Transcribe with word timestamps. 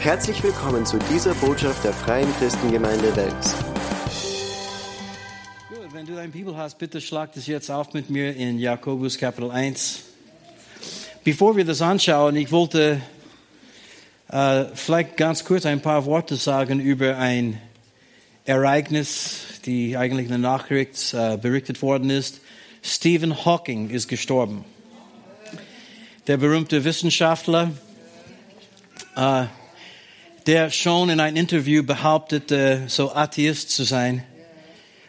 Herzlich 0.00 0.42
willkommen 0.42 0.86
zu 0.86 0.98
dieser 1.12 1.34
Botschaft 1.34 1.84
der 1.84 1.92
Freien 1.92 2.26
Christengemeinde 2.38 3.14
Wels. 3.16 3.54
Gut, 5.68 5.92
wenn 5.92 6.06
du 6.06 6.14
deine 6.14 6.32
Bibel 6.32 6.56
hast, 6.56 6.78
bitte 6.78 7.02
schlag 7.02 7.34
das 7.34 7.46
jetzt 7.46 7.70
auf 7.70 7.92
mit 7.92 8.08
mir 8.08 8.34
in 8.34 8.58
Jakobus 8.58 9.18
Kapitel 9.18 9.50
1. 9.50 10.04
Bevor 11.22 11.54
wir 11.54 11.66
das 11.66 11.82
anschauen, 11.82 12.34
ich 12.36 12.50
wollte 12.50 13.02
äh, 14.28 14.64
vielleicht 14.72 15.18
ganz 15.18 15.44
kurz 15.44 15.66
ein 15.66 15.82
paar 15.82 16.06
Worte 16.06 16.36
sagen 16.36 16.80
über 16.80 17.18
ein 17.18 17.60
Ereignis, 18.46 19.60
die 19.66 19.98
eigentlich 19.98 20.24
in 20.24 20.30
der 20.30 20.38
Nachricht 20.38 21.12
äh, 21.12 21.36
berichtet 21.36 21.82
worden 21.82 22.08
ist. 22.08 22.40
Stephen 22.80 23.44
Hawking 23.44 23.90
ist 23.90 24.08
gestorben. 24.08 24.64
Der 26.26 26.38
berühmte 26.38 26.84
Wissenschaftler, 26.84 27.72
äh, 29.14 29.44
der 30.46 30.70
schon 30.70 31.10
in 31.10 31.20
einem 31.20 31.36
Interview 31.36 31.82
behauptete, 31.82 32.84
so 32.86 33.12
Atheist 33.14 33.70
zu 33.70 33.84
sein. 33.84 34.24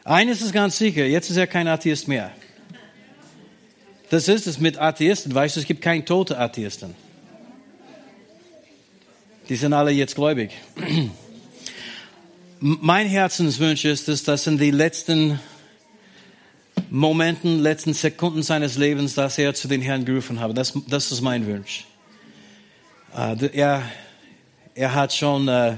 Eines 0.04 0.42
ist 0.42 0.54
ganz 0.54 0.78
sicher, 0.78 1.06
jetzt 1.06 1.30
ist 1.30 1.38
er 1.38 1.48
kein 1.48 1.68
Atheist 1.68 2.08
mehr. 2.08 2.32
Das 4.10 4.28
ist 4.28 4.48
es 4.48 4.60
mit 4.60 4.78
Atheisten, 4.78 5.34
weißt 5.34 5.56
du, 5.56 5.62
es 5.62 5.66
gibt 5.66 5.82
keine 5.82 6.04
tote 6.04 6.38
Atheisten. 6.38 6.96
Die 9.48 9.56
sind 9.56 9.74
alle 9.74 9.92
jetzt 9.92 10.16
gläubig. 10.16 10.52
Mein 12.60 13.08
Herzenswunsch 13.08 13.86
ist 13.86 14.10
es, 14.10 14.24
dass 14.24 14.48
in 14.48 14.58
die 14.58 14.72
letzten 14.72 15.40
Momenten, 16.90 17.60
letzten 17.60 17.94
Sekunden 17.94 18.44
seines 18.44 18.78
Lebens, 18.78 19.16
dass 19.16 19.38
er 19.38 19.54
zu 19.54 19.68
den 19.68 19.82
Herrn 19.82 20.06
gerufen 20.06 20.40
habe. 20.40 20.54
Das, 20.54 20.74
das 20.88 21.12
ist 21.12 21.22
mein 21.22 21.48
Wunsch. 21.48 21.86
Uh, 23.14 23.36
er, 23.54 23.84
er 24.76 24.94
hat 24.94 25.14
schon 25.14 25.48
uh, 25.48 25.78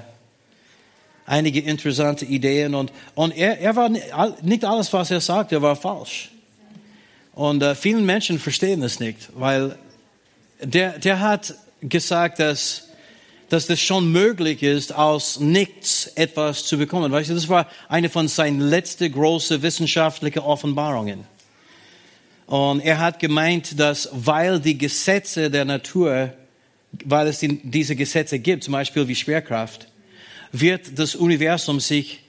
einige 1.26 1.60
interessante 1.60 2.26
Ideen 2.26 2.76
und, 2.76 2.92
und 3.16 3.36
er, 3.36 3.60
er 3.60 3.76
war 3.76 3.90
nicht 3.90 4.66
alles, 4.66 4.92
was 4.94 5.12
er 5.12 5.22
sagte, 5.22 5.62
war 5.62 5.76
falsch. 5.76 6.32
Und 7.34 7.64
uh, 7.64 7.76
vielen 7.76 8.06
Menschen 8.06 8.40
verstehen 8.40 8.82
das 8.82 9.00
nicht, 9.00 9.30
weil 9.36 9.78
der, 10.62 11.00
der 11.00 11.20
hat 11.20 11.56
gesagt, 11.82 12.40
dass 12.40 12.90
dass 13.54 13.68
das 13.68 13.80
schon 13.80 14.12
möglich 14.12 14.64
ist, 14.64 14.96
aus 14.96 15.40
nichts 15.40 16.08
etwas 16.16 16.66
zu 16.66 16.76
bekommen. 16.76 17.12
Weißt 17.12 17.30
du, 17.30 17.36
das 17.36 17.50
war 17.50 17.68
eine 17.88 18.10
von 18.10 18.28
seinen 18.28 18.60
letzten 18.60 19.12
großen 19.12 19.62
wissenschaftlichen 19.62 20.40
Offenbarungen. 20.40 21.26
Und 22.48 22.80
er 22.80 22.98
hat 22.98 23.20
gemeint, 23.20 23.80
dass 23.80 24.10
weil 24.12 24.60
die 24.60 24.76
Gesetze 24.76 25.52
der 25.52 25.66
Natur, 25.66 26.34
weil 27.06 27.28
es 27.28 27.40
die, 27.40 27.60
diese 27.64 27.96
Gesetze 27.96 28.40
gibt, 28.40 28.64
zum 28.64 28.74
Beispiel 28.74 29.08
wie 29.08 29.16
Schwerkraft, 29.16 29.88
wird 30.52 30.98
das 30.98 31.16
Universum 31.16 31.80
sich 31.80 32.20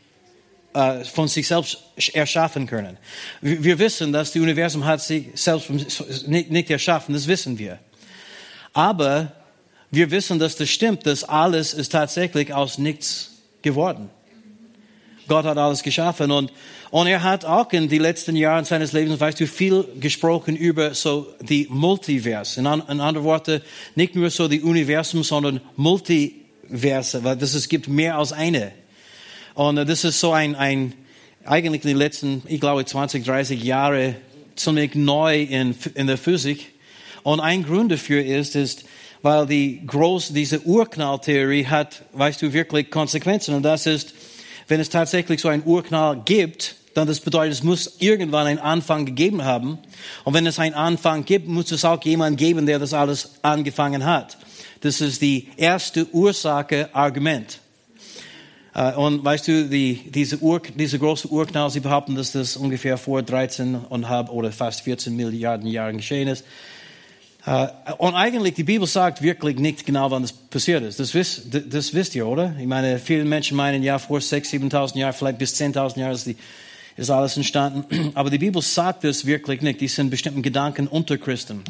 äh, 0.73 1.05
von 1.05 1.29
sich 1.29 1.47
selbst 1.47 1.79
erschaffen 2.15 2.67
können. 2.67 2.97
Wir, 3.41 3.79
wissen, 3.79 4.12
dass 4.12 4.33
das 4.33 4.42
Universum 4.42 4.85
hat 4.85 5.01
sich 5.01 5.27
selbst 5.35 5.70
nicht 6.27 6.70
erschaffen, 6.70 7.15
das 7.15 7.27
wissen 7.27 7.59
wir. 7.59 7.79
Aber 8.73 9.33
wir 9.91 10.11
wissen, 10.11 10.39
dass 10.39 10.57
das 10.57 10.69
stimmt, 10.70 11.07
dass 11.07 11.23
alles 11.23 11.75
ist 11.75 11.92
tatsächlich 11.92 12.53
aus 12.53 12.79
nichts 12.79 13.31
geworden. 13.62 14.11
Gott 15.28 15.44
hat 15.44 15.58
alles 15.58 15.83
geschaffen 15.83 16.30
und, 16.30 16.53
und 16.91 17.06
er 17.06 17.22
hat 17.22 17.44
auch 17.44 17.72
in 17.72 17.89
den 17.89 18.00
letzten 18.00 18.36
Jahren 18.36 18.64
seines 18.64 18.92
Lebens, 18.92 19.20
weißt 19.20 19.41
du, 19.41 19.47
viel 19.47 19.84
gesprochen 19.98 20.56
über 20.56 20.94
so 20.94 21.27
die 21.41 21.67
Multiverse. 21.70 22.61
In, 22.61 22.67
in 22.67 23.00
anderen 23.00 23.25
Worten, 23.25 23.62
nicht 23.95 24.14
nur 24.14 24.30
so 24.30 24.48
die 24.48 24.61
Universum, 24.61 25.22
sondern 25.22 25.61
Multiverse, 25.77 27.25
weil 27.25 27.36
das, 27.36 27.55
es 27.55 27.69
gibt 27.69 27.89
mehr 27.89 28.19
als 28.19 28.33
eine. 28.33 28.72
Und 29.55 29.77
das 29.77 30.05
ist 30.05 30.20
so 30.20 30.33
ein, 30.33 30.55
ein, 30.55 30.92
eigentlich 31.45 31.83
den 31.83 31.96
letzten, 31.96 32.42
ich 32.46 32.61
glaube, 32.61 32.84
20, 32.84 33.24
30 33.24 33.63
Jahre 33.63 34.17
ziemlich 34.57 34.95
neu 34.95 35.42
in, 35.42 35.74
in 35.95 36.07
der 36.07 36.18
Physik. 36.18 36.74
Und 37.23 37.40
ein 37.40 37.64
Grund 37.64 37.90
dafür 37.92 38.24
ist, 38.24 38.57
ist, 38.57 38.84
weil 39.23 39.46
die 39.46 39.80
groß, 39.86 40.34
diese 40.34 40.61
Urknalltheorie 40.61 41.67
hat, 41.67 42.02
weißt 42.13 42.42
du, 42.42 42.52
wirklich 42.52 42.90
Konsequenzen. 42.90 43.55
Und 43.55 43.63
das 43.63 43.86
ist, 43.86 44.14
wenn 44.69 44.80
es 44.80 44.89
tatsächlich 44.89 45.41
so 45.41 45.48
einen 45.48 45.63
Urknall 45.64 46.23
gibt, 46.25 46.77
dann 46.95 47.08
das 47.08 47.20
bedeutet, 47.20 47.55
es 47.55 47.63
muss 47.63 47.97
irgendwann 47.98 48.47
einen 48.47 48.58
Anfang 48.58 49.05
gegeben 49.05 49.45
haben. 49.45 49.79
Und 50.23 50.35
wenn 50.35 50.47
es 50.47 50.58
einen 50.58 50.75
Anfang 50.75 51.25
gibt, 51.25 51.48
muss 51.48 51.73
es 51.73 51.85
auch 51.85 52.02
jemand 52.05 52.39
geben, 52.39 52.67
der 52.67 52.79
das 52.79 52.95
alles 52.95 53.33
angefangen 53.42 54.05
hat. 54.05 54.39
Das 54.80 55.01
ist 55.01 55.20
die 55.20 55.48
erste 55.57 56.07
Ursache 56.13 56.95
Argument. 56.95 57.58
Äh, 58.75 58.92
und 58.95 59.25
weißt 59.25 59.48
du, 59.48 59.69
die, 59.69 60.11
diese, 60.11 60.39
Ur, 60.39 60.61
diese 60.75 60.98
große 60.98 61.29
Urknall, 61.29 61.70
sie 61.70 61.81
behaupten, 61.81 62.14
dass 62.14 62.33
das 62.33 62.57
ungefähr 62.57 62.98
vor 62.98 63.20
13,5 63.20 64.29
oder 64.29 64.52
fast 64.52 64.83
14 64.83 65.14
Milliarden 65.14 65.67
Jahren 65.67 65.96
geschehen 65.96 66.29
ist. 66.29 66.45
Uh, 67.47 67.67
und 67.99 68.15
eigentlich, 68.15 68.55
die 68.55 68.65
Bibel 68.65 68.87
sagt 68.87 69.21
wirklich 69.21 69.59
nicht 69.59 69.85
genau, 69.85 70.11
wann 70.11 70.23
das 70.23 70.33
passiert 70.33 70.83
ist. 70.83 70.99
Das, 70.99 71.13
wisst, 71.13 71.43
das 71.53 71.93
wisst 71.93 72.15
ihr, 72.15 72.27
oder? 72.27 72.55
Ich 72.59 72.67
meine, 72.67 72.99
viele 72.99 73.27
Menschen 73.27 73.55
meinen, 73.55 73.83
ja, 73.83 73.99
vor 73.99 74.19
6.000, 74.19 74.71
7.000 74.71 74.97
Jahren, 74.97 75.13
vielleicht 75.13 75.39
bis 75.39 75.61
10.000 75.61 75.99
Jahren 75.99 76.13
ist, 76.13 76.27
die, 76.27 76.37
ist 76.97 77.11
alles 77.11 77.37
entstanden. 77.37 78.13
Aber 78.15 78.31
die 78.31 78.39
Bibel 78.39 78.63
sagt 78.63 79.05
das 79.05 79.27
wirklich 79.27 79.61
nicht. 79.61 79.83
Die 79.83 79.89
sind 79.89 80.09
bestimmten 80.09 80.41
Gedanken 80.41 80.87
unter 80.87 81.19
Christen. 81.19 81.63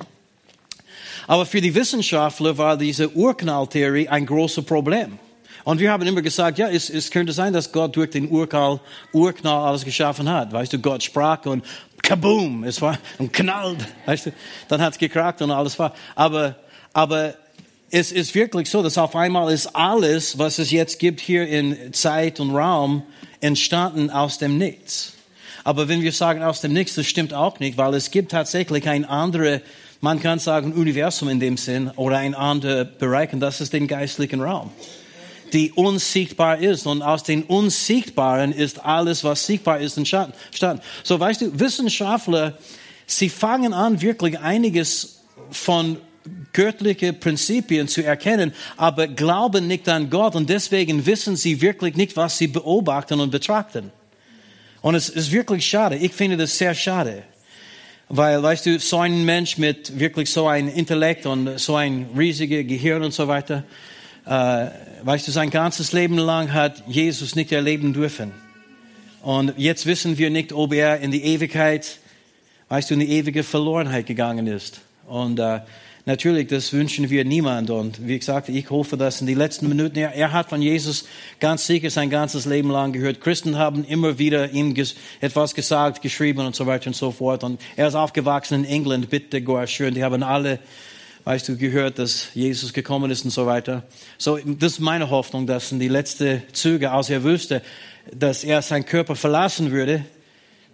Aber 1.26 1.44
für 1.44 1.60
die 1.60 1.74
Wissenschaftler 1.74 2.56
war 2.56 2.76
diese 2.76 3.10
Urknalltheorie 3.10 4.08
ein 4.08 4.26
großes 4.26 4.64
Problem. 4.64 5.18
Und 5.64 5.80
wir 5.80 5.90
haben 5.90 6.06
immer 6.06 6.20
gesagt, 6.20 6.58
ja, 6.58 6.68
es, 6.68 6.90
es 6.90 7.10
könnte 7.10 7.32
sein, 7.32 7.54
dass 7.54 7.72
Gott 7.72 7.96
durch 7.96 8.10
den 8.10 8.30
Urknall, 8.30 8.80
Urknall 9.12 9.68
alles 9.68 9.84
geschaffen 9.84 10.28
hat. 10.30 10.52
Weißt 10.52 10.72
du, 10.74 10.78
Gott 10.78 11.02
sprach 11.02 11.46
und 11.46 11.64
kaboom, 12.04 12.62
es 12.64 12.80
war 12.80 12.98
und 13.18 13.32
knallt, 13.32 13.84
weißt 14.06 14.26
du, 14.26 14.32
dann 14.68 14.80
hat's 14.80 14.98
gekrackt 14.98 15.42
und 15.42 15.50
alles 15.50 15.78
war. 15.78 15.94
Aber, 16.14 16.56
aber 16.92 17.34
es 17.90 18.12
ist 18.12 18.34
wirklich 18.34 18.70
so, 18.70 18.82
dass 18.82 18.98
auf 18.98 19.16
einmal 19.16 19.52
ist 19.52 19.74
alles, 19.74 20.38
was 20.38 20.58
es 20.58 20.70
jetzt 20.70 20.98
gibt 20.98 21.20
hier 21.20 21.48
in 21.48 21.92
Zeit 21.92 22.38
und 22.38 22.54
Raum, 22.54 23.02
entstanden 23.40 24.10
aus 24.10 24.38
dem 24.38 24.58
Nichts. 24.58 25.14
Aber 25.64 25.88
wenn 25.88 26.02
wir 26.02 26.12
sagen 26.12 26.42
aus 26.42 26.60
dem 26.60 26.72
Nichts, 26.72 26.94
das 26.94 27.06
stimmt 27.06 27.32
auch 27.32 27.58
nicht, 27.58 27.78
weil 27.78 27.94
es 27.94 28.10
gibt 28.10 28.32
tatsächlich 28.32 28.88
ein 28.88 29.04
anderes, 29.04 29.60
man 30.00 30.20
kann 30.20 30.38
sagen 30.38 30.72
Universum 30.72 31.28
in 31.30 31.40
dem 31.40 31.56
Sinn 31.56 31.90
oder 31.96 32.18
ein 32.18 32.34
anderer 32.34 32.84
Bereich 32.84 33.32
und 33.32 33.40
das 33.40 33.60
ist 33.60 33.72
den 33.72 33.88
geistlichen 33.88 34.42
Raum 34.42 34.70
die 35.54 35.72
unsichtbar 35.72 36.58
ist. 36.58 36.86
Und 36.86 37.00
aus 37.02 37.22
den 37.22 37.44
Unsichtbaren 37.44 38.52
ist 38.52 38.84
alles, 38.84 39.24
was 39.24 39.46
sichtbar 39.46 39.80
ist, 39.80 39.96
entstanden. 39.96 40.34
So, 41.04 41.18
weißt 41.18 41.42
du, 41.42 41.58
Wissenschaftler, 41.58 42.58
sie 43.06 43.28
fangen 43.28 43.72
an, 43.72 44.02
wirklich 44.02 44.38
einiges 44.38 45.20
von 45.50 45.98
göttliche 46.52 47.12
Prinzipien 47.12 47.86
zu 47.86 48.02
erkennen, 48.02 48.52
aber 48.76 49.06
glauben 49.06 49.66
nicht 49.66 49.88
an 49.88 50.08
Gott 50.10 50.34
und 50.34 50.48
deswegen 50.48 51.04
wissen 51.04 51.36
sie 51.36 51.60
wirklich 51.60 51.96
nicht, 51.96 52.16
was 52.16 52.38
sie 52.38 52.46
beobachten 52.46 53.20
und 53.20 53.30
betrachten. 53.30 53.92
Und 54.80 54.94
es 54.94 55.08
ist 55.08 55.32
wirklich 55.32 55.66
schade. 55.66 55.96
Ich 55.96 56.12
finde 56.12 56.36
das 56.36 56.56
sehr 56.56 56.74
schade. 56.74 57.24
Weil, 58.08 58.42
weißt 58.42 58.66
du, 58.66 58.78
so 58.78 58.98
ein 58.98 59.24
Mensch 59.24 59.56
mit 59.56 59.98
wirklich 59.98 60.30
so 60.30 60.46
ein 60.46 60.68
Intellekt 60.68 61.26
und 61.26 61.58
so 61.58 61.76
ein 61.76 62.08
riesiges 62.16 62.66
Gehirn 62.66 63.02
und 63.02 63.14
so 63.14 63.28
weiter, 63.28 63.64
weißt 64.24 65.28
du, 65.28 65.32
sein 65.32 65.50
ganzes 65.50 65.92
Leben 65.92 66.18
lang 66.18 66.52
hat 66.52 66.82
Jesus 66.86 67.36
nicht 67.36 67.52
erleben 67.52 67.92
dürfen. 67.92 68.32
Und 69.22 69.54
jetzt 69.56 69.86
wissen 69.86 70.18
wir 70.18 70.30
nicht, 70.30 70.52
ob 70.52 70.72
er 70.74 71.00
in 71.00 71.10
die 71.10 71.24
Ewigkeit, 71.24 71.98
weißt 72.68 72.90
du, 72.90 72.94
in 72.94 73.00
die 73.00 73.10
ewige 73.10 73.42
Verlorenheit 73.42 74.06
gegangen 74.06 74.46
ist. 74.46 74.80
Und 75.06 75.38
äh, 75.38 75.60
natürlich, 76.06 76.48
das 76.48 76.72
wünschen 76.72 77.08
wir 77.08 77.24
niemand. 77.24 77.70
Und 77.70 78.06
wie 78.06 78.18
gesagt, 78.18 78.48
ich 78.48 78.68
hoffe, 78.70 78.96
dass 78.96 79.20
in 79.20 79.26
die 79.26 79.34
letzten 79.34 79.68
Minuten, 79.68 79.96
er, 79.96 80.14
er 80.14 80.32
hat 80.32 80.50
von 80.50 80.60
Jesus 80.60 81.06
ganz 81.40 81.66
sicher 81.66 81.90
sein 81.90 82.10
ganzes 82.10 82.44
Leben 82.44 82.70
lang 82.70 82.92
gehört. 82.92 83.20
Christen 83.20 83.56
haben 83.56 83.84
immer 83.84 84.18
wieder 84.18 84.50
ihm 84.50 84.74
ges 84.74 84.94
etwas 85.20 85.54
gesagt, 85.54 86.02
geschrieben 86.02 86.44
und 86.44 86.54
so 86.54 86.66
weiter 86.66 86.88
und 86.88 86.96
so 86.96 87.10
fort. 87.10 87.44
Und 87.44 87.60
er 87.76 87.88
ist 87.88 87.94
aufgewachsen 87.94 88.64
in 88.64 88.70
England, 88.70 89.08
bitte, 89.08 89.40
Goa, 89.40 89.66
schön. 89.66 89.94
Die 89.94 90.04
haben 90.04 90.22
alle 90.22 90.58
weißt 91.24 91.48
du, 91.48 91.56
gehört, 91.56 91.98
dass 91.98 92.28
Jesus 92.34 92.72
gekommen 92.72 93.10
ist 93.10 93.24
und 93.24 93.30
so 93.30 93.46
weiter. 93.46 93.82
So, 94.18 94.38
das 94.38 94.72
ist 94.72 94.80
meine 94.80 95.10
Hoffnung, 95.10 95.46
dass 95.46 95.72
in 95.72 95.80
die 95.80 95.88
letzten 95.88 96.42
Züge, 96.52 96.90
als 96.90 97.10
er 97.10 97.24
wüsste, 97.24 97.62
dass 98.12 98.44
er 98.44 98.60
seinen 98.62 98.84
Körper 98.84 99.16
verlassen 99.16 99.70
würde, 99.70 100.04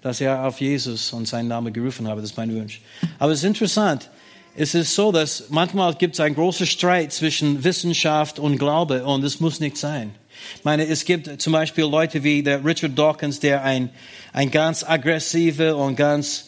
dass 0.02 0.20
er 0.20 0.44
auf 0.44 0.60
Jesus 0.60 1.12
und 1.12 1.28
seinen 1.28 1.48
Namen 1.48 1.72
gerufen 1.72 2.08
habe. 2.08 2.20
Das 2.20 2.30
ist 2.30 2.36
mein 2.36 2.54
Wunsch. 2.54 2.80
Aber 3.18 3.32
es 3.32 3.40
ist 3.40 3.44
interessant. 3.44 4.10
Es 4.56 4.74
ist 4.74 4.94
so, 4.94 5.12
dass 5.12 5.44
manchmal 5.50 5.94
gibt 5.94 6.14
es 6.14 6.20
einen 6.20 6.34
großen 6.34 6.66
Streit 6.66 7.12
zwischen 7.12 7.62
Wissenschaft 7.62 8.38
und 8.38 8.58
Glaube 8.58 9.04
und 9.04 9.22
es 9.22 9.38
muss 9.38 9.60
nicht 9.60 9.76
sein. 9.76 10.12
Ich 10.56 10.64
meine, 10.64 10.86
es 10.86 11.04
gibt 11.04 11.40
zum 11.40 11.52
Beispiel 11.52 11.84
Leute 11.84 12.24
wie 12.24 12.42
der 12.42 12.64
Richard 12.64 12.98
Dawkins, 12.98 13.38
der 13.38 13.62
ein, 13.62 13.90
ein 14.32 14.50
ganz 14.50 14.82
aggressiver 14.82 15.76
und 15.76 15.96
ganz 15.96 16.46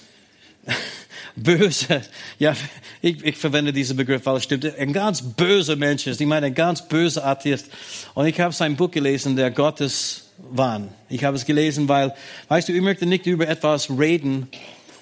böse, 1.36 2.02
ja, 2.38 2.54
ich, 3.00 3.24
ich 3.24 3.36
verwende 3.36 3.72
diesen 3.72 3.96
Begriff, 3.96 4.26
weil 4.26 4.36
es 4.36 4.44
stimmt, 4.44 4.64
ein 4.78 4.92
ganz 4.92 5.22
böser 5.22 5.76
Mensch 5.76 6.06
ist. 6.06 6.20
Ich 6.20 6.26
meine, 6.26 6.46
ein 6.46 6.54
ganz 6.54 6.86
böser 6.86 7.26
Atheist. 7.26 7.66
Und 8.14 8.26
ich 8.26 8.38
habe 8.40 8.52
sein 8.52 8.76
Buch 8.76 8.90
gelesen, 8.90 9.36
der 9.36 9.50
Gottes 9.50 10.30
Wahn. 10.50 10.88
Ich 11.08 11.24
habe 11.24 11.36
es 11.36 11.44
gelesen, 11.44 11.88
weil, 11.88 12.14
weißt 12.48 12.68
du, 12.68 12.72
ich 12.72 12.82
möchte 12.82 13.06
nicht 13.06 13.26
über 13.26 13.48
etwas 13.48 13.90
reden, 13.90 14.48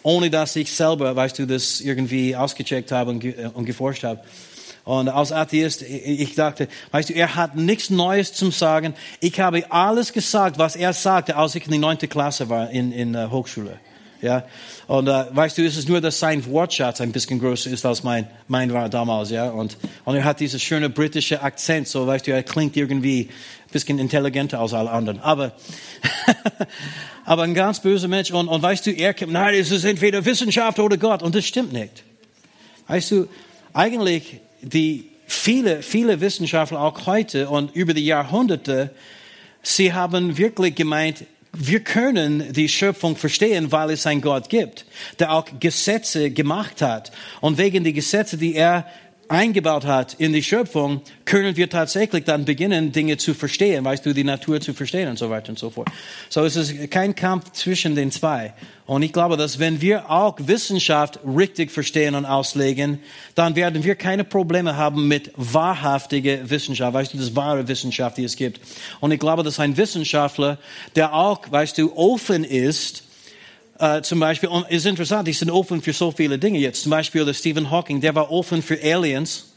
ohne 0.02 0.30
dass 0.30 0.56
ich 0.56 0.72
selber, 0.72 1.14
weißt 1.14 1.38
du, 1.38 1.46
das 1.46 1.80
irgendwie 1.80 2.34
ausgecheckt 2.36 2.92
habe 2.92 3.10
und, 3.10 3.24
äh, 3.24 3.50
und 3.52 3.64
geforscht 3.64 4.04
habe. 4.04 4.20
Und 4.84 5.08
als 5.08 5.30
Atheist, 5.30 5.82
ich 5.82 6.34
dachte, 6.34 6.66
weißt 6.90 7.10
du, 7.10 7.14
er 7.14 7.36
hat 7.36 7.54
nichts 7.54 7.90
Neues 7.90 8.32
zum 8.32 8.50
Sagen. 8.50 8.94
Ich 9.20 9.38
habe 9.38 9.70
alles 9.70 10.12
gesagt, 10.12 10.58
was 10.58 10.74
er 10.74 10.92
sagte, 10.94 11.36
als 11.36 11.54
ich 11.54 11.66
in 11.66 11.72
die 11.72 11.78
neunte 11.78 12.08
Klasse 12.08 12.48
war 12.48 12.70
in, 12.70 12.90
in 12.90 13.12
der 13.12 13.30
Hochschule. 13.30 13.78
Ja, 14.22 14.44
und 14.86 15.08
äh, 15.08 15.24
weißt 15.30 15.56
du, 15.56 15.64
es 15.64 15.78
ist 15.78 15.88
nur, 15.88 16.00
dass 16.00 16.18
sein 16.18 16.44
Wortschatz 16.44 17.00
ein 17.00 17.10
bisschen 17.10 17.40
größer 17.40 17.70
ist 17.70 17.86
als 17.86 18.02
mein, 18.02 18.26
mein 18.48 18.70
war 18.72 18.90
damals, 18.90 19.30
ja. 19.30 19.48
Und, 19.48 19.78
und 20.04 20.14
er 20.14 20.24
hat 20.24 20.40
dieses 20.40 20.62
schöne 20.62 20.90
britische 20.90 21.42
Akzent, 21.42 21.88
so 21.88 22.06
weißt 22.06 22.26
du, 22.26 22.32
er 22.32 22.42
klingt 22.42 22.76
irgendwie 22.76 23.30
ein 23.30 23.72
bisschen 23.72 23.98
intelligenter 23.98 24.60
als 24.60 24.74
alle 24.74 24.90
anderen. 24.90 25.20
Aber, 25.20 25.52
aber 27.24 27.44
ein 27.44 27.54
ganz 27.54 27.80
böser 27.80 28.08
Mensch. 28.08 28.30
Und, 28.30 28.48
und 28.48 28.62
weißt 28.62 28.86
du, 28.86 28.90
er 28.90 29.14
kommt, 29.14 29.32
nein, 29.32 29.54
es 29.54 29.70
ist 29.70 29.84
entweder 29.84 30.22
Wissenschaft 30.24 30.78
oder 30.78 30.98
Gott. 30.98 31.22
Und 31.22 31.34
das 31.34 31.46
stimmt 31.46 31.72
nicht. 31.72 32.02
Weißt 32.88 33.12
du, 33.12 33.28
eigentlich 33.72 34.40
die 34.60 35.06
viele, 35.26 35.82
viele 35.82 36.20
Wissenschaftler 36.20 36.80
auch 36.80 37.06
heute 37.06 37.48
und 37.48 37.74
über 37.74 37.94
die 37.94 38.04
Jahrhunderte, 38.04 38.90
sie 39.62 39.92
haben 39.92 40.36
wirklich 40.36 40.74
gemeint, 40.74 41.24
wir 41.52 41.80
können 41.80 42.52
die 42.52 42.68
Schöpfung 42.68 43.16
verstehen, 43.16 43.72
weil 43.72 43.90
es 43.90 44.06
einen 44.06 44.20
Gott 44.20 44.48
gibt, 44.48 44.86
der 45.18 45.32
auch 45.32 45.46
Gesetze 45.58 46.30
gemacht 46.30 46.80
hat. 46.80 47.10
Und 47.40 47.58
wegen 47.58 47.82
der 47.84 47.92
Gesetze, 47.92 48.36
die 48.36 48.54
er 48.54 48.86
eingebaut 49.30 49.86
hat 49.86 50.14
in 50.14 50.32
die 50.32 50.42
Schöpfung, 50.42 51.02
können 51.24 51.56
wir 51.56 51.70
tatsächlich 51.70 52.24
dann 52.24 52.44
beginnen, 52.44 52.90
Dinge 52.90 53.16
zu 53.16 53.32
verstehen, 53.32 53.84
weißt 53.84 54.04
du, 54.04 54.12
die 54.12 54.24
Natur 54.24 54.60
zu 54.60 54.74
verstehen 54.74 55.08
und 55.08 55.18
so 55.18 55.30
weiter 55.30 55.50
und 55.50 55.58
so 55.58 55.70
fort. 55.70 55.88
So 56.28 56.44
es 56.44 56.56
ist 56.56 56.90
kein 56.90 57.14
Kampf 57.14 57.52
zwischen 57.52 57.94
den 57.94 58.10
zwei. 58.10 58.52
Und 58.86 59.02
ich 59.02 59.12
glaube, 59.12 59.36
dass 59.36 59.60
wenn 59.60 59.80
wir 59.80 60.10
auch 60.10 60.36
Wissenschaft 60.40 61.20
richtig 61.24 61.70
verstehen 61.70 62.16
und 62.16 62.26
auslegen, 62.26 62.98
dann 63.36 63.54
werden 63.54 63.84
wir 63.84 63.94
keine 63.94 64.24
Probleme 64.24 64.76
haben 64.76 65.06
mit 65.06 65.30
wahrhaftiger 65.36 66.50
Wissenschaft, 66.50 66.92
weißt 66.92 67.14
du, 67.14 67.18
das 67.18 67.36
wahre 67.36 67.68
Wissenschaft, 67.68 68.16
die 68.16 68.24
es 68.24 68.34
gibt. 68.34 68.60
Und 68.98 69.12
ich 69.12 69.20
glaube, 69.20 69.44
dass 69.44 69.60
ein 69.60 69.76
Wissenschaftler, 69.76 70.58
der 70.96 71.14
auch, 71.14 71.40
weißt 71.48 71.78
du, 71.78 71.96
offen 71.96 72.42
ist, 72.42 73.04
Uh, 73.82 74.02
zum 74.02 74.20
Beispiel, 74.20 74.50
und 74.50 74.68
ist 74.68 74.84
interessant, 74.84 75.26
die 75.26 75.32
sind 75.32 75.50
offen 75.50 75.80
für 75.80 75.94
so 75.94 76.10
viele 76.10 76.38
Dinge 76.38 76.58
jetzt. 76.58 76.82
Zum 76.82 76.90
Beispiel 76.90 77.24
der 77.24 77.32
Stephen 77.32 77.70
Hawking, 77.70 78.02
der 78.02 78.14
war 78.14 78.30
offen 78.30 78.60
für 78.62 78.78
Aliens, 78.82 79.54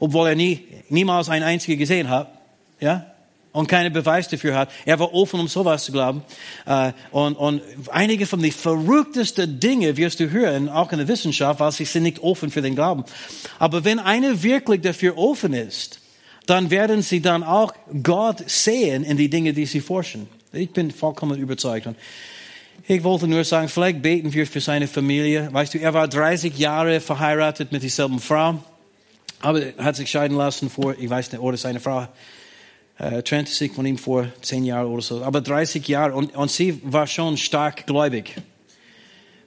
obwohl 0.00 0.30
er 0.30 0.34
nie, 0.34 0.66
niemals 0.88 1.28
ein 1.28 1.44
einziger 1.44 1.76
gesehen 1.76 2.10
hat. 2.10 2.32
Ja? 2.80 3.06
Und 3.52 3.68
keine 3.68 3.92
Beweis 3.92 4.26
dafür 4.26 4.56
hat. 4.56 4.70
Er 4.84 4.98
war 4.98 5.14
offen, 5.14 5.38
um 5.38 5.46
sowas 5.46 5.84
zu 5.84 5.92
glauben. 5.92 6.24
Uh, 6.66 6.90
und, 7.12 7.34
und 7.34 7.62
einige 7.92 8.26
von 8.26 8.42
den 8.42 8.50
verrücktesten 8.50 9.60
Dinge 9.60 9.96
wirst 9.96 10.18
du 10.18 10.30
hören, 10.30 10.68
auch 10.68 10.90
in 10.90 10.98
der 10.98 11.06
Wissenschaft, 11.06 11.60
weil 11.60 11.70
sie 11.70 11.84
sind 11.84 12.02
nicht 12.02 12.18
offen 12.18 12.50
für 12.50 12.62
den 12.62 12.74
Glauben. 12.74 13.04
Aber 13.60 13.84
wenn 13.84 14.00
einer 14.00 14.42
wirklich 14.42 14.80
dafür 14.80 15.16
offen 15.16 15.52
ist, 15.54 16.00
dann 16.46 16.70
werden 16.70 17.02
sie 17.02 17.20
dann 17.20 17.44
auch 17.44 17.72
Gott 18.02 18.42
sehen 18.50 19.04
in 19.04 19.16
die 19.16 19.30
Dinge, 19.30 19.52
die 19.52 19.66
sie 19.66 19.80
forschen. 19.80 20.28
Ich 20.52 20.70
bin 20.70 20.90
vollkommen 20.90 21.38
überzeugt. 21.38 21.86
Und 21.86 21.96
ich 22.86 23.02
wollte 23.04 23.26
nur 23.26 23.44
sagen, 23.44 23.68
vielleicht 23.68 24.02
beten 24.02 24.32
wir 24.32 24.46
für 24.46 24.60
seine 24.60 24.86
Familie. 24.86 25.48
Weißt 25.52 25.74
du, 25.74 25.78
er 25.78 25.94
war 25.94 26.08
30 26.08 26.56
Jahre 26.58 27.00
verheiratet 27.00 27.72
mit 27.72 27.82
derselben 27.82 28.20
Frau, 28.20 28.58
aber 29.40 29.62
hat 29.78 29.96
sich 29.96 30.10
scheiden 30.10 30.36
lassen 30.36 30.70
vor, 30.70 30.94
ich 30.98 31.08
weiß 31.08 31.32
nicht, 31.32 31.40
oder 31.40 31.56
seine 31.56 31.80
Frau 31.80 32.08
äh, 32.98 33.22
trennte 33.22 33.50
sich 33.50 33.72
von 33.72 33.86
ihm 33.86 33.98
vor 33.98 34.26
10 34.42 34.64
Jahren 34.64 34.86
oder 34.86 35.02
so. 35.02 35.22
Aber 35.22 35.40
30 35.40 35.86
Jahre 35.88 36.14
und, 36.14 36.34
und 36.36 36.50
sie 36.50 36.80
war 36.84 37.06
schon 37.06 37.36
stark 37.36 37.86
gläubig 37.86 38.36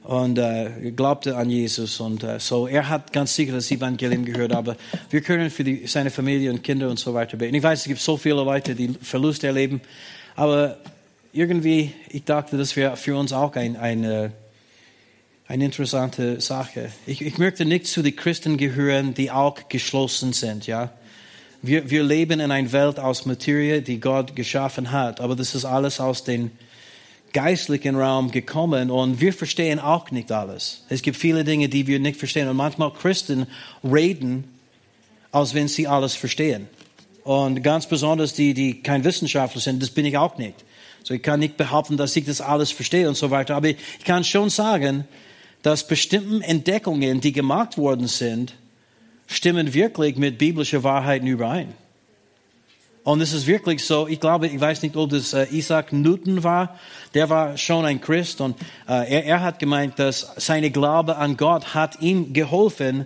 und 0.04 0.38
äh, 0.38 0.92
glaubte 0.96 1.38
an 1.38 1.50
Jesus 1.50 2.00
und 2.00 2.24
äh, 2.24 2.40
so. 2.40 2.68
Er 2.68 2.90
hat 2.90 3.14
ganz 3.14 3.36
sicher 3.36 3.54
das 3.54 3.72
Evangelium 3.72 4.26
gehört, 4.26 4.54
aber 4.54 4.76
wir 5.10 5.22
können 5.22 5.50
für 5.50 5.64
die, 5.64 5.88
seine 5.88 6.10
Familie 6.10 6.52
und 6.52 6.64
Kinder 6.64 6.90
und 6.90 7.00
so 7.00 7.14
weiter 7.14 7.38
beten. 7.38 7.56
Ich 7.56 7.64
weiß, 7.64 7.82
es 7.82 7.88
gibt 7.88 8.02
so 8.02 8.18
viele 8.18 8.36
Leute, 8.36 8.76
die 8.76 8.90
Verlust 9.02 9.44
erleben, 9.44 9.82
aber 10.36 10.78
irgendwie, 11.34 11.92
ich 12.10 12.24
dachte, 12.24 12.58
das 12.58 12.76
wäre 12.76 12.96
für 12.96 13.18
uns 13.18 13.34
auch 13.34 13.56
ein, 13.56 13.76
eine, 13.76 14.32
eine 15.48 15.66
interessante 15.66 16.40
Sache. 16.40 16.92
Ich, 17.08 17.22
ich 17.22 17.40
möchte 17.40 17.66
nicht 17.66 17.88
zu 17.88 18.04
den 18.04 18.16
Christen 18.16 18.56
gehören, 18.56 19.16
die 19.16 19.32
auch 19.32 19.68
geschlossen 19.68 20.32
sind, 20.32 20.68
ja. 20.68 20.94
Wir, 21.66 21.90
wir 21.90 22.04
leben 22.04 22.42
in 22.42 22.52
einer 22.52 22.72
Welt 22.74 23.00
aus 23.00 23.26
Materie, 23.26 23.82
die 23.82 24.02
Gott 24.02 24.36
geschaffen 24.36 24.92
hat, 24.92 25.22
aber 25.22 25.34
das 25.36 25.56
ist 25.56 25.64
alles 25.64 26.02
aus 26.02 26.26
dem 26.26 26.52
geistlichen 27.32 27.96
Raum 27.96 28.32
gekommen 28.32 28.92
und 28.92 29.22
wir 29.22 29.34
verstehen 29.34 29.80
auch 29.80 30.12
nicht 30.12 30.32
alles. 30.32 30.84
Es 30.90 31.02
gibt 31.02 31.16
viele 31.16 31.46
Dinge, 31.46 31.70
die 31.70 31.88
wir 31.88 32.00
nicht 32.00 32.20
verstehen 32.20 32.50
und 32.50 32.58
manchmal 32.58 32.92
Christen 32.92 33.48
reden, 33.82 34.44
als 35.32 35.54
wenn 35.54 35.70
sie 35.70 35.88
alles 35.88 36.16
verstehen. 36.16 36.68
Und 37.24 37.64
ganz 37.64 37.88
besonders 37.88 38.34
die, 38.34 38.54
die 38.54 38.84
kein 38.84 39.06
Wissenschaftler 39.06 39.62
sind, 39.62 39.82
das 39.82 39.90
bin 39.90 40.06
ich 40.06 40.18
auch 40.18 40.38
nicht. 40.38 40.66
So, 41.04 41.14
ich 41.14 41.22
kann 41.22 41.40
nicht 41.40 41.58
behaupten, 41.58 41.98
dass 41.98 42.16
ich 42.16 42.26
das 42.26 42.42
alles 42.42 42.72
verstehe 42.72 43.08
und 43.08 43.16
so 43.16 43.30
weiter, 43.30 43.56
aber 43.56 43.70
ich 43.70 43.78
kann 44.06 44.24
schon 44.24 44.50
sagen, 44.50 45.06
dass 45.62 45.88
bestimmte 45.88 46.46
Entdeckungen, 46.46 47.22
die 47.22 47.32
gemacht 47.32 47.78
worden 47.78 48.08
sind, 48.08 48.54
stimmen 49.28 49.74
wirklich 49.74 50.18
mit 50.18 50.38
biblischen 50.38 50.84
Wahrheiten 50.84 51.28
überein. 51.28 51.74
Und 53.04 53.20
es 53.20 53.34
ist 53.34 53.48
wirklich 53.48 53.84
so, 53.84 54.08
ich 54.08 54.20
glaube, 54.20 54.48
ich 54.48 54.60
weiß 54.60 54.82
nicht, 54.82 54.96
ob 54.96 55.10
das 55.10 55.34
äh, 55.34 55.46
Isaac 55.52 55.92
Newton 55.92 56.44
war, 56.44 56.80
der 57.14 57.30
war 57.30 57.58
schon 57.58 57.84
ein 57.84 58.00
Christ 58.00 58.40
und 58.40 58.56
äh, 58.88 59.12
er, 59.12 59.26
er, 59.26 59.42
hat 59.42 59.60
gemeint, 59.60 60.00
dass 60.00 60.32
seine 60.38 60.72
Glaube 60.72 61.18
an 61.18 61.36
Gott 61.36 61.74
hat 61.74 62.02
ihm 62.02 62.32
geholfen, 62.32 63.06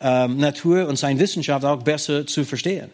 ähm, 0.00 0.36
Natur 0.36 0.86
und 0.86 0.96
seine 0.96 1.18
Wissenschaft 1.18 1.64
auch 1.64 1.82
besser 1.82 2.26
zu 2.28 2.44
verstehen. 2.44 2.90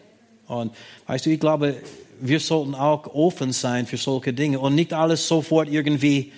Und 0.47 0.73
weißt 1.05 1.27
du, 1.27 1.29
ich 1.29 1.39
glaube, 1.39 1.75
wir 2.21 2.39
sollten 2.39 2.75
auch 2.75 3.07
offen 3.07 3.51
sein 3.51 3.87
für 3.87 3.97
solche 3.97 4.31
Dinge 4.31 4.59
und 4.59 4.75
nicht 4.75 4.93
alles 4.93 5.27
sofort 5.27 5.69
irgendwie 5.69 6.31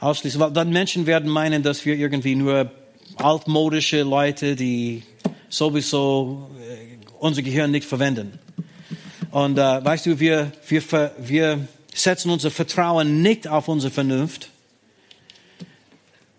ausschließen, 0.00 0.40
weil 0.40 0.52
dann 0.52 0.70
Menschen 0.70 1.06
werden 1.06 1.30
meinen, 1.30 1.62
dass 1.62 1.84
wir 1.84 1.96
irgendwie 1.96 2.36
nur 2.36 2.70
altmodische 3.16 4.02
Leute, 4.02 4.56
die 4.56 5.02
sowieso 5.48 6.50
äh, 6.60 6.96
unser 7.18 7.42
Gehirn 7.42 7.70
nicht 7.70 7.86
verwenden. 7.86 8.38
Und 9.30 9.58
äh, 9.58 9.84
weißt 9.84 10.06
du, 10.06 10.20
wir, 10.20 10.52
wir, 10.68 11.12
wir 11.18 11.68
setzen 11.92 12.30
unser 12.30 12.50
Vertrauen 12.50 13.22
nicht 13.22 13.48
auf 13.48 13.68
unsere 13.68 13.92
Vernunft, 13.92 14.50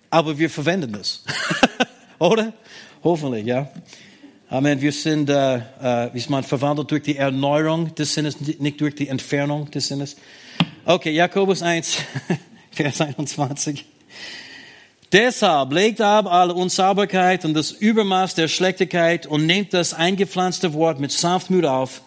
aber 0.09 0.37
wir 0.37 0.49
verwenden 0.49 0.95
es. 0.95 1.23
Oder? 2.19 2.53
Hoffentlich, 3.03 3.45
ja. 3.45 3.69
Amen. 4.49 4.79
Wir 4.79 4.93
sind, 4.93 5.29
äh, 5.29 5.57
äh, 5.57 6.09
wie 6.13 6.23
man 6.29 6.41
verwandelt 6.41 6.89
durch 6.89 7.03
die 7.03 7.17
Erneuerung 7.17 7.93
des 7.95 8.13
Sinnes, 8.13 8.39
nicht 8.39 8.79
durch 8.79 8.95
die 8.95 9.09
Entfernung 9.09 9.69
des 9.71 9.89
Sinnes. 9.89 10.15
Okay, 10.85 11.11
Jakobus 11.11 11.61
1, 11.61 11.97
Vers 12.71 13.01
21. 13.01 13.83
Deshalb 15.11 15.73
legt 15.73 15.99
ab 15.99 16.31
alle 16.31 16.53
Unsauberkeit 16.53 17.43
und 17.43 17.55
das 17.55 17.71
Übermaß 17.71 18.35
der 18.35 18.47
Schlechtigkeit 18.47 19.27
und 19.27 19.45
nehmt 19.45 19.73
das 19.73 19.93
eingepflanzte 19.93 20.73
Wort 20.73 21.01
mit 21.01 21.11
Sanftmut 21.11 21.65
auf, 21.65 22.01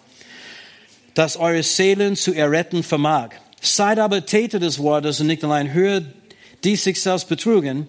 das 1.13 1.37
eure 1.37 1.63
Seelen 1.63 2.17
zu 2.17 2.33
erretten 2.33 2.83
vermag. 2.83 3.33
Seid 3.61 3.99
aber 3.99 4.25
Täter 4.25 4.59
des 4.59 4.79
Wortes 4.79 5.21
und 5.21 5.27
nicht 5.27 5.45
allein 5.45 5.75
Hörer, 5.75 6.07
die 6.65 6.77
sich 6.77 7.01
selbst 7.01 7.29
betrugen. 7.29 7.89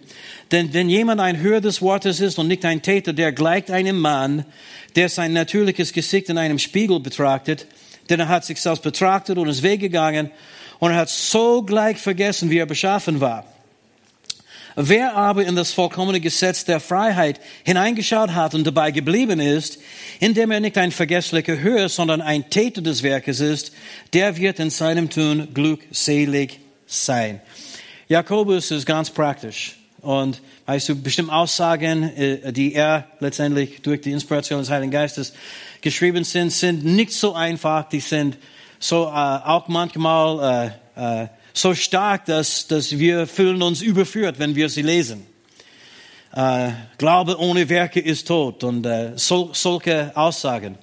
Denn 0.52 0.74
wenn 0.74 0.90
jemand 0.90 1.22
ein 1.22 1.40
Hörer 1.40 1.62
des 1.62 1.82
Wortes 1.82 2.20
ist 2.20 2.40
und 2.40 2.48
nicht 2.48 2.66
ein 2.66 2.82
Täter, 2.82 3.14
der 3.14 3.32
gleicht 3.32 3.72
einem 3.72 4.00
Mann, 4.00 4.46
der 4.96 5.10
sein 5.10 5.34
natürliches 5.34 5.94
Gesicht 5.94 6.30
in 6.30 6.38
einem 6.38 6.60
Spiegel 6.60 7.00
betrachtet, 7.00 7.68
denn 8.10 8.20
er 8.20 8.28
hat 8.28 8.46
sich 8.46 8.62
selbst 8.62 8.84
betrachtet 8.84 9.38
und 9.38 9.48
ist 9.48 9.64
weggegangen 9.64 10.32
und 10.80 10.92
er 10.92 10.98
hat 10.98 11.10
so 11.10 11.62
gleich 11.64 11.98
vergessen, 11.98 12.50
wie 12.50 12.58
er 12.58 12.66
beschaffen 12.66 13.22
war. 13.22 13.46
Wer 14.76 15.16
aber 15.16 15.46
in 15.46 15.56
das 15.56 15.74
vollkommene 15.74 16.22
Gesetz 16.22 16.64
der 16.64 16.80
Freiheit 16.80 17.42
hineingeschaut 17.64 18.34
hat 18.34 18.56
und 18.56 18.66
dabei 18.66 18.92
geblieben 18.92 19.40
ist, 19.40 19.80
indem 20.20 20.52
er 20.52 20.62
nicht 20.62 20.78
ein 20.78 20.92
vergesslicher 20.92 21.60
Hörer, 21.60 21.90
sondern 21.90 22.22
ein 22.22 22.50
Täter 22.50 22.82
des 22.82 23.04
Werkes 23.04 23.42
ist, 23.42 23.74
der 24.14 24.38
wird 24.38 24.60
in 24.60 24.70
seinem 24.70 25.10
Tun 25.10 25.50
glückselig 25.54 26.60
sein. 26.88 27.42
Jakobus 28.12 28.72
ist 28.72 28.86
ganz 28.86 29.10
praktisch. 29.10 29.78
Und 30.02 30.42
weißt 30.66 30.90
du, 30.90 31.02
bestimmte 31.02 31.32
Aussagen, 31.32 32.04
äh, 32.18 32.52
die 32.52 32.74
er 32.74 33.08
letztendlich 33.22 33.82
durch 33.84 34.02
die 34.02 34.12
Inspiration 34.12 34.60
des 34.60 34.70
Heiligen 34.70 34.92
Geistes 34.92 35.32
geschrieben 35.80 36.26
sind, 36.26 36.50
sind 36.52 36.84
nicht 36.84 37.14
so 37.14 37.34
einfach. 37.34 37.88
Die 37.88 38.02
sind 38.02 38.38
so 38.80 39.06
äh, 39.06 39.12
auch 39.12 39.70
manchmal 39.70 40.74
äh, 40.98 41.24
äh, 41.24 41.28
so 41.54 41.74
stark, 41.74 42.26
dass, 42.26 42.68
dass 42.68 43.00
wir 43.00 43.28
fühlen 43.28 43.62
uns 43.62 43.82
überführt, 43.82 44.40
wenn 44.40 44.56
wir 44.56 44.68
sie 44.68 44.82
lesen. 44.82 45.26
äh, 46.36 46.72
Glaube 46.98 47.40
ohne 47.40 47.70
Werke 47.70 48.02
ist 48.02 48.28
tot 48.28 48.66
und 48.66 48.86
äh, 48.86 49.14
sol 49.16 49.52
solche 49.54 50.12
Aussagen. 50.18 50.78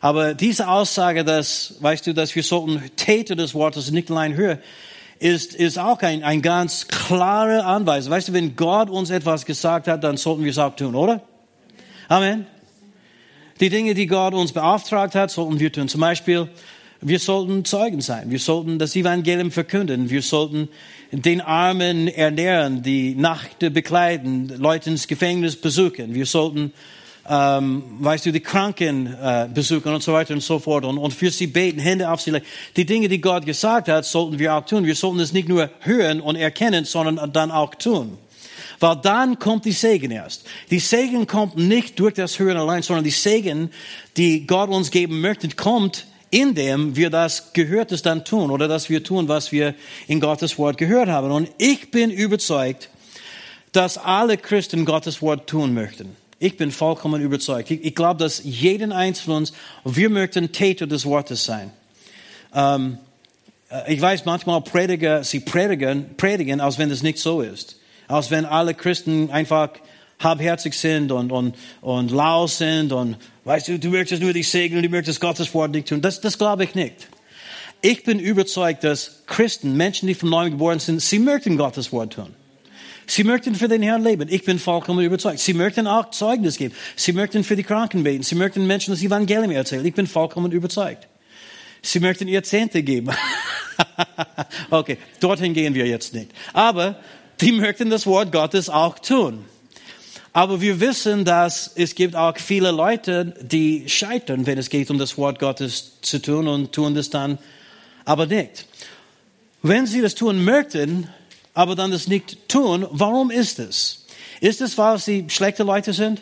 Aber 0.00 0.34
diese 0.34 0.66
Aussage, 0.66 1.22
dass, 1.22 1.76
weißt 1.78 2.08
du, 2.08 2.12
dass 2.12 2.34
wir 2.34 2.42
sollten 2.42 2.82
Täter 2.96 3.36
des 3.36 3.54
Wortes 3.54 3.92
nicht 3.92 4.10
allein 4.10 4.34
hören, 4.34 4.58
ist, 5.18 5.54
ist 5.54 5.78
auch 5.78 6.00
ein, 6.02 6.22
ein 6.22 6.42
ganz 6.42 6.88
klare 6.88 7.64
Anweisung. 7.64 8.12
Weißt 8.12 8.28
du, 8.28 8.32
wenn 8.32 8.56
Gott 8.56 8.90
uns 8.90 9.10
etwas 9.10 9.46
gesagt 9.46 9.88
hat, 9.88 10.04
dann 10.04 10.16
sollten 10.16 10.44
wir 10.44 10.50
es 10.50 10.58
auch 10.58 10.76
tun, 10.76 10.94
oder? 10.94 11.22
Amen. 12.08 12.46
Die 13.60 13.70
Dinge, 13.70 13.94
die 13.94 14.06
Gott 14.06 14.34
uns 14.34 14.52
beauftragt 14.52 15.14
hat, 15.14 15.30
sollten 15.30 15.58
wir 15.58 15.72
tun. 15.72 15.88
Zum 15.88 16.00
Beispiel, 16.00 16.48
wir 17.00 17.18
sollten 17.18 17.64
Zeugen 17.64 18.00
sein. 18.00 18.30
Wir 18.30 18.38
sollten 18.38 18.78
das 18.78 18.96
Evangelium 18.96 19.50
verkünden. 19.50 20.10
Wir 20.10 20.22
sollten 20.22 20.68
den 21.10 21.40
Armen 21.40 22.08
ernähren, 22.08 22.82
die 22.82 23.14
Nacht 23.14 23.58
bekleiden, 23.60 24.52
Leute 24.58 24.90
ins 24.90 25.06
Gefängnis 25.06 25.56
besuchen. 25.56 26.14
Wir 26.14 26.26
sollten, 26.26 26.72
ähm, 27.28 27.82
weißt 28.00 28.26
du, 28.26 28.32
die 28.32 28.40
Kranken 28.40 29.06
äh, 29.06 29.48
besuchen 29.52 29.92
und 29.92 30.02
so 30.02 30.12
weiter 30.12 30.34
und 30.34 30.42
so 30.42 30.58
fort 30.58 30.84
und, 30.84 30.98
und 30.98 31.12
für 31.12 31.30
sie 31.30 31.46
beten, 31.46 31.78
Hände 31.78 32.10
auf 32.10 32.20
sie 32.20 32.30
legen. 32.30 32.46
Die 32.76 32.84
Dinge, 32.86 33.08
die 33.08 33.20
Gott 33.20 33.46
gesagt 33.46 33.88
hat, 33.88 34.04
sollten 34.04 34.38
wir 34.38 34.54
auch 34.54 34.64
tun. 34.64 34.84
Wir 34.84 34.94
sollten 34.94 35.20
es 35.20 35.32
nicht 35.32 35.48
nur 35.48 35.70
hören 35.80 36.20
und 36.20 36.36
erkennen, 36.36 36.84
sondern 36.84 37.32
dann 37.32 37.50
auch 37.50 37.74
tun. 37.74 38.18
Weil 38.80 38.96
dann 38.96 39.38
kommt 39.38 39.64
die 39.64 39.72
Segen 39.72 40.10
erst. 40.10 40.44
Die 40.70 40.78
Segen 40.78 41.26
kommt 41.26 41.56
nicht 41.56 41.98
durch 41.98 42.14
das 42.14 42.38
Hören 42.38 42.56
allein, 42.56 42.82
sondern 42.82 43.04
die 43.04 43.10
Segen, 43.10 43.70
die 44.16 44.46
Gott 44.46 44.68
uns 44.68 44.90
geben 44.90 45.20
möchte, 45.20 45.48
kommt 45.48 46.06
indem 46.30 46.96
wir 46.96 47.08
das 47.08 47.52
Gehörtes 47.52 48.02
dann 48.02 48.24
tun 48.24 48.50
oder 48.50 48.68
dass 48.68 48.90
wir 48.90 49.02
tun, 49.02 49.28
was 49.28 49.52
wir 49.52 49.74
in 50.08 50.20
Gottes 50.20 50.58
Wort 50.58 50.76
gehört 50.76 51.08
haben. 51.08 51.30
Und 51.30 51.48
ich 51.58 51.90
bin 51.90 52.10
überzeugt, 52.10 52.90
dass 53.72 53.96
alle 53.96 54.36
Christen 54.36 54.84
Gottes 54.84 55.22
Wort 55.22 55.48
tun 55.48 55.72
möchten. 55.72 56.16
Ich 56.38 56.56
bin 56.56 56.70
vollkommen 56.70 57.22
überzeugt. 57.22 57.70
Ich, 57.70 57.84
ich 57.84 57.94
glaube, 57.94 58.22
dass 58.22 58.42
jeden 58.44 58.92
Einzelnen 58.92 59.38
uns, 59.38 59.52
wir 59.84 60.10
möchten 60.10 60.52
Täter 60.52 60.86
des 60.86 61.06
Wortes 61.06 61.44
sein. 61.44 61.70
Ähm, 62.54 62.98
äh, 63.70 63.94
ich 63.94 64.00
weiß 64.00 64.24
manchmal 64.24 64.60
Prediger, 64.60 65.24
sie 65.24 65.40
predigen, 65.40 66.16
predigen, 66.16 66.60
als 66.60 66.78
wenn 66.78 66.90
es 66.90 67.02
nicht 67.02 67.18
so 67.18 67.40
ist. 67.40 67.80
Als 68.08 68.30
wenn 68.30 68.44
alle 68.44 68.74
Christen 68.74 69.30
einfach 69.30 69.70
halbherzig 70.20 70.74
sind 70.74 71.10
und, 71.10 71.32
und, 71.32 71.56
und 71.80 72.10
lau 72.10 72.46
sind 72.46 72.92
und 72.92 73.16
weißt 73.44 73.68
du, 73.68 73.78
du 73.78 73.88
möchtest 73.90 74.22
nur 74.22 74.32
dich 74.32 74.48
segnen, 74.48 74.82
du 74.82 74.88
möchtest 74.88 75.20
Gottes 75.20 75.52
Wort 75.54 75.72
nicht 75.72 75.88
tun. 75.88 76.00
Das, 76.00 76.20
das 76.20 76.38
glaube 76.38 76.64
ich 76.64 76.74
nicht. 76.74 77.08
Ich 77.82 78.04
bin 78.04 78.18
überzeugt, 78.18 78.84
dass 78.84 79.22
Christen, 79.26 79.76
Menschen, 79.76 80.06
die 80.06 80.14
von 80.14 80.30
neuem 80.30 80.52
geboren 80.52 80.78
sind, 80.78 81.00
sie 81.00 81.18
möchten 81.18 81.56
Gottes 81.56 81.92
Wort 81.92 82.14
tun. 82.14 82.34
Sie 83.06 83.24
möchten 83.24 83.54
für 83.54 83.68
den 83.68 83.82
Herrn 83.82 84.02
leben. 84.02 84.26
Ich 84.28 84.44
bin 84.44 84.58
vollkommen 84.58 85.04
überzeugt. 85.04 85.38
Sie 85.38 85.54
möchten 85.54 85.86
auch 85.86 86.10
Zeugnis 86.10 86.56
geben. 86.56 86.74
Sie 86.96 87.12
möchten 87.12 87.44
für 87.44 87.56
die 87.56 87.62
Kranken 87.62 88.02
beten. 88.02 88.22
Sie 88.22 88.34
möchten 88.34 88.66
Menschen 88.66 88.92
das 88.92 89.02
Evangelium 89.02 89.52
erzählen. 89.52 89.84
Ich 89.84 89.94
bin 89.94 90.06
vollkommen 90.06 90.50
überzeugt. 90.50 91.06
Sie 91.82 92.00
möchten 92.00 92.26
ihr 92.26 92.42
Zehnte 92.42 92.82
geben. 92.82 93.10
okay, 94.70 94.98
dorthin 95.20 95.54
gehen 95.54 95.74
wir 95.74 95.86
jetzt 95.86 96.14
nicht. 96.14 96.32
Aber 96.52 96.98
die 97.40 97.52
möchten 97.52 97.90
das 97.90 98.06
Wort 98.06 98.32
Gottes 98.32 98.68
auch 98.68 98.98
tun. 98.98 99.44
Aber 100.32 100.60
wir 100.60 100.80
wissen, 100.80 101.24
dass 101.24 101.72
es 101.76 101.94
gibt 101.94 102.14
auch 102.14 102.36
viele 102.36 102.70
Leute, 102.70 103.34
die 103.40 103.88
scheitern, 103.88 104.46
wenn 104.46 104.58
es 104.58 104.68
geht 104.68 104.90
um 104.90 104.98
das 104.98 105.16
Wort 105.16 105.38
Gottes 105.38 106.00
zu 106.02 106.20
tun 106.20 106.48
und 106.48 106.72
tun 106.72 106.94
das 106.94 107.08
dann 107.08 107.38
aber 108.04 108.26
nicht. 108.26 108.66
Wenn 109.62 109.86
sie 109.86 110.02
das 110.02 110.14
tun 110.14 110.44
möchten, 110.44 111.08
aber 111.56 111.74
dann 111.74 111.90
das 111.90 112.06
nicht 112.06 112.50
tun, 112.50 112.86
warum 112.90 113.30
ist 113.30 113.58
es? 113.58 114.04
Ist 114.42 114.60
es, 114.60 114.76
weil 114.76 114.98
sie 114.98 115.24
schlechte 115.28 115.62
Leute 115.62 115.94
sind? 115.94 116.20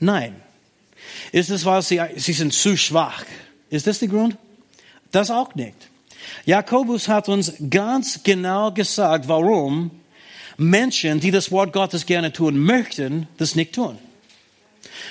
Nein. 0.00 0.34
Ist 1.30 1.50
es, 1.50 1.64
weil 1.64 1.82
sie, 1.82 2.00
sie 2.16 2.32
sind 2.32 2.52
zu 2.52 2.76
schwach? 2.76 3.24
Ist 3.70 3.86
das 3.86 4.00
der 4.00 4.08
Grund? 4.08 4.36
Das 5.12 5.30
auch 5.30 5.54
nicht. 5.54 5.76
Jakobus 6.46 7.06
hat 7.06 7.28
uns 7.28 7.52
ganz 7.70 8.20
genau 8.24 8.72
gesagt, 8.72 9.28
warum 9.28 9.92
Menschen, 10.56 11.20
die 11.20 11.30
das 11.30 11.52
Wort 11.52 11.72
Gottes 11.72 12.04
gerne 12.04 12.32
tun 12.32 12.58
möchten, 12.58 13.28
das 13.36 13.54
nicht 13.54 13.76
tun. 13.76 13.98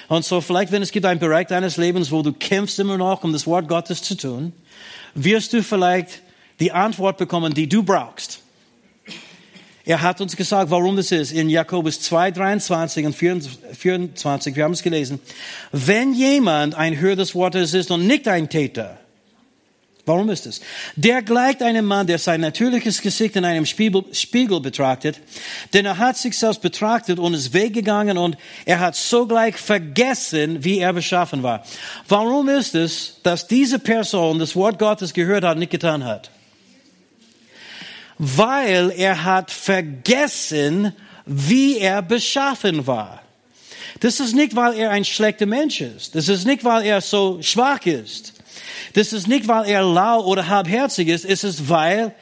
Und 0.09 0.25
so 0.25 0.41
vielleicht, 0.41 0.73
wenn 0.73 0.81
es 0.81 0.91
gibt 0.91 1.05
einen 1.05 1.21
Bereich 1.21 1.47
deines 1.47 1.77
Lebens, 1.77 2.11
wo 2.11 2.23
du 2.23 2.33
kämpfst 2.33 2.77
immer 2.77 2.97
noch, 2.97 3.23
um 3.23 3.31
das 3.31 3.47
Wort 3.47 3.69
Gottes 3.69 4.03
zu 4.03 4.17
tun, 4.17 4.51
wirst 5.15 5.53
du 5.53 5.63
vielleicht 5.63 6.21
die 6.59 6.73
Antwort 6.73 7.17
bekommen, 7.17 7.53
die 7.53 7.69
du 7.69 7.83
brauchst. 7.83 8.41
Er 9.87 10.01
hat 10.01 10.19
uns 10.19 10.35
gesagt, 10.35 10.69
warum 10.69 10.97
das 10.97 11.13
ist. 11.13 11.31
In 11.31 11.49
Jakobus 11.49 12.01
2, 12.01 12.31
23 12.31 13.05
und 13.05 13.15
24, 13.15 14.53
wir 14.53 14.65
haben 14.65 14.73
es 14.73 14.83
gelesen. 14.83 15.21
Wenn 15.71 16.13
jemand 16.13 16.75
ein 16.75 16.99
Hörer 16.99 17.15
des 17.15 17.33
Wortes 17.33 17.73
ist 17.73 17.89
und 17.89 18.05
nicht 18.05 18.27
ein 18.27 18.49
Täter, 18.49 18.99
Warum 20.05 20.29
ist 20.29 20.45
es? 20.45 20.61
Der 20.95 21.21
gleicht 21.21 21.61
einem 21.61 21.83
Mann, 21.83 22.07
der 22.07 22.17
sein 22.17 22.39
natürliches 22.39 23.01
Gesicht 23.01 23.35
in 23.35 23.43
einem 23.43 23.65
Spiegel, 23.65 24.05
Spiegel 24.13 24.61
betrachtet, 24.61 25.19
denn 25.73 25.85
er 25.85 25.97
hat 25.97 26.15
sich 26.15 26.37
selbst 26.37 26.61
betrachtet 26.61 27.19
und 27.19 27.33
ist 27.33 27.53
weggegangen 27.53 28.17
und 28.17 28.37
er 28.63 28.79
hat 28.79 28.95
sogleich 28.95 29.57
vergessen, 29.57 30.63
wie 30.63 30.79
er 30.79 30.93
beschaffen 30.93 31.43
war. 31.43 31.65
Warum 32.07 32.47
ist 32.47 32.73
es, 32.73 33.17
dass 33.23 33.47
diese 33.47 33.79
Person 33.79 34.39
das 34.39 34.55
Wort 34.55 34.79
Gottes 34.79 35.13
gehört 35.13 35.43
hat 35.43 35.55
und 35.55 35.59
nicht 35.59 35.71
getan 35.71 36.05
hat? 36.05 36.31
Weil 38.17 38.91
er 38.91 39.23
hat 39.23 39.51
vergessen, 39.51 40.93
wie 41.25 41.77
er 41.77 42.01
beschaffen 42.01 42.87
war. 42.87 43.21
Das 43.99 44.19
ist 44.19 44.35
nicht, 44.35 44.55
weil 44.55 44.77
er 44.77 44.91
ein 44.91 45.05
schlechter 45.05 45.45
Mensch 45.45 45.81
ist. 45.81 46.15
Das 46.15 46.27
ist 46.27 46.45
nicht, 46.45 46.63
weil 46.63 46.85
er 46.85 47.01
so 47.01 47.41
schwach 47.41 47.85
ist. 47.85 48.33
Das 48.93 49.13
ist 49.13 49.27
nicht, 49.27 49.47
weil 49.47 49.69
er 49.69 49.83
lau 49.83 50.23
oder 50.25 50.47
halbherzig 50.47 51.07
ist, 51.07 51.25
es 51.25 51.43
ist, 51.43 51.69
weil 51.69 52.15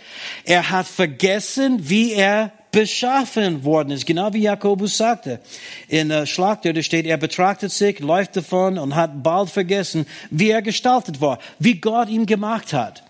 er 0.43 0.69
hat 0.69 0.87
vergessen, 0.87 1.89
wie 1.89 2.13
er 2.13 2.51
beschaffen 2.75 3.63
worden 3.63 3.91
ist. 3.91 4.05
Genau 4.05 4.33
wie 4.33 4.41
Jakobus 4.41 4.97
sagte. 4.97 5.39
In 5.87 6.09
der 6.09 6.25
Schlachter, 6.25 6.83
steht, 6.83 7.05
er 7.05 7.15
betrachtet 7.15 7.71
sich, 7.71 7.99
läuft 7.99 8.35
davon 8.35 8.77
und 8.77 8.95
hat 8.95 9.23
bald 9.23 9.49
vergessen, 9.49 10.05
wie 10.29 10.49
er 10.49 10.61
gestaltet 10.61 11.21
war, 11.21 11.39
wie 11.59 11.79
Gott 11.79 12.09
ihn 12.09 12.25
gemacht 12.25 12.73
hat. 12.73 13.04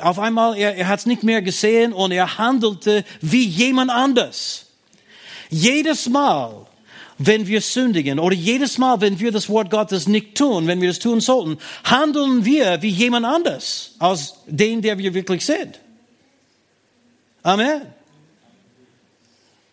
Auf 0.00 0.18
einmal, 0.18 0.56
er, 0.56 0.76
er 0.76 0.88
hat 0.88 1.00
es 1.00 1.06
nicht 1.06 1.22
mehr 1.22 1.42
gesehen 1.42 1.92
und 1.92 2.12
er 2.12 2.38
handelte 2.38 3.04
wie 3.20 3.44
jemand 3.44 3.90
anders. 3.90 4.66
Jedes 5.50 6.08
Mal, 6.08 6.66
wenn 7.18 7.46
wir 7.46 7.60
sündigen 7.60 8.18
oder 8.18 8.34
jedes 8.34 8.78
Mal, 8.78 9.00
wenn 9.00 9.18
wir 9.18 9.32
das 9.32 9.48
Wort 9.48 9.70
Gottes 9.70 10.06
nicht 10.06 10.36
tun, 10.36 10.66
wenn 10.66 10.80
wir 10.80 10.88
das 10.88 10.98
tun 10.98 11.20
sollten, 11.20 11.58
handeln 11.84 12.44
wir 12.44 12.82
wie 12.82 12.90
jemand 12.90 13.24
anders 13.24 13.94
als 13.98 14.34
den, 14.46 14.82
der 14.82 14.98
wir 14.98 15.14
wirklich 15.14 15.44
sind. 15.44 15.80
Amen. 17.42 17.82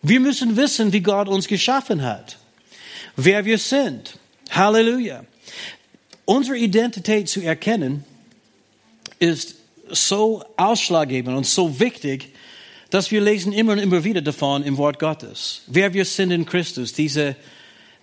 Wir 0.02 0.20
müssen 0.20 0.56
wissen, 0.56 0.92
wie 0.92 1.00
Gott 1.00 1.28
uns 1.28 1.48
geschaffen 1.48 2.02
hat, 2.02 2.38
wer 3.16 3.44
wir 3.44 3.58
sind. 3.58 4.18
Halleluja. 4.50 5.24
Unsere 6.24 6.56
Identität 6.56 7.28
zu 7.28 7.40
erkennen 7.40 8.04
ist 9.18 9.56
so 9.94 10.44
ausschlaggebend 10.56 11.36
und 11.36 11.46
so 11.46 11.80
wichtig, 11.80 12.34
dass 12.90 13.10
wir 13.10 13.20
lesen 13.20 13.52
immer 13.52 13.72
und 13.72 13.78
immer 13.78 14.04
wieder 14.04 14.22
davon 14.22 14.62
im 14.62 14.76
Wort 14.76 14.98
Gottes. 14.98 15.62
Wer 15.66 15.94
wir 15.94 16.04
sind 16.04 16.30
in 16.30 16.46
Christus, 16.46 16.92
diese, 16.92 17.34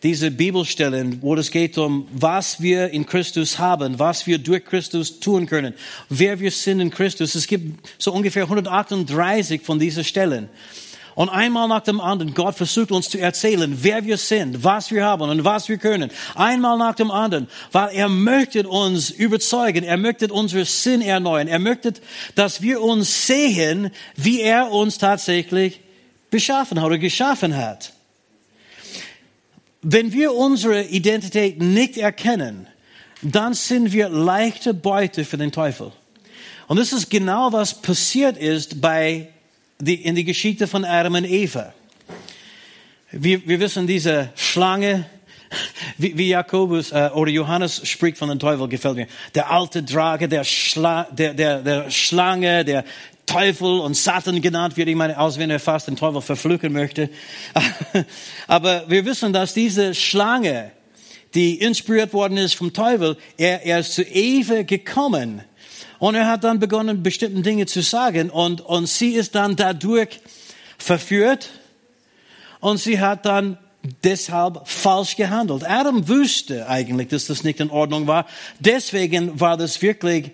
diese 0.03 0.31
Bibelstellen, 0.31 1.21
wo 1.21 1.35
es 1.35 1.51
geht 1.51 1.77
um, 1.77 2.07
was 2.11 2.61
wir 2.61 2.89
in 2.89 3.05
Christus 3.05 3.59
haben, 3.59 3.99
was 3.99 4.27
wir 4.27 4.37
durch 4.37 4.65
Christus 4.65 5.19
tun 5.19 5.45
können, 5.45 5.75
wer 6.09 6.39
wir 6.39 6.51
sind 6.51 6.79
in 6.79 6.89
Christus. 6.89 7.35
Es 7.35 7.47
gibt 7.47 7.87
so 7.97 8.11
ungefähr 8.11 8.43
138 8.43 9.61
von 9.61 9.79
diesen 9.79 10.03
Stellen. 10.03 10.49
Und 11.13 11.29
einmal 11.29 11.67
nach 11.67 11.81
dem 11.81 11.99
anderen, 11.99 12.33
Gott 12.33 12.55
versucht 12.55 12.91
uns 12.91 13.09
zu 13.09 13.19
erzählen, 13.19 13.77
wer 13.81 14.05
wir 14.05 14.17
sind, 14.17 14.63
was 14.63 14.91
wir 14.91 15.03
haben 15.03 15.29
und 15.29 15.43
was 15.43 15.67
wir 15.67 15.77
können. 15.77 16.09
Einmal 16.35 16.77
nach 16.77 16.95
dem 16.95 17.11
anderen, 17.11 17.47
weil 17.71 17.93
er 17.95 18.07
möchte 18.07 18.67
uns 18.67 19.09
überzeugen, 19.09 19.83
er 19.83 19.97
möchte 19.97 20.31
unseren 20.31 20.65
Sinn 20.65 21.01
erneuern, 21.01 21.47
er 21.47 21.59
möchte, 21.59 21.93
dass 22.35 22.61
wir 22.61 22.81
uns 22.81 23.27
sehen, 23.27 23.91
wie 24.15 24.41
er 24.41 24.71
uns 24.71 24.97
tatsächlich 24.97 25.81
beschaffen 26.29 26.79
hat 26.79 26.85
oder 26.85 26.97
geschaffen 26.97 27.57
hat. 27.57 27.91
Wenn 29.81 30.13
wir 30.13 30.33
unsere 30.33 30.83
Identität 30.83 31.59
nicht 31.59 31.97
erkennen, 31.97 32.67
dann 33.21 33.53
sind 33.53 33.91
wir 33.91 34.09
leichte 34.09 34.73
Beute 34.73 35.25
für 35.25 35.37
den 35.37 35.51
Teufel. 35.51 35.91
Und 36.67 36.77
das 36.77 36.93
ist 36.93 37.09
genau, 37.09 37.51
was 37.51 37.81
passiert 37.81 38.37
ist 38.37 38.79
bei 38.79 39.27
die, 39.81 39.95
in 39.95 40.15
die 40.15 40.23
Geschichte 40.23 40.67
von 40.67 40.85
Adam 40.85 41.15
und 41.15 41.25
Eva. 41.25 41.73
Wir, 43.11 43.45
wir 43.45 43.59
wissen, 43.59 43.87
diese 43.87 44.29
Schlange, 44.35 45.05
wie, 45.97 46.17
wie 46.17 46.29
Jakobus 46.29 46.91
äh, 46.91 47.09
oder 47.13 47.31
Johannes 47.31 47.87
spricht 47.87 48.17
von 48.17 48.29
dem 48.29 48.39
Teufel, 48.39 48.67
gefällt 48.69 48.95
mir. 48.95 49.07
Der 49.35 49.51
alte 49.51 49.83
Drage, 49.83 50.29
der, 50.29 50.43
Schla, 50.43 51.07
der, 51.11 51.33
der, 51.33 51.61
der 51.61 51.91
Schlange, 51.91 52.63
der 52.63 52.85
Teufel 53.25 53.79
und 53.79 53.95
Satan 53.95 54.41
genannt 54.41 54.77
wird. 54.77 54.87
Ich 54.87 54.95
meine, 54.95 55.17
als 55.17 55.37
wenn 55.37 55.49
er 55.49 55.59
fast 55.59 55.87
den 55.87 55.95
Teufel 55.95 56.21
verfluchen 56.21 56.71
möchte. 56.71 57.09
Aber 58.47 58.89
wir 58.89 59.05
wissen, 59.05 59.33
dass 59.33 59.53
diese 59.53 59.93
Schlange, 59.93 60.71
die 61.33 61.55
inspiriert 61.55 62.13
worden 62.13 62.37
ist 62.37 62.53
vom 62.53 62.71
Teufel, 62.71 63.17
er, 63.37 63.65
er 63.65 63.79
ist 63.79 63.93
zu 63.93 64.03
Eva 64.03 64.63
gekommen. 64.63 65.43
Und 66.01 66.15
er 66.15 66.27
hat 66.27 66.43
dann 66.43 66.57
begonnen, 66.57 67.03
bestimmte 67.03 67.43
Dinge 67.43 67.67
zu 67.67 67.83
sagen. 67.83 68.31
Und, 68.31 68.61
und 68.61 68.87
sie 68.87 69.11
ist 69.11 69.35
dann 69.35 69.55
dadurch 69.55 70.19
verführt. 70.79 71.49
Und 72.59 72.79
sie 72.79 72.99
hat 72.99 73.23
dann 73.27 73.59
deshalb 74.03 74.67
falsch 74.67 75.15
gehandelt. 75.15 75.63
Adam 75.63 76.09
wusste 76.09 76.67
eigentlich, 76.67 77.09
dass 77.09 77.27
das 77.27 77.43
nicht 77.43 77.59
in 77.59 77.69
Ordnung 77.69 78.07
war. 78.07 78.25
Deswegen 78.57 79.39
war 79.39 79.57
das 79.57 79.79
wirklich 79.83 80.31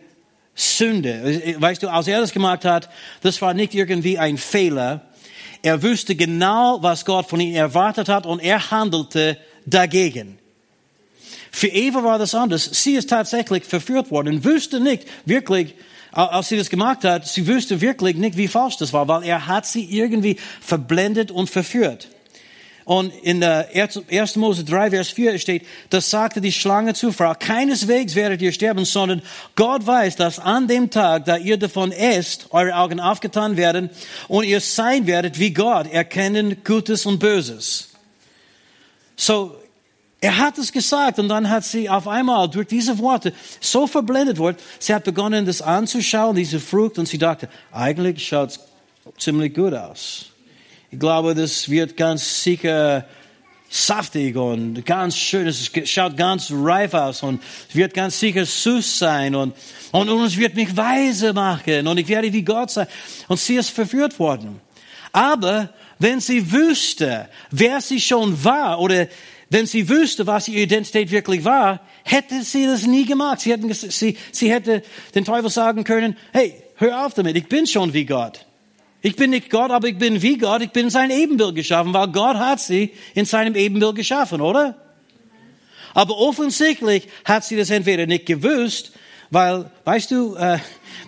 Sünde. 0.55 1.57
Weißt 1.59 1.83
du, 1.83 1.89
als 1.89 2.07
er 2.07 2.21
das 2.21 2.31
gemacht 2.31 2.63
hat, 2.63 2.87
das 3.21 3.41
war 3.41 3.53
nicht 3.53 3.75
irgendwie 3.75 4.17
ein 4.17 4.37
Fehler. 4.37 5.01
Er 5.63 5.83
wusste 5.83 6.15
genau, 6.15 6.81
was 6.81 7.03
Gott 7.03 7.27
von 7.27 7.41
ihm 7.41 7.53
erwartet 7.53 8.07
hat 8.07 8.25
und 8.25 8.39
er 8.39 8.71
handelte 8.71 9.37
dagegen. 9.65 10.39
Für 11.57 11.69
Eva 11.69 12.03
war 12.03 12.19
das 12.19 12.35
anders. 12.35 12.69
Sie 12.71 12.93
ist 12.93 13.09
tatsächlich 13.09 13.65
verführt 13.65 14.11
worden 14.11 14.35
und 14.35 14.45
wusste 14.45 14.79
nicht 14.79 15.07
wirklich, 15.25 15.73
als 16.11 16.49
sie 16.49 16.57
das 16.57 16.69
gemacht 16.69 17.03
hat, 17.03 17.27
sie 17.27 17.47
wusste 17.47 17.81
wirklich 17.81 18.15
nicht, 18.15 18.37
wie 18.37 18.47
falsch 18.47 18.77
das 18.77 18.93
war, 18.93 19.07
weil 19.07 19.23
er 19.23 19.47
hat 19.47 19.65
sie 19.65 19.85
irgendwie 19.85 20.37
verblendet 20.61 21.31
und 21.31 21.49
verführt. 21.49 22.09
Und 22.85 23.11
in 23.23 23.41
der 23.41 23.69
1. 23.73 24.35
Mose 24.35 24.65
3, 24.65 24.91
Vers 24.91 25.09
4 25.09 25.39
steht, 25.39 25.65
das 25.89 26.11
sagte 26.11 26.41
die 26.41 26.51
Schlange 26.51 26.93
zur 26.93 27.11
Frau, 27.11 27.33
keineswegs 27.33 28.13
werdet 28.13 28.39
ihr 28.43 28.51
sterben, 28.51 28.85
sondern 28.85 29.23
Gott 29.55 29.87
weiß, 29.87 30.15
dass 30.15 30.37
an 30.37 30.67
dem 30.67 30.91
Tag, 30.91 31.25
da 31.25 31.37
ihr 31.37 31.57
davon 31.57 31.91
esst, 31.91 32.49
eure 32.51 32.75
Augen 32.75 32.99
aufgetan 32.99 33.57
werden 33.57 33.89
und 34.27 34.43
ihr 34.43 34.61
sein 34.61 35.07
werdet 35.07 35.39
wie 35.39 35.55
Gott, 35.55 35.91
erkennen 35.91 36.57
Gutes 36.63 37.07
und 37.07 37.17
Böses. 37.17 37.89
So, 39.15 39.55
er 40.19 40.37
hat 40.37 40.57
es 40.57 40.71
gesagt 40.71 41.19
und 41.19 41.29
dann 41.29 41.49
hat 41.49 41.63
sie 41.63 41.89
auf 41.89 42.07
einmal 42.07 42.49
durch 42.49 42.67
diese 42.67 42.97
Worte 42.97 43.33
so 43.59 43.85
verblendet 43.85 44.39
worden, 44.39 44.57
sie 44.79 44.93
hat 44.93 45.03
begonnen, 45.03 45.45
das 45.45 45.61
anzuschauen, 45.61 46.35
diese 46.35 46.59
Frucht, 46.59 46.97
und 46.97 47.07
sie 47.07 47.19
dachte, 47.19 47.49
eigentlich 47.71 48.27
schaut 48.27 48.49
es 48.49 48.59
ziemlich 49.19 49.53
gut 49.53 49.73
aus. 49.73 50.25
Ich 50.89 50.99
glaube, 50.99 51.35
das 51.35 51.69
wird 51.69 51.95
ganz 51.97 52.43
sicher 52.43 53.05
saftig 53.69 54.35
und 54.37 54.85
ganz 54.85 55.17
schön. 55.17 55.45
Es 55.47 55.69
schaut 55.85 56.15
ganz 56.15 56.51
reif 56.51 56.93
aus 56.93 57.21
und 57.23 57.41
wird 57.73 57.93
ganz 57.93 58.19
sicher 58.19 58.45
süß 58.45 58.99
sein 58.99 59.35
und, 59.35 59.53
und, 59.91 60.09
und 60.09 60.23
es 60.23 60.37
wird 60.37 60.55
mich 60.55 60.75
weise 60.75 61.33
machen 61.33 61.85
und 61.87 61.97
ich 61.97 62.07
werde 62.07 62.31
wie 62.31 62.43
Gott 62.43 62.71
sein. 62.71 62.87
Und 63.27 63.39
sie 63.39 63.55
ist 63.55 63.69
verführt 63.69 64.17
worden. 64.19 64.61
Aber 65.11 65.69
wenn 65.99 66.19
sie 66.19 66.51
wüsste, 66.51 67.27
wer 67.51 67.81
sie 67.81 67.99
schon 67.99 68.43
war 68.43 68.79
oder 68.79 69.07
wenn 69.49 69.65
sie 69.65 69.87
wüsste, 69.87 70.27
was 70.27 70.47
ihre 70.47 70.61
Identität 70.61 71.11
wirklich 71.11 71.43
war, 71.45 71.81
hätte 72.03 72.41
sie 72.43 72.65
das 72.65 72.85
nie 72.85 73.05
gemacht. 73.05 73.41
Sie, 73.41 73.51
hätten, 73.51 73.73
sie, 73.73 74.17
sie 74.31 74.51
hätte 74.51 74.83
den 75.15 75.25
Teufel 75.25 75.49
sagen 75.49 75.83
können, 75.83 76.17
hey, 76.33 76.53
hör 76.75 77.05
auf 77.05 77.13
damit, 77.13 77.35
ich 77.37 77.47
bin 77.47 77.65
schon 77.65 77.93
wie 77.93 78.05
Gott. 78.05 78.45
Ich 79.01 79.15
bin 79.15 79.29
nicht 79.29 79.49
Gott, 79.49 79.71
aber 79.71 79.87
ich 79.87 79.97
bin 79.97 80.21
wie 80.21 80.37
Gott. 80.37 80.61
Ich 80.61 80.71
bin 80.71 80.85
in 80.85 80.89
sein 80.89 81.11
Ebenbild 81.11 81.55
geschaffen, 81.55 81.93
weil 81.93 82.07
Gott 82.09 82.37
hat 82.37 82.59
sie 82.59 82.91
in 83.13 83.25
seinem 83.25 83.55
Ebenbild 83.55 83.95
geschaffen, 83.95 84.41
oder? 84.41 84.75
Aber 85.93 86.17
offensichtlich 86.17 87.07
hat 87.23 87.45
sie 87.45 87.55
das 87.55 87.69
entweder 87.69 88.05
nicht 88.05 88.25
gewusst, 88.25 88.91
weil, 89.29 89.71
weißt 89.85 90.11
du, 90.11 90.35
äh, 90.35 90.59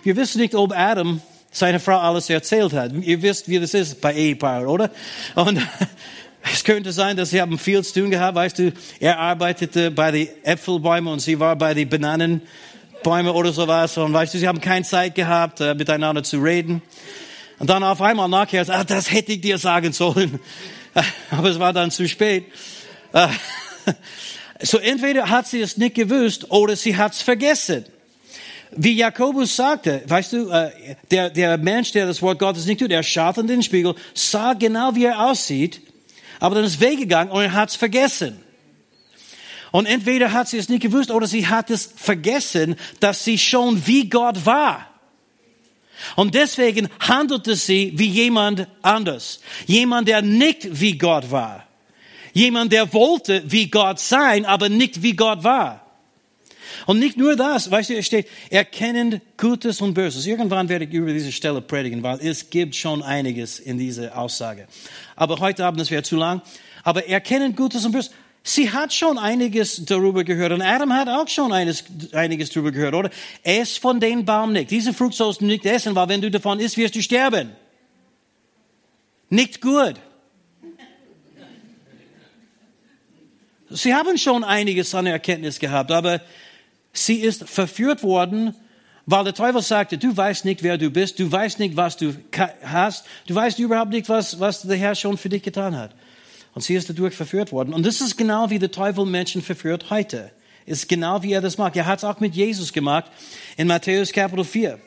wir 0.02 0.16
wissen 0.16 0.40
nicht, 0.40 0.54
ob 0.54 0.72
Adam 0.76 1.20
seine 1.50 1.80
Frau 1.80 1.98
alles 1.98 2.30
erzählt 2.30 2.72
hat. 2.72 2.92
Ihr 2.92 3.22
wisst, 3.22 3.48
wie 3.48 3.58
das 3.58 3.74
ist 3.74 4.00
bei 4.00 4.14
Ehepaaren, 4.14 4.66
oder? 4.66 4.90
Und 5.34 5.60
es 6.42 6.64
könnte 6.64 6.92
sein, 6.92 7.16
dass 7.16 7.30
sie 7.30 7.40
haben 7.40 7.58
viel 7.58 7.84
zu 7.84 8.00
tun 8.00 8.10
gehabt. 8.10 8.34
Weißt 8.34 8.58
du, 8.58 8.72
er 8.98 9.18
arbeitete 9.18 9.90
bei 9.90 10.10
den 10.10 10.28
Äpfelbäumen 10.42 11.12
und 11.12 11.20
sie 11.20 11.38
war 11.38 11.56
bei 11.56 11.74
den 11.74 11.88
Bananenbäumen 11.88 13.32
oder 13.32 13.52
sowas. 13.52 13.96
Und 13.98 14.12
weißt 14.12 14.34
du, 14.34 14.38
sie 14.38 14.48
haben 14.48 14.60
keine 14.60 14.84
Zeit 14.84 15.14
gehabt, 15.14 15.60
äh, 15.60 15.74
miteinander 15.74 16.22
zu 16.22 16.38
reden. 16.38 16.82
Und 17.58 17.68
dann 17.68 17.82
auf 17.82 18.00
einmal 18.00 18.28
nachher, 18.28 18.64
ah, 18.68 18.84
das 18.84 19.10
hätte 19.12 19.32
ich 19.32 19.42
dir 19.42 19.58
sagen 19.58 19.92
sollen. 19.92 20.40
Aber 21.30 21.50
es 21.50 21.58
war 21.58 21.72
dann 21.72 21.90
zu 21.90 22.08
spät. 22.08 22.46
Äh, 23.12 23.28
so 24.62 24.78
entweder 24.78 25.28
hat 25.28 25.46
sie 25.46 25.60
es 25.60 25.76
nicht 25.76 25.94
gewusst 25.94 26.50
oder 26.50 26.74
sie 26.74 26.96
hat 26.96 27.12
es 27.12 27.22
vergessen. 27.22 27.84
Wie 28.72 28.92
Jakobus 28.92 29.56
sagte, 29.56 30.02
weißt 30.06 30.32
du, 30.32 30.48
äh, 30.48 30.70
der, 31.10 31.28
der 31.28 31.58
Mensch, 31.58 31.92
der 31.92 32.06
das 32.06 32.22
Wort 32.22 32.38
Gottes 32.38 32.66
nicht 32.66 32.78
tut, 32.78 32.90
der 32.90 33.02
schaut 33.02 33.36
in 33.36 33.46
den 33.46 33.62
Spiegel, 33.62 33.94
sah 34.14 34.54
genau, 34.54 34.94
wie 34.94 35.04
er 35.04 35.26
aussieht, 35.28 35.82
aber 36.40 36.56
dann 36.56 36.64
ist 36.64 36.80
weggegangen 36.80 37.32
und 37.32 37.42
er 37.42 37.52
hat 37.52 37.68
es 37.70 37.76
vergessen. 37.76 38.42
Und 39.70 39.86
entweder 39.86 40.32
hat 40.32 40.48
sie 40.48 40.58
es 40.58 40.68
nicht 40.68 40.82
gewusst 40.82 41.10
oder 41.10 41.26
sie 41.26 41.46
hat 41.46 41.70
es 41.70 41.92
vergessen, 41.94 42.74
dass 42.98 43.24
sie 43.24 43.38
schon 43.38 43.86
wie 43.86 44.08
Gott 44.08 44.44
war. 44.44 44.86
Und 46.16 46.34
deswegen 46.34 46.88
handelte 46.98 47.54
sie 47.54 47.92
wie 47.94 48.08
jemand 48.08 48.66
anders. 48.82 49.40
Jemand, 49.66 50.08
der 50.08 50.22
nicht 50.22 50.80
wie 50.80 50.98
Gott 50.98 51.30
war. 51.30 51.66
Jemand, 52.32 52.72
der 52.72 52.92
wollte 52.92 53.42
wie 53.46 53.68
Gott 53.70 54.00
sein, 54.00 54.44
aber 54.46 54.68
nicht 54.68 55.02
wie 55.02 55.14
Gott 55.14 55.44
war. 55.44 55.89
Und 56.86 56.98
nicht 56.98 57.16
nur 57.16 57.36
das, 57.36 57.70
weißt 57.70 57.90
du, 57.90 57.96
es 57.96 58.06
steht, 58.06 58.26
erkennend 58.50 59.20
Gutes 59.36 59.80
und 59.80 59.94
Böses. 59.94 60.26
Irgendwann 60.26 60.68
werde 60.68 60.84
ich 60.84 60.92
über 60.92 61.12
diese 61.12 61.32
Stelle 61.32 61.60
predigen, 61.60 62.02
weil 62.02 62.18
es 62.20 62.50
gibt 62.50 62.74
schon 62.74 63.02
einiges 63.02 63.58
in 63.58 63.78
dieser 63.78 64.16
Aussage. 64.16 64.66
Aber 65.16 65.38
heute 65.38 65.64
Abend, 65.64 65.80
das 65.80 65.90
wäre 65.90 66.02
zu 66.02 66.16
lang. 66.16 66.42
Aber 66.82 67.06
erkennend 67.06 67.56
Gutes 67.56 67.84
und 67.84 67.92
Böses. 67.92 68.12
Sie 68.42 68.70
hat 68.70 68.92
schon 68.92 69.18
einiges 69.18 69.84
darüber 69.84 70.24
gehört 70.24 70.52
und 70.52 70.62
Adam 70.62 70.92
hat 70.94 71.08
auch 71.08 71.28
schon 71.28 71.52
eines, 71.52 71.84
einiges 72.12 72.50
darüber 72.50 72.72
gehört, 72.72 72.94
oder? 72.94 73.10
Ess 73.42 73.76
von 73.76 74.00
den 74.00 74.24
Baum 74.24 74.52
nicht. 74.52 74.70
Diese 74.70 74.94
Frucht 74.94 75.14
sollst 75.14 75.42
du 75.42 75.44
nicht 75.44 75.66
essen, 75.66 75.94
weil 75.94 76.08
wenn 76.08 76.22
du 76.22 76.30
davon 76.30 76.58
isst, 76.58 76.78
wirst 76.78 76.94
du 76.94 77.02
sterben. 77.02 77.50
Nicht 79.28 79.60
gut. 79.60 79.94
Sie 83.68 83.94
haben 83.94 84.18
schon 84.18 84.42
einiges 84.42 84.94
an 84.96 85.06
Erkenntnis 85.06 85.60
gehabt, 85.60 85.92
aber 85.92 86.20
sie 86.92 87.16
ist 87.16 87.48
verführt 87.48 88.02
worden, 88.02 88.54
weil 89.06 89.24
der 89.24 89.34
Teufel 89.34 89.62
sagte, 89.62 89.98
du 89.98 90.16
weißt 90.16 90.44
nicht, 90.44 90.62
wer 90.62 90.78
du 90.78 90.90
bist, 90.90 91.18
du 91.18 91.30
weißt 91.30 91.58
nicht, 91.58 91.76
was 91.76 91.96
du 91.96 92.14
hast, 92.62 93.04
du 93.26 93.34
weißt 93.34 93.58
überhaupt 93.58 93.90
nicht, 93.90 94.08
was, 94.08 94.38
was 94.38 94.62
der 94.62 94.76
Herr 94.76 94.94
schon 94.94 95.18
für 95.18 95.28
dich 95.28 95.42
getan 95.42 95.76
hat. 95.76 95.94
Und 96.54 96.62
sie 96.62 96.74
ist 96.74 96.88
dadurch 96.88 97.14
verführt 97.14 97.52
worden. 97.52 97.72
Und 97.72 97.86
das 97.86 98.00
ist 98.00 98.16
genau 98.16 98.50
wie 98.50 98.58
der 98.58 98.70
Teufel 98.70 99.06
Menschen 99.06 99.42
verführt 99.42 99.90
heute. 99.90 100.30
Ist 100.66 100.88
genau 100.88 101.22
wie 101.22 101.32
er 101.32 101.40
das 101.40 101.58
macht. 101.58 101.76
Er 101.76 101.86
hat 101.86 101.98
es 101.98 102.04
auch 102.04 102.20
mit 102.20 102.34
Jesus 102.34 102.72
gemacht 102.72 103.06
in 103.56 103.66
Matthäus 103.66 104.12
Kapitel 104.12 104.44
4. 104.44 104.78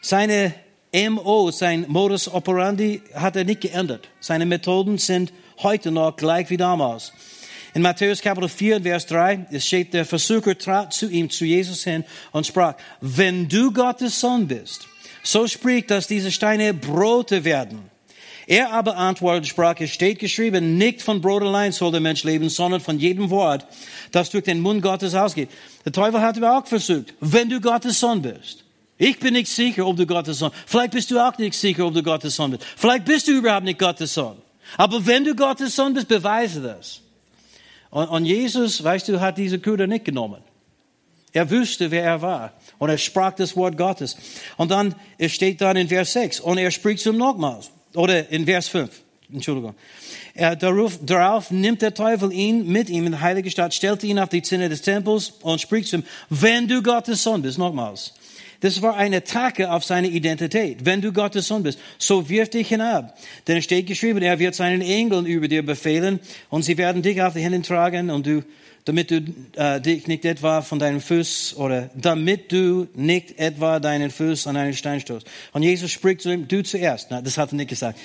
Seine 0.00 0.54
MO, 0.92 1.50
sein 1.50 1.84
Modus 1.88 2.26
operandi 2.32 3.02
hat 3.14 3.36
er 3.36 3.44
nicht 3.44 3.60
geändert. 3.60 4.08
Seine 4.18 4.46
Methoden 4.46 4.98
sind 4.98 5.32
heute 5.62 5.90
noch 5.90 6.16
gleich 6.16 6.50
wie 6.50 6.56
damals. 6.56 7.12
In 7.72 7.82
Matthäus 7.82 8.20
Kapitel 8.20 8.48
4, 8.48 8.82
Vers 8.82 9.06
3, 9.06 9.46
es 9.52 9.64
steht, 9.64 9.94
der 9.94 10.04
Versucher 10.04 10.58
trat 10.58 10.92
zu 10.92 11.08
ihm, 11.08 11.30
zu 11.30 11.44
Jesus 11.44 11.84
hin 11.84 12.04
und 12.32 12.44
sprach, 12.44 12.74
wenn 13.00 13.48
du 13.48 13.72
Gottes 13.72 14.18
Sohn 14.18 14.48
bist, 14.48 14.88
so 15.22 15.46
sprich, 15.46 15.86
dass 15.86 16.08
diese 16.08 16.32
Steine 16.32 16.74
Brote 16.74 17.44
werden. 17.44 17.90
Er 18.48 18.72
aber 18.72 18.96
antwortete, 18.96 19.46
sprach, 19.46 19.76
es 19.78 19.90
steht 19.90 20.18
geschrieben, 20.18 20.76
nicht 20.76 21.02
von 21.02 21.20
Brot 21.20 21.44
allein 21.44 21.70
soll 21.70 21.92
der 21.92 22.00
Mensch 22.00 22.24
leben, 22.24 22.48
sondern 22.48 22.80
von 22.80 22.98
jedem 22.98 23.30
Wort, 23.30 23.64
das 24.10 24.30
durch 24.30 24.42
den 24.42 24.58
Mund 24.58 24.82
Gottes 24.82 25.14
ausgeht. 25.14 25.48
Der 25.84 25.92
Teufel 25.92 26.20
hat 26.20 26.36
aber 26.36 26.58
auch 26.58 26.66
versucht, 26.66 27.14
wenn 27.20 27.48
du 27.48 27.60
Gottes 27.60 28.00
Sohn 28.00 28.20
bist. 28.20 28.64
Ich 28.98 29.20
bin 29.20 29.34
nicht 29.34 29.46
sicher, 29.46 29.86
ob 29.86 29.96
du 29.96 30.06
Gottes 30.06 30.40
Sohn 30.40 30.50
bist. 30.50 30.64
Vielleicht 30.66 30.90
bist 30.90 31.10
du 31.12 31.20
auch 31.20 31.38
nicht 31.38 31.54
sicher, 31.54 31.86
ob 31.86 31.94
du 31.94 32.02
Gottes 32.02 32.34
Sohn 32.34 32.50
bist. 32.50 32.64
Vielleicht 32.76 33.04
bist 33.04 33.28
du 33.28 33.32
überhaupt 33.32 33.64
nicht 33.64 33.78
Gottes 33.78 34.12
Sohn. 34.12 34.36
Aber 34.76 35.06
wenn 35.06 35.24
du 35.24 35.36
Gottes 35.36 35.76
Sohn 35.76 35.94
bist, 35.94 36.08
beweise 36.08 36.60
das. 36.60 37.02
Und, 37.90 38.08
und 38.08 38.24
Jesus, 38.24 38.82
weißt 38.82 39.08
du, 39.08 39.20
hat 39.20 39.38
diese 39.38 39.58
Köder 39.58 39.86
nicht 39.86 40.04
genommen. 40.04 40.42
Er 41.32 41.50
wusste, 41.50 41.90
wer 41.90 42.02
er 42.02 42.22
war. 42.22 42.52
Und 42.78 42.90
er 42.90 42.98
sprach 42.98 43.32
das 43.32 43.56
Wort 43.56 43.76
Gottes. 43.76 44.16
Und 44.56 44.70
dann, 44.70 44.94
es 45.18 45.32
steht 45.32 45.60
dann 45.60 45.76
in 45.76 45.88
Vers 45.88 46.12
6, 46.12 46.40
und 46.40 46.58
er 46.58 46.70
spricht 46.70 47.02
zum 47.02 47.16
nochmals. 47.16 47.70
Oder 47.94 48.30
in 48.30 48.46
Vers 48.46 48.68
5, 48.68 48.90
Entschuldigung. 49.32 49.74
Er, 50.34 50.56
darauf, 50.56 50.98
darauf 51.02 51.50
nimmt 51.50 51.82
der 51.82 51.94
Teufel 51.94 52.32
ihn 52.32 52.66
mit 52.66 52.88
ihm 52.88 53.06
in 53.06 53.12
die 53.12 53.20
heilige 53.20 53.50
Stadt, 53.50 53.74
stellt 53.74 54.02
ihn 54.04 54.18
auf 54.18 54.28
die 54.28 54.42
Zinne 54.42 54.68
des 54.68 54.82
Tempels 54.82 55.34
und 55.42 55.60
spricht 55.60 55.88
zu 55.88 55.96
ihm, 55.96 56.04
wenn 56.30 56.68
du 56.68 56.82
Gottes 56.82 57.22
Sohn 57.22 57.42
bist, 57.42 57.58
nochmals, 57.58 58.14
Das 58.60 58.82
war 58.82 58.96
eine 58.96 59.18
Attacke 59.18 59.70
auf 59.70 59.84
seine 59.84 60.08
Identität. 60.08 60.84
Wenn 60.84 61.00
du 61.00 61.12
Gottes 61.12 61.48
Sohn 61.48 61.62
bist, 61.62 61.78
so 61.98 62.28
wirf 62.28 62.50
dich 62.50 62.68
hinab. 62.68 63.16
Denn 63.48 63.56
es 63.56 63.64
steht 63.64 63.86
geschrieben, 63.86 64.20
er 64.22 64.38
wird 64.38 64.54
seinen 64.54 64.82
Engeln 64.82 65.24
über 65.24 65.48
dir 65.48 65.64
befehlen 65.64 66.20
und 66.50 66.62
sie 66.62 66.76
werden 66.76 67.02
dich 67.02 67.22
auf 67.22 67.32
die 67.32 67.40
Hände 67.40 67.62
tragen 67.62 68.10
und 68.10 68.26
du, 68.26 68.44
damit 68.84 69.10
du 69.10 69.22
äh, 69.56 69.80
dich 69.80 70.06
nicht 70.08 70.26
etwa 70.26 70.60
von 70.60 70.78
deinem 70.78 71.00
Fuß 71.00 71.56
oder 71.56 71.88
damit 71.94 72.52
du 72.52 72.86
nicht 72.94 73.38
etwa 73.38 73.80
deinen 73.80 74.10
Fuß 74.10 74.46
an 74.46 74.58
einen 74.58 74.74
Stein 74.74 75.00
stoßt. 75.00 75.26
Und 75.52 75.62
Jesus 75.62 75.90
spricht 75.90 76.20
zu 76.20 76.30
ihm, 76.30 76.46
du 76.46 76.62
zuerst. 76.62 77.06
Na, 77.10 77.22
das 77.22 77.38
hat 77.38 77.52
er 77.52 77.56
nicht 77.56 77.70
gesagt. 77.70 77.98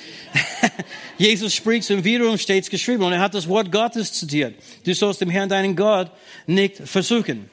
Jesus 1.18 1.54
spricht 1.54 1.84
zu 1.84 1.96
ihm, 1.96 2.04
wiederum 2.06 2.38
steht 2.38 2.64
es 2.64 2.70
geschrieben 2.70 3.04
und 3.04 3.12
er 3.12 3.20
hat 3.20 3.34
das 3.34 3.50
Wort 3.50 3.74
Gottes 3.74 4.14
zitiert. 4.14 4.56
Du 4.86 4.94
sollst 4.94 5.20
dem 5.20 5.30
Herrn 5.30 5.50
deinen 5.50 5.76
Gott 5.76 6.12
nicht 6.48 6.78
versuchen, 6.78 7.50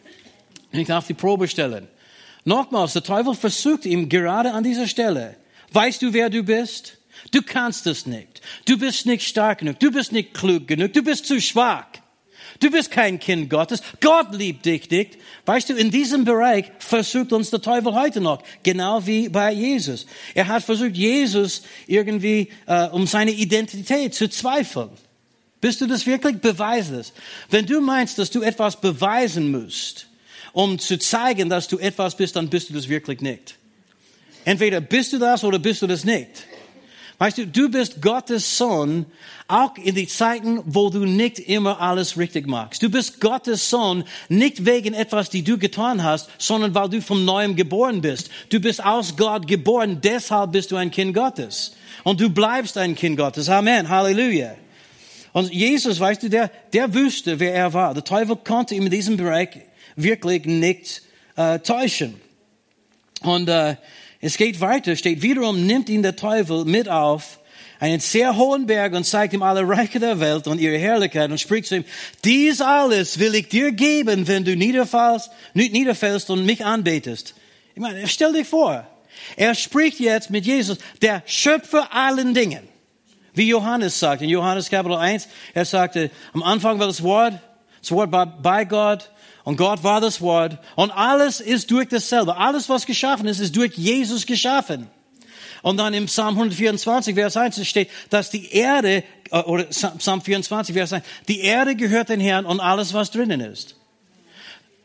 nicht 0.71 0.93
auf 0.93 1.09
die 1.09 1.15
Probe 1.15 1.49
stellen. 1.49 1.89
Nochmals, 2.45 2.95
der 2.95 3.03
Teufel 3.03 3.35
versucht 3.35 3.87
ihm 3.87 4.09
gerade 4.09 4.53
an 4.53 4.65
dieser 4.65 4.89
Stelle. 4.89 5.37
Weißt 5.73 6.03
du, 6.03 6.13
wer 6.13 6.29
du 6.29 6.43
bist? 6.43 6.99
Du 7.31 7.43
kannst 7.43 7.87
es 7.87 8.07
nicht. 8.07 8.41
Du 8.65 8.79
bist 8.79 9.07
nicht 9.07 9.27
stark 9.27 9.59
genug. 9.59 9.79
Du 9.79 9.91
bist 9.91 10.13
nicht 10.13 10.35
klug 10.35 10.67
genug. 10.67 10.93
Du 10.93 11.03
bist 11.03 11.27
zu 11.27 11.41
schwach. 11.41 11.87
Du 12.61 12.71
bist 12.71 12.91
kein 12.91 13.19
Kind 13.19 13.49
Gottes. 13.49 13.83
Gott 14.01 14.35
liebt 14.35 14.67
dich 14.67 14.91
nicht. 14.91 15.19
Weißt 15.47 15.69
du, 15.69 15.75
in 15.75 15.91
diesem 15.91 16.25
Bereich 16.25 16.67
versucht 16.79 17.33
uns 17.33 17.51
der 17.51 17.61
Teufel 17.61 17.95
heute 17.95 18.21
noch, 18.21 18.43
genau 18.63 19.05
wie 19.07 19.29
bei 19.29 19.53
Jesus. 19.53 20.07
Er 20.35 20.49
hat 20.49 20.63
versucht, 20.63 20.97
Jesus 20.97 21.63
irgendwie 21.87 22.49
äh, 22.67 22.89
um 22.89 23.07
seine 23.07 23.33
Identität 23.33 24.15
zu 24.15 24.29
zweifeln. 24.29 24.91
Bist 25.61 25.81
du 25.81 25.87
das 25.87 26.07
wirklich? 26.07 26.39
Beweise 26.39 27.01
es. 27.01 27.13
Wenn 27.51 27.67
du 27.67 27.81
meinst, 27.81 28.19
dass 28.19 28.31
du 28.31 28.43
etwas 28.43 28.81
beweisen 28.81 29.51
musst, 29.51 30.07
um 30.53 30.79
zu 30.79 30.99
zeigen, 30.99 31.49
dass 31.49 31.69
du 31.69 31.79
etwas 31.79 32.17
bist, 32.17 32.37
dann 32.37 32.49
bist 32.49 32.71
du 32.71 32.75
das 32.75 32.89
wirklich 32.89 33.21
nicht. 33.21 33.57
Entweder 34.45 34.81
bist 34.81 35.13
du 35.13 35.19
das 35.19 35.45
oder 35.45 35.59
bist 35.59 35.83
du 35.83 35.87
das 35.87 36.05
nicht. 36.05 36.47
Weißt 37.19 37.39
du, 37.39 37.47
du 37.47 37.69
bist 37.69 38.03
Gottes 38.03 38.59
Sohn, 38.59 39.07
auch 39.47 39.77
in 39.77 39.95
die 39.95 40.09
Zeiten, 40.09 40.61
wo 40.65 40.91
du 40.91 41.05
nicht 41.05 41.39
immer 41.39 41.81
alles 41.81 42.19
richtig 42.19 42.49
machst. 42.49 42.83
Du 42.83 42.91
bist 42.91 43.21
Gottes 43.21 43.71
Sohn, 43.71 44.03
nicht 44.29 44.67
wegen 44.67 44.93
etwas, 44.93 45.31
die 45.31 45.45
du 45.45 45.57
getan 45.57 46.03
hast, 46.03 46.29
sondern 46.39 46.75
weil 46.75 46.89
du 46.89 47.01
vom 47.01 47.25
Neuem 47.25 47.55
geboren 47.55 48.01
bist. 48.01 48.29
Du 48.49 48.59
bist 48.59 48.85
aus 48.85 49.17
Gott 49.17 49.47
geboren, 49.47 50.01
deshalb 50.03 50.51
bist 50.51 50.73
du 50.73 50.77
ein 50.77 50.91
Kind 50.91 51.15
Gottes. 51.15 51.77
Und 52.03 52.21
du 52.21 52.29
bleibst 52.29 52.77
ein 52.77 52.97
Kind 52.97 53.17
Gottes. 53.17 53.49
Amen. 53.49 53.89
Halleluja. 53.89 54.57
Und 55.33 55.53
Jesus, 55.53 56.01
weißt 56.01 56.25
du, 56.25 56.29
der, 56.29 56.51
der 56.73 56.93
wusste, 56.93 57.39
wer 57.39 57.55
er 57.55 57.73
war. 57.73 57.95
Der 57.95 58.03
Teufel 58.03 58.37
konnte 58.37 58.75
ihm 58.75 58.87
in 58.87 58.91
diesem 58.91 59.17
Bereich 59.17 59.61
wirklich 59.97 60.45
nicht 60.45 61.03
äh, 61.37 61.59
täuschen. 61.59 62.21
Und 63.23 63.49
äh, 63.49 63.77
es 64.21 64.37
geht 64.37 64.61
weiter, 64.61 64.97
steht, 64.97 65.23
wiederum 65.23 65.67
nimmt 65.67 65.89
ihn 65.89 66.03
der 66.03 66.17
Teufel 66.17 66.65
mit 66.65 66.89
auf 66.89 67.39
einen 67.83 67.99
sehr 67.99 68.37
hohen 68.37 68.67
Berg 68.67 68.93
und 68.93 69.05
zeigt 69.05 69.35
ihm 69.35 69.43
alle 69.43 69.69
Reiche 69.69 69.99
der 69.99 70.21
Welt 70.21 70.47
und 70.47 70.61
ihre 70.61 70.79
Herrlichkeit 70.79 71.29
und 71.33 71.41
spricht 71.41 71.67
zu 71.67 71.77
ihm, 71.79 71.85
dies 72.23 72.61
alles 72.61 73.19
will 73.19 73.35
ich 73.35 73.49
dir 73.49 73.73
geben, 73.73 74.29
wenn 74.29 74.45
du 74.45 74.55
niederfällst, 74.55 75.31
niederfällst 75.55 76.31
und 76.31 76.47
mich 76.47 76.65
anbetest. 76.65 77.35
Ich 77.75 77.83
meine, 77.83 78.07
stell 78.07 78.33
dich 78.33 78.47
vor, 78.47 78.87
er 79.37 79.57
spricht 79.57 79.99
jetzt 79.99 80.31
mit 80.31 80.47
Jesus, 80.47 80.79
der 81.01 81.25
Schöpfer 81.27 81.93
allen 81.93 82.35
Dingen. 82.35 82.69
Wie 83.35 83.49
Johannes 83.49 83.99
sagt, 83.99 84.23
in 84.23 84.29
Johannes 84.29 84.71
Kapitel 84.71 84.97
1, 84.97 85.27
er 85.53 85.65
sagte, 85.65 86.13
am 86.35 86.45
Anfang 86.45 86.79
war 86.79 86.87
das 86.87 87.03
Wort, 87.03 87.35
das 87.81 87.91
Wort 87.91 88.11
bei 88.43 88.65
Gott, 88.65 89.11
und 89.45 89.57
Gott 89.57 89.83
war 89.83 90.01
das 90.01 90.21
Wort. 90.21 90.59
Und 90.77 90.91
alles 90.91 91.41
ist 91.41 91.71
durch 91.71 91.89
dasselbe. 91.89 92.37
Alles, 92.37 92.69
was 92.69 92.87
geschaffen 92.87 93.27
ist, 93.27 93.41
ist 93.41 93.57
durch 93.57 93.75
Jesus 93.75 94.27
geschaffen. 94.27 94.89
Und 95.63 95.77
dann 95.77 95.95
im 95.95 96.07
Psalm 96.07 96.35
124, 96.35 97.15
Vers 97.15 97.37
1 97.37 97.67
steht, 97.67 97.89
dass 98.11 98.31
die 98.31 98.53
Erde, 98.53 99.05
äh, 99.31 99.39
oder 99.41 99.65
Psalm 99.65 100.21
24, 100.21 100.75
Vers 100.75 100.93
1, 100.93 101.05
die 101.29 101.41
Erde 101.41 101.77
gehört 101.77 102.09
den 102.09 102.21
Herrn 102.21 102.47
und 102.47 102.61
alles, 102.61 102.95
was 102.95 103.11
drinnen 103.11 103.41
ist. 103.41 103.77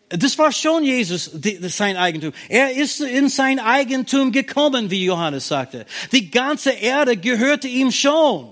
Das 0.10 0.38
war 0.38 0.52
schon 0.54 0.86
Jesus, 0.86 1.32
sein 1.63 1.98
Eigentum. 1.98 2.32
Er 2.48 2.72
ist 2.72 3.02
in 3.02 3.28
sein 3.28 3.60
Eigentum 3.60 4.32
gekommen, 4.32 4.89
wie 4.89 5.04
Johannes 5.04 5.50
sagte. 5.50 5.86
Die 6.13 6.32
ganze 6.32 6.72
Erde 6.72 7.17
gehörte 7.17 7.67
ihm 7.67 7.91
schon. 7.91 8.48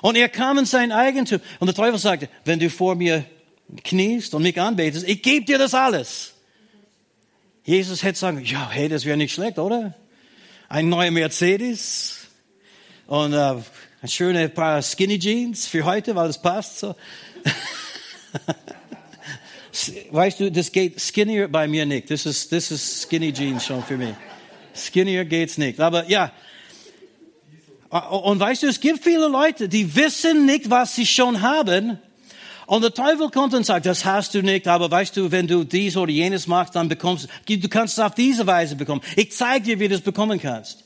Und 0.00 0.16
er 0.16 0.30
kam 0.30 0.56
in 0.56 0.64
sein 0.64 0.90
Eigentum. 0.90 1.40
Und 1.58 1.66
der 1.66 1.74
Teufel 1.74 1.98
sagte, 1.98 2.30
wenn 2.46 2.58
du 2.58 2.70
vor 2.70 2.94
mir 2.94 3.26
kniest 3.84 4.34
und 4.34 4.42
mich 4.42 4.60
anbetest, 4.60 5.08
ich 5.08 5.22
gebe 5.22 5.46
dir 5.46 5.58
das 5.58 5.74
alles. 5.74 6.34
Jesus 7.64 8.02
hätte 8.02 8.18
sagen, 8.18 8.44
ja, 8.44 8.68
hey, 8.70 8.88
das 8.88 9.04
wäre 9.04 9.16
nicht 9.16 9.32
schlecht, 9.32 9.58
oder? 9.58 9.94
Ein 10.68 10.88
neuer 10.88 11.10
Mercedes 11.10 12.18
und 13.06 13.32
äh, 13.32 13.56
ein 14.02 14.08
schöne 14.08 14.48
paar 14.48 14.82
Skinny 14.82 15.18
Jeans 15.18 15.66
für 15.66 15.84
heute, 15.84 16.14
weil 16.14 16.28
das 16.28 16.40
passt 16.40 16.78
so. 16.78 16.94
weißt 20.10 20.40
du, 20.40 20.50
das 20.50 20.72
geht 20.72 21.00
skinnier 21.00 21.48
bei 21.48 21.68
mir 21.68 21.86
nicht. 21.86 22.10
Das 22.10 22.26
ist, 22.26 22.52
das 22.52 22.70
ist 22.70 23.02
Skinny 23.02 23.32
Jeans 23.32 23.66
schon 23.66 23.82
für 23.84 23.96
mich. 23.96 24.14
Skinnier 24.74 25.24
geht's 25.24 25.58
nicht. 25.58 25.80
Aber 25.80 26.08
ja. 26.08 26.32
Und 27.90 28.38
weißt 28.38 28.62
du, 28.62 28.68
es 28.68 28.80
gibt 28.80 29.02
viele 29.02 29.26
Leute, 29.26 29.68
die 29.68 29.96
wissen 29.96 30.46
nicht, 30.46 30.70
was 30.70 30.94
sie 30.94 31.06
schon 31.06 31.42
haben 31.42 31.98
und 32.70 32.82
der 32.82 32.94
Teufel 32.94 33.30
kommt 33.30 33.52
und 33.52 33.66
sagt, 33.66 33.84
das 33.84 34.04
hast 34.04 34.32
du 34.32 34.42
nicht, 34.42 34.68
aber 34.68 34.88
weißt 34.88 35.16
du, 35.16 35.32
wenn 35.32 35.48
du 35.48 35.64
dies 35.64 35.96
oder 35.96 36.12
jenes 36.12 36.46
machst, 36.46 36.76
dann 36.76 36.88
bekommst 36.88 37.26
du, 37.48 37.68
kannst 37.68 37.98
es 37.98 37.98
auf 37.98 38.14
diese 38.14 38.46
Weise 38.46 38.76
bekommen. 38.76 39.00
Ich 39.16 39.32
zeige 39.32 39.64
dir, 39.64 39.80
wie 39.80 39.88
du 39.88 39.96
es 39.96 40.00
bekommen 40.02 40.40
kannst. 40.40 40.84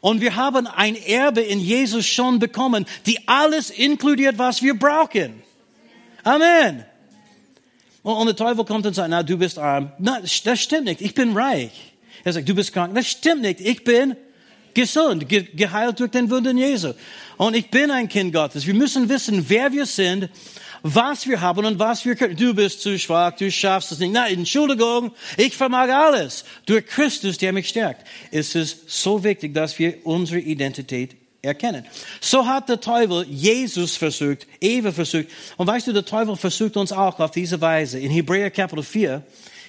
Und 0.00 0.22
wir 0.22 0.34
haben 0.34 0.66
ein 0.66 0.96
Erbe 0.96 1.42
in 1.42 1.60
Jesus 1.60 2.06
schon 2.06 2.38
bekommen, 2.38 2.86
die 3.04 3.28
alles 3.28 3.68
inkludiert, 3.68 4.38
was 4.38 4.62
wir 4.62 4.78
brauchen. 4.78 5.42
Amen. 6.24 6.86
Und, 8.02 8.26
der 8.26 8.36
Teufel 8.36 8.64
kommt 8.64 8.86
und 8.86 8.94
sagt, 8.94 9.10
na, 9.10 9.22
du 9.22 9.36
bist 9.36 9.58
arm. 9.58 9.92
Na, 9.98 10.22
das 10.22 10.62
stimmt 10.62 10.84
nicht. 10.84 11.02
Ich 11.02 11.12
bin 11.12 11.36
reich. 11.36 11.92
Er 12.24 12.32
sagt, 12.32 12.48
du 12.48 12.54
bist 12.54 12.72
krank. 12.72 12.94
Das 12.94 13.06
stimmt 13.06 13.42
nicht. 13.42 13.60
Ich 13.60 13.84
bin 13.84 14.16
gesund, 14.72 15.28
ge 15.28 15.48
geheilt 15.54 16.00
durch 16.00 16.12
den 16.12 16.30
Wunden 16.30 16.56
Jesu. 16.56 16.94
Und 17.36 17.54
ich 17.54 17.70
bin 17.70 17.90
ein 17.90 18.08
Kind 18.08 18.32
Gottes. 18.32 18.66
Wir 18.66 18.72
müssen 18.72 19.10
wissen, 19.10 19.44
wer 19.50 19.70
wir 19.70 19.84
sind 19.84 20.30
was 20.82 21.26
wir 21.26 21.40
haben 21.40 21.64
und 21.64 21.78
was 21.78 22.04
wir 22.04 22.16
können. 22.16 22.36
Du 22.36 22.54
bist 22.54 22.80
zu 22.80 22.98
schwach, 22.98 23.32
du 23.36 23.50
schaffst 23.50 23.92
es 23.92 23.98
nicht. 23.98 24.12
Nein, 24.12 24.38
Entschuldigung, 24.38 25.12
ich 25.36 25.56
vermag 25.56 25.88
alles. 25.90 26.44
Durch 26.66 26.86
Christus, 26.86 27.38
der 27.38 27.52
mich 27.52 27.68
stärkt. 27.68 28.06
Es 28.30 28.54
ist 28.54 28.90
so 28.90 29.22
wichtig, 29.24 29.54
dass 29.54 29.78
wir 29.78 29.98
unsere 30.04 30.40
Identität 30.40 31.16
erkennen. 31.42 31.84
So 32.20 32.46
hat 32.46 32.68
der 32.68 32.80
Teufel 32.80 33.24
Jesus 33.28 33.96
versucht, 33.96 34.46
Eva 34.60 34.92
versucht. 34.92 35.26
Und 35.56 35.66
weißt 35.66 35.86
du, 35.86 35.92
der 35.92 36.04
Teufel 36.04 36.36
versucht 36.36 36.76
uns 36.76 36.92
auch 36.92 37.18
auf 37.18 37.30
diese 37.30 37.60
Weise. 37.60 37.98
In 37.98 38.10
Hebräer 38.10 38.50
Kapitel 38.50 38.82
4, 38.82 39.22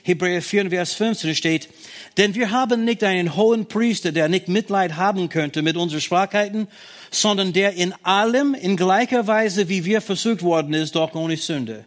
Hebräer 0.03 0.41
4, 0.41 0.69
Vers 0.69 0.93
15 0.93 1.35
steht, 1.35 1.69
denn 2.17 2.33
wir 2.35 2.51
haben 2.51 2.85
nicht 2.85 3.03
einen 3.03 3.35
hohen 3.35 3.67
Priester, 3.67 4.11
der 4.11 4.29
nicht 4.29 4.47
Mitleid 4.47 4.95
haben 4.95 5.29
könnte 5.29 5.61
mit 5.61 5.77
unseren 5.77 6.01
Schwachheiten, 6.01 6.67
sondern 7.11 7.53
der 7.53 7.73
in 7.73 7.93
allem 8.03 8.53
in 8.53 8.77
gleicher 8.77 9.27
Weise, 9.27 9.69
wie 9.69 9.85
wir 9.85 10.01
versucht 10.01 10.43
worden 10.43 10.73
ist, 10.73 10.95
doch 10.95 11.13
ohne 11.15 11.37
Sünde. 11.37 11.85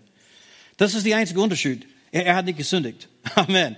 Das 0.77 0.95
ist 0.95 1.07
der 1.07 1.17
einzige 1.17 1.41
Unterschied. 1.41 1.87
Er, 2.11 2.27
er 2.27 2.37
hat 2.37 2.45
nicht 2.45 2.59
gesündigt. 2.59 3.09
Amen. 3.35 3.77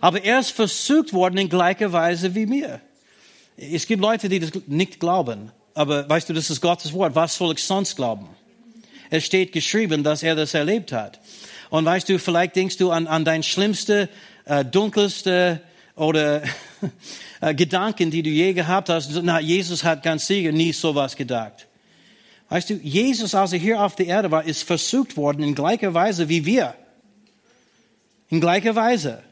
Aber 0.00 0.22
er 0.24 0.40
ist 0.40 0.50
versucht 0.50 1.12
worden 1.12 1.38
in 1.38 1.48
gleicher 1.48 1.92
Weise 1.92 2.34
wie 2.34 2.46
mir. 2.46 2.80
Es 3.56 3.86
gibt 3.86 4.00
Leute, 4.00 4.28
die 4.28 4.40
das 4.40 4.50
nicht 4.66 5.00
glauben. 5.00 5.52
Aber 5.74 6.08
weißt 6.08 6.28
du, 6.28 6.32
das 6.32 6.50
ist 6.50 6.60
Gottes 6.60 6.92
Wort. 6.92 7.14
Was 7.14 7.36
soll 7.36 7.52
ich 7.52 7.62
sonst 7.62 7.96
glauben? 7.96 8.28
Es 9.10 9.24
steht 9.24 9.52
geschrieben, 9.52 10.02
dass 10.02 10.22
er 10.22 10.34
das 10.34 10.54
erlebt 10.54 10.92
hat. 10.92 11.20
Und 11.68 11.84
weißt 11.84 12.08
du, 12.08 12.18
vielleicht 12.18 12.56
denkst 12.56 12.78
du 12.78 12.90
an, 12.90 13.06
an 13.06 13.24
dein 13.24 13.42
schlimmste, 13.42 14.08
äh, 14.44 14.64
dunkelste 14.64 15.60
oder 15.94 16.42
äh, 17.40 17.54
Gedanken, 17.54 18.10
die 18.10 18.22
du 18.22 18.30
je 18.30 18.52
gehabt 18.52 18.88
hast. 18.88 19.10
Na, 19.22 19.40
Jesus 19.40 19.84
hat 19.84 20.02
ganz 20.02 20.26
sicher 20.26 20.52
nie 20.52 20.72
sowas 20.72 21.16
gedacht. 21.16 21.66
Weißt 22.48 22.70
du, 22.70 22.74
Jesus, 22.74 23.34
als 23.34 23.52
er 23.52 23.58
hier 23.58 23.80
auf 23.80 23.94
der 23.94 24.06
Erde 24.06 24.30
war, 24.30 24.44
ist 24.44 24.64
versucht 24.64 25.16
worden 25.16 25.42
in 25.42 25.54
gleicher 25.54 25.94
Weise 25.94 26.28
wie 26.28 26.44
wir. 26.44 26.74
In 28.28 28.40
gleicher 28.40 28.74
Weise. 28.74 29.22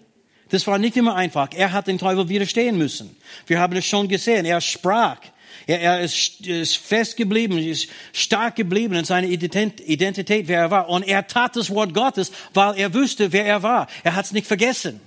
Das 0.51 0.67
war 0.67 0.79
nicht 0.79 0.97
immer 0.97 1.15
einfach. 1.15 1.49
Er 1.55 1.73
hat 1.73 1.89
den 1.89 1.99
Teufel 1.99 2.29
widerstehen 2.29 2.79
müssen. 2.79 3.15
Wir 3.47 3.61
haben 3.61 3.77
es 3.77 3.85
schon 3.85 4.09
gesehen. 4.09 4.47
Er 4.47 4.61
sprach. 4.61 5.19
Er, 5.67 5.81
er 5.81 6.01
ist, 6.01 6.47
ist 6.47 6.79
fest 6.79 7.17
geblieben, 7.17 7.59
ist 7.59 7.89
stark 8.13 8.57
geblieben 8.57 8.95
in 8.95 9.05
seiner 9.05 9.29
Identität, 9.29 10.49
wer 10.49 10.61
er 10.61 10.71
war. 10.71 10.89
Und 10.89 11.07
er 11.07 11.27
tat 11.27 11.57
das 11.57 11.71
Wort 11.71 11.93
Gottes, 11.93 12.33
weil 12.55 12.79
er 12.79 12.95
wusste, 12.95 13.33
wer 13.33 13.45
er 13.45 13.63
war. 13.63 13.87
Er 14.03 14.15
hat 14.15 14.25
es 14.25 14.33
nicht 14.33 14.47
vergessen. 14.47 15.01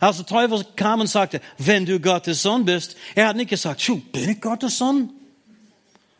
Als 0.00 0.16
der 0.16 0.26
Teufel 0.26 0.64
kam 0.76 1.00
und 1.00 1.06
sagte, 1.06 1.42
wenn 1.58 1.84
du 1.84 2.00
Gottes 2.00 2.42
Sohn 2.42 2.64
bist, 2.64 2.96
er 3.14 3.28
hat 3.28 3.36
nicht 3.36 3.50
gesagt, 3.50 3.82
Schuh, 3.82 4.00
bin 4.12 4.30
ich 4.30 4.40
Gottes 4.40 4.78
Sohn? 4.78 5.12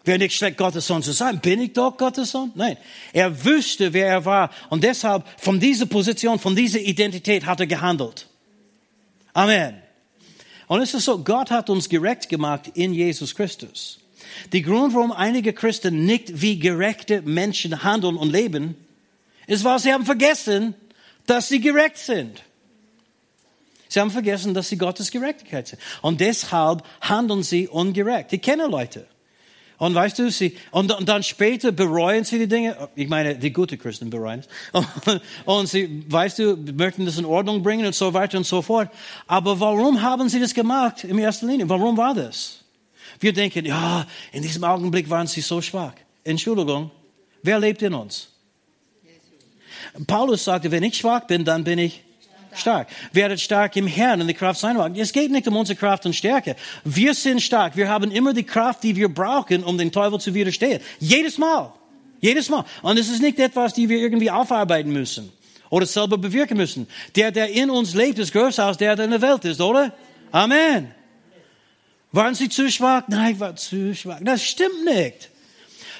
Wäre 0.04 0.18
nicht 0.18 0.36
schlecht, 0.36 0.58
Gottes 0.58 0.86
Sohn 0.86 1.02
zu 1.02 1.12
sein. 1.12 1.40
Bin 1.40 1.60
ich 1.60 1.72
doch 1.72 1.96
Gottes 1.96 2.30
Sohn? 2.30 2.52
Nein. 2.54 2.76
Er 3.12 3.44
wüsste, 3.44 3.92
wer 3.92 4.06
er 4.06 4.24
war. 4.24 4.50
Und 4.68 4.84
deshalb, 4.84 5.24
von 5.38 5.58
dieser 5.60 5.86
Position, 5.86 6.38
von 6.38 6.54
dieser 6.54 6.80
Identität 6.80 7.44
hat 7.46 7.60
er 7.60 7.66
gehandelt. 7.66 8.26
Amen. 9.32 9.80
Und 10.66 10.82
es 10.82 10.94
ist 10.94 11.04
so, 11.04 11.22
Gott 11.22 11.50
hat 11.50 11.68
uns 11.68 11.88
gerecht 11.88 12.28
gemacht 12.28 12.70
in 12.74 12.94
Jesus 12.94 13.34
Christus. 13.34 13.98
Die 14.52 14.62
Grund, 14.62 14.94
warum 14.94 15.12
einige 15.12 15.52
Christen 15.52 16.04
nicht 16.04 16.40
wie 16.40 16.58
gerechte 16.58 17.22
Menschen 17.22 17.82
handeln 17.82 18.16
und 18.16 18.30
leben, 18.30 18.76
ist, 19.46 19.64
weil 19.64 19.78
sie 19.78 19.92
haben 19.92 20.04
vergessen, 20.06 20.74
dass 21.26 21.48
sie 21.48 21.60
gerecht 21.60 21.98
sind. 21.98 22.42
Sie 23.90 23.98
haben 23.98 24.12
vergessen, 24.12 24.54
dass 24.54 24.68
sie 24.68 24.78
Gottes 24.78 25.10
Gerechtigkeit 25.10 25.66
sind. 25.66 25.82
Und 26.00 26.20
deshalb 26.20 26.84
handeln 27.00 27.42
sie 27.42 27.66
ungerecht. 27.66 28.32
Ich 28.32 28.40
kenne 28.40 28.68
Leute. 28.68 29.04
Und 29.78 29.96
weißt 29.96 30.20
du, 30.20 30.30
sie, 30.30 30.56
und, 30.70 30.92
und 30.92 31.08
dann 31.08 31.24
später 31.24 31.72
bereuen 31.72 32.22
sie 32.22 32.38
die 32.38 32.46
Dinge. 32.46 32.88
Ich 32.94 33.08
meine, 33.08 33.34
die 33.34 33.52
guten 33.52 33.76
Christen 33.78 34.08
bereuen 34.08 34.40
es. 34.40 35.20
Und, 35.44 35.68
sie, 35.68 36.04
weißt 36.06 36.38
du, 36.38 36.56
möchten 36.74 37.04
das 37.06 37.18
in 37.18 37.24
Ordnung 37.24 37.62
bringen 37.62 37.86
und 37.86 37.94
so 37.94 38.12
weiter 38.12 38.36
und 38.36 38.44
so 38.44 38.60
fort. 38.60 38.90
Aber 39.26 39.58
warum 39.58 40.02
haben 40.02 40.28
sie 40.28 40.38
das 40.38 40.52
gemacht 40.52 41.02
in 41.04 41.18
erster 41.18 41.46
Linie? 41.46 41.66
Warum 41.66 41.96
war 41.96 42.14
das? 42.14 42.62
Wir 43.20 43.32
denken, 43.32 43.64
ja, 43.64 44.06
in 44.32 44.42
diesem 44.42 44.64
Augenblick 44.64 45.08
waren 45.08 45.26
sie 45.26 45.40
so 45.40 45.62
schwach. 45.62 45.94
Entschuldigung, 46.24 46.90
wer 47.42 47.58
lebt 47.58 47.80
in 47.80 47.94
uns? 47.94 48.28
Paulus 50.06 50.44
sagte, 50.44 50.70
wenn 50.70 50.82
ich 50.82 50.98
schwach 50.98 51.26
bin, 51.26 51.44
dann 51.44 51.64
bin 51.64 51.78
ich 51.78 52.04
stark. 52.54 52.88
Werdet 53.12 53.40
stark 53.40 53.76
im 53.76 53.86
Herrn 53.86 54.20
und 54.20 54.28
die 54.28 54.34
Kraft 54.34 54.60
seiner 54.60 54.90
Es 54.96 55.12
geht 55.12 55.30
nicht 55.30 55.46
um 55.48 55.56
unsere 55.56 55.78
Kraft 55.78 56.06
und 56.06 56.14
Stärke. 56.14 56.56
Wir 56.84 57.14
sind 57.14 57.40
stark. 57.40 57.76
Wir 57.76 57.88
haben 57.88 58.10
immer 58.10 58.32
die 58.32 58.44
Kraft, 58.44 58.82
die 58.82 58.96
wir 58.96 59.08
brauchen, 59.08 59.64
um 59.64 59.78
den 59.78 59.92
Teufel 59.92 60.20
zu 60.20 60.34
widerstehen. 60.34 60.80
Jedes 60.98 61.38
Mal. 61.38 61.72
Jedes 62.20 62.48
Mal. 62.48 62.64
Und 62.82 62.98
es 62.98 63.08
ist 63.08 63.22
nicht 63.22 63.38
etwas, 63.38 63.74
die 63.74 63.88
wir 63.88 63.98
irgendwie 63.98 64.30
aufarbeiten 64.30 64.92
müssen 64.92 65.32
oder 65.70 65.86
selber 65.86 66.18
bewirken 66.18 66.56
müssen. 66.56 66.86
Der, 67.16 67.30
der 67.30 67.50
in 67.50 67.70
uns 67.70 67.94
lebt, 67.94 68.18
ist 68.18 68.32
größer 68.32 68.64
als 68.64 68.76
der, 68.76 68.96
der 68.96 69.06
in 69.06 69.12
der 69.12 69.22
Welt 69.22 69.44
ist, 69.44 69.60
oder? 69.60 69.92
Amen. 70.32 70.94
Waren 72.12 72.34
Sie 72.34 72.48
zu 72.48 72.70
schwach? 72.70 73.04
Nein, 73.08 73.34
ich 73.34 73.40
war 73.40 73.54
zu 73.56 73.94
schwach. 73.94 74.18
Das 74.20 74.44
stimmt 74.44 74.84
nicht. 74.84 75.30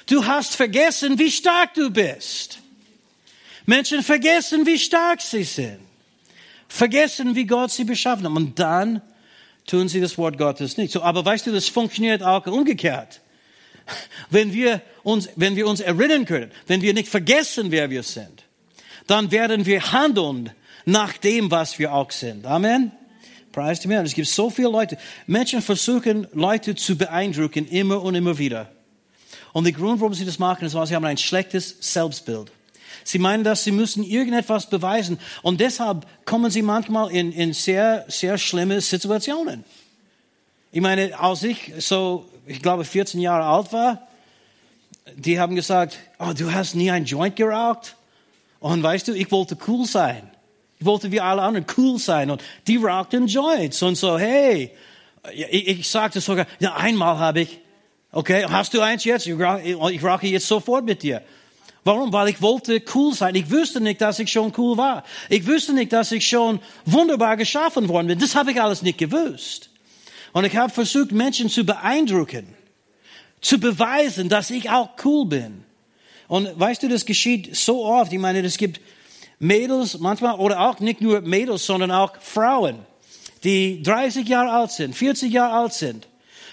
Du 0.07 0.25
hast 0.25 0.55
vergessen, 0.55 1.17
wie 1.17 1.31
stark 1.31 1.73
du 1.73 1.89
bist. 1.89 2.59
Menschen 3.65 4.03
vergessen, 4.03 4.65
wie 4.65 4.77
stark 4.77 5.21
sie 5.21 5.43
sind. 5.43 5.79
Vergessen, 6.71 7.35
wie 7.35 7.45
Gott 7.45 7.69
sie 7.69 7.83
beschaffen 7.83 8.23
hat. 8.23 8.31
Und 8.31 8.57
dann 8.57 9.01
tun 9.67 9.89
sie 9.89 9.99
das 9.99 10.17
Wort 10.17 10.37
Gottes 10.37 10.77
nicht. 10.77 10.93
So, 10.93 11.01
aber 11.01 11.25
weißt 11.25 11.45
du, 11.45 11.51
das 11.51 11.67
funktioniert 11.67 12.23
auch 12.23 12.47
umgekehrt. 12.47 13.19
Wenn 14.29 14.53
wir 14.53 14.81
uns, 15.03 15.27
wenn 15.35 15.57
wir 15.57 15.67
uns 15.67 15.81
erinnern 15.81 16.23
können, 16.23 16.49
wenn 16.67 16.81
wir 16.81 16.93
nicht 16.93 17.09
vergessen, 17.09 17.71
wer 17.71 17.89
wir 17.89 18.03
sind, 18.03 18.45
dann 19.05 19.31
werden 19.31 19.65
wir 19.65 19.91
handeln 19.91 20.51
nach 20.85 21.17
dem, 21.17 21.51
was 21.51 21.77
wir 21.77 21.93
auch 21.93 22.09
sind. 22.09 22.45
Amen. 22.45 22.93
Preis 23.51 23.81
dem 23.81 23.91
Herrn. 23.91 24.05
Es 24.05 24.13
gibt 24.13 24.29
so 24.29 24.49
viele 24.49 24.69
Leute. 24.69 24.97
Menschen 25.27 25.61
versuchen, 25.61 26.25
Leute 26.31 26.75
zu 26.75 26.97
beeindrucken, 26.97 27.67
immer 27.67 28.01
und 28.01 28.15
immer 28.15 28.37
wieder. 28.37 28.71
Und 29.51 29.65
der 29.65 29.73
Grund, 29.73 29.99
warum 29.99 30.13
sie 30.13 30.23
das 30.23 30.39
machen, 30.39 30.65
ist, 30.65 30.73
weil 30.73 30.87
sie 30.87 30.95
haben 30.95 31.03
ein 31.03 31.17
schlechtes 31.17 31.75
Selbstbild. 31.81 32.49
Sie 33.03 33.19
meinen, 33.19 33.43
dass 33.43 33.63
sie 33.63 33.71
müssen 33.71 34.03
irgendetwas 34.03 34.69
beweisen. 34.69 35.19
Und 35.41 35.59
deshalb 35.59 36.05
kommen 36.25 36.51
sie 36.51 36.61
manchmal 36.61 37.11
in, 37.11 37.31
in 37.31 37.53
sehr, 37.53 38.05
sehr 38.07 38.37
schlimme 38.37 38.81
Situationen. 38.81 39.63
Ich 40.71 40.81
meine, 40.81 41.19
als 41.19 41.43
ich 41.43 41.73
so, 41.79 42.25
ich 42.45 42.61
glaube, 42.61 42.85
14 42.85 43.19
Jahre 43.19 43.45
alt 43.45 43.73
war, 43.73 44.07
die 45.15 45.39
haben 45.39 45.55
gesagt, 45.55 45.97
oh, 46.19 46.31
du 46.35 46.53
hast 46.53 46.75
nie 46.75 46.91
ein 46.91 47.05
Joint 47.05 47.35
geraucht. 47.35 47.95
Und 48.59 48.83
weißt 48.83 49.07
du, 49.07 49.13
ich 49.13 49.31
wollte 49.31 49.57
cool 49.67 49.85
sein. 49.85 50.29
Ich 50.79 50.85
wollte 50.85 51.11
wie 51.11 51.21
alle 51.21 51.41
anderen 51.41 51.67
cool 51.77 51.99
sein 51.99 52.31
und 52.31 52.41
die 52.67 52.77
rauchten 52.77 53.27
Joints 53.27 53.83
und 53.83 53.95
so, 53.95 54.17
hey, 54.17 54.71
ich, 55.31 55.67
ich 55.67 55.89
sagte 55.89 56.21
sogar, 56.21 56.47
ja, 56.59 56.75
einmal 56.75 57.19
habe 57.19 57.41
ich, 57.41 57.59
okay, 58.11 58.45
hast 58.49 58.73
du 58.73 58.81
eins 58.81 59.03
jetzt? 59.03 59.27
Ich 59.27 59.39
rauche, 59.39 59.61
ich 59.61 60.03
rauche 60.03 60.27
jetzt 60.27 60.47
sofort 60.47 60.85
mit 60.85 61.03
dir. 61.03 61.21
Warum? 61.83 62.13
Weil 62.13 62.29
ich 62.29 62.41
wollte 62.41 62.81
cool 62.93 63.13
sein. 63.13 63.33
Ich 63.35 63.49
wusste 63.49 63.81
nicht, 63.81 64.01
dass 64.01 64.19
ich 64.19 64.31
schon 64.31 64.53
cool 64.57 64.77
war. 64.77 65.03
Ich 65.29 65.47
wusste 65.47 65.73
nicht, 65.73 65.91
dass 65.91 66.11
ich 66.11 66.27
schon 66.27 66.59
wunderbar 66.85 67.37
geschaffen 67.37 67.89
worden 67.89 68.07
bin. 68.07 68.19
Das 68.19 68.35
habe 68.35 68.51
ich 68.51 68.61
alles 68.61 68.83
nicht 68.83 68.99
gewusst. 68.99 69.69
Und 70.33 70.45
ich 70.45 70.55
habe 70.55 70.71
versucht, 70.71 71.11
Menschen 71.11 71.49
zu 71.49 71.65
beeindrucken, 71.65 72.55
zu 73.41 73.59
beweisen, 73.59 74.29
dass 74.29 74.51
ich 74.51 74.69
auch 74.69 74.89
cool 75.03 75.25
bin. 75.25 75.63
Und 76.27 76.47
weißt 76.57 76.83
du, 76.83 76.87
das 76.87 77.05
geschieht 77.05 77.55
so 77.55 77.83
oft. 77.83 78.13
Ich 78.13 78.19
meine, 78.19 78.39
es 78.41 78.57
gibt 78.57 78.79
Mädels 79.39 79.99
manchmal, 79.99 80.35
oder 80.35 80.61
auch 80.61 80.79
nicht 80.79 81.01
nur 81.01 81.21
Mädels, 81.21 81.65
sondern 81.65 81.91
auch 81.91 82.13
Frauen, 82.21 82.77
die 83.43 83.81
30 83.81 84.27
Jahre 84.27 84.51
alt 84.51 84.71
sind, 84.71 84.95
40 84.95 85.33
Jahre 85.33 85.53
alt 85.53 85.73
sind. 85.73 86.07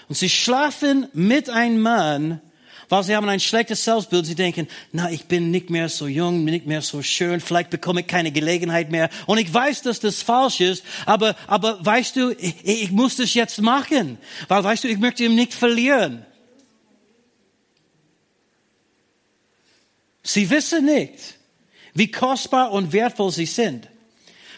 Und 0.09 0.15
sie 0.15 0.29
schlafen 0.29 1.07
mit 1.13 1.49
einem 1.51 1.81
Mann, 1.81 2.41
weil 2.89 3.03
sie 3.03 3.15
haben 3.15 3.29
ein 3.29 3.39
schlechtes 3.39 3.83
Selbstbild. 3.83 4.25
Sie 4.25 4.35
denken, 4.35 4.67
na, 4.91 5.11
ich 5.11 5.25
bin 5.25 5.51
nicht 5.51 5.69
mehr 5.69 5.87
so 5.89 6.07
jung, 6.07 6.43
nicht 6.43 6.65
mehr 6.65 6.81
so 6.81 7.01
schön, 7.01 7.39
vielleicht 7.39 7.69
bekomme 7.69 8.01
ich 8.01 8.07
keine 8.07 8.31
Gelegenheit 8.31 8.91
mehr. 8.91 9.09
Und 9.27 9.37
ich 9.37 9.53
weiß, 9.53 9.83
dass 9.83 9.99
das 9.99 10.21
falsch 10.21 10.59
ist, 10.59 10.83
aber, 11.05 11.35
aber 11.47 11.83
weißt 11.85 12.15
du, 12.15 12.31
ich, 12.31 12.65
ich 12.65 12.91
muss 12.91 13.15
das 13.15 13.33
jetzt 13.35 13.61
machen, 13.61 14.17
weil 14.47 14.63
weißt 14.63 14.83
du, 14.83 14.87
ich 14.87 14.97
möchte 14.97 15.23
ihn 15.23 15.35
nicht 15.35 15.53
verlieren. 15.53 16.25
Sie 20.23 20.49
wissen 20.49 20.85
nicht, 20.85 21.19
wie 21.93 22.11
kostbar 22.11 22.71
und 22.71 22.91
wertvoll 22.91 23.31
sie 23.31 23.45
sind. 23.45 23.87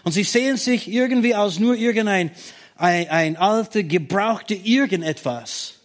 Und 0.03 0.13
sie 0.13 0.23
sehen 0.23 0.57
sich 0.57 0.87
irgendwie 0.87 1.35
als 1.35 1.59
nur 1.59 1.75
irgendein 1.75 2.31
ein, 2.75 3.09
ein 3.09 3.37
alte, 3.37 3.83
gebrauchte 3.83 4.55
irgendetwas. 4.55 5.80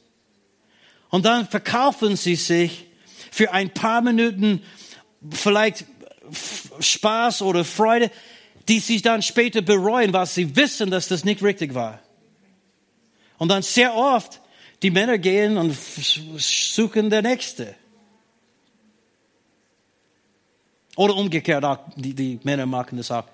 Und 1.17 1.25
dann 1.25 1.49
verkaufen 1.49 2.15
sie 2.15 2.37
sich 2.37 2.85
für 3.31 3.51
ein 3.51 3.73
paar 3.73 4.03
Minuten 4.03 4.63
vielleicht 5.31 5.87
Spaß 6.79 7.41
oder 7.41 7.65
Freude, 7.65 8.11
die 8.69 8.81
sie 8.81 9.01
dann 9.01 9.23
später 9.23 9.63
bereuen, 9.63 10.13
weil 10.13 10.27
sie 10.27 10.55
wissen, 10.57 10.91
dass 10.91 11.09
das 11.09 11.25
nicht 11.25 11.43
richtig 11.43 11.73
war. 11.73 12.01
Und 13.39 13.49
dann 13.49 13.63
sehr 13.63 13.95
oft 13.95 14.43
die 14.83 14.91
Männer 14.91 15.17
gehen 15.17 15.57
und 15.57 15.75
suchen 16.37 17.09
der 17.09 17.23
Nächste. 17.23 17.75
Oder 20.97 21.17
umgekehrt, 21.17 21.65
die, 21.97 22.13
die 22.13 22.41
Männer 22.43 22.67
machen 22.67 22.99
das 22.99 23.11
auch. 23.11 23.25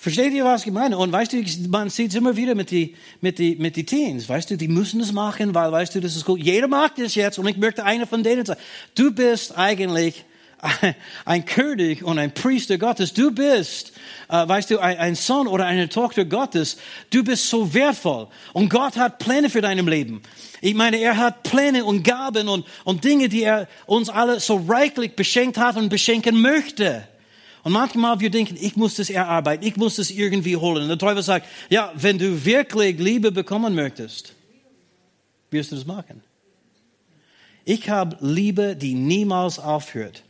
Versteht 0.00 0.32
ihr, 0.32 0.44
was 0.44 0.64
ich 0.64 0.72
meine? 0.72 0.96
Und 0.96 1.10
weißt 1.10 1.32
du, 1.32 1.42
man 1.68 1.90
sieht 1.90 2.10
es 2.10 2.14
immer 2.14 2.36
wieder 2.36 2.54
mit 2.54 2.70
die, 2.70 2.94
mit 3.20 3.40
die, 3.40 3.56
mit 3.56 3.74
die 3.74 3.84
Teens. 3.84 4.28
Weißt 4.28 4.48
du, 4.48 4.56
die 4.56 4.68
müssen 4.68 5.00
es 5.00 5.10
machen, 5.10 5.56
weil, 5.56 5.72
weißt 5.72 5.96
du, 5.96 6.00
das 6.00 6.14
ist 6.14 6.24
gut. 6.24 6.38
Jeder 6.38 6.68
macht 6.68 7.00
das 7.00 7.16
jetzt 7.16 7.36
und 7.40 7.48
ich 7.48 7.56
möchte 7.56 7.84
einer 7.84 8.06
von 8.06 8.22
denen 8.22 8.46
sein. 8.46 8.58
Du 8.94 9.10
bist 9.10 9.58
eigentlich 9.58 10.24
ein 11.24 11.44
König 11.44 12.04
und 12.04 12.20
ein 12.20 12.32
Priester 12.32 12.78
Gottes. 12.78 13.12
Du 13.12 13.32
bist, 13.32 13.92
äh, 14.28 14.46
weißt 14.46 14.70
du, 14.70 14.78
ein, 14.78 14.98
ein 14.98 15.14
Sohn 15.16 15.48
oder 15.48 15.66
eine 15.66 15.88
Tochter 15.88 16.24
Gottes. 16.24 16.76
Du 17.10 17.24
bist 17.24 17.50
so 17.50 17.74
wertvoll. 17.74 18.28
Und 18.52 18.68
Gott 18.68 18.96
hat 18.96 19.18
Pläne 19.18 19.50
für 19.50 19.62
dein 19.62 19.84
Leben. 19.84 20.22
Ich 20.60 20.74
meine, 20.74 20.98
er 20.98 21.16
hat 21.16 21.42
Pläne 21.42 21.84
und 21.84 22.04
Gaben 22.04 22.48
und, 22.48 22.64
und 22.84 23.02
Dinge, 23.02 23.28
die 23.28 23.42
er 23.42 23.66
uns 23.86 24.10
alle 24.10 24.38
so 24.38 24.64
reichlich 24.68 25.16
beschenkt 25.16 25.58
hat 25.58 25.76
und 25.76 25.88
beschenken 25.88 26.40
möchte. 26.40 27.02
Und 27.64 27.72
manchmal 27.72 28.20
wir 28.20 28.30
denken, 28.30 28.56
ich 28.60 28.76
muss 28.76 28.96
das 28.96 29.10
erarbeiten, 29.10 29.66
ich 29.66 29.76
muss 29.76 29.96
das 29.96 30.10
irgendwie 30.10 30.56
holen. 30.56 30.82
Und 30.82 30.88
der 30.88 30.98
Teufel 30.98 31.22
sagt, 31.22 31.46
ja, 31.68 31.92
wenn 31.94 32.18
du 32.18 32.44
wirklich 32.44 32.98
Liebe 32.98 33.32
bekommen 33.32 33.74
möchtest, 33.74 34.34
wirst 35.50 35.72
du 35.72 35.76
das 35.76 35.86
machen. 35.86 36.22
Ich 37.64 37.90
habe 37.90 38.16
Liebe, 38.20 38.76
die 38.76 38.94
niemals 38.94 39.58
aufhört. 39.58 40.22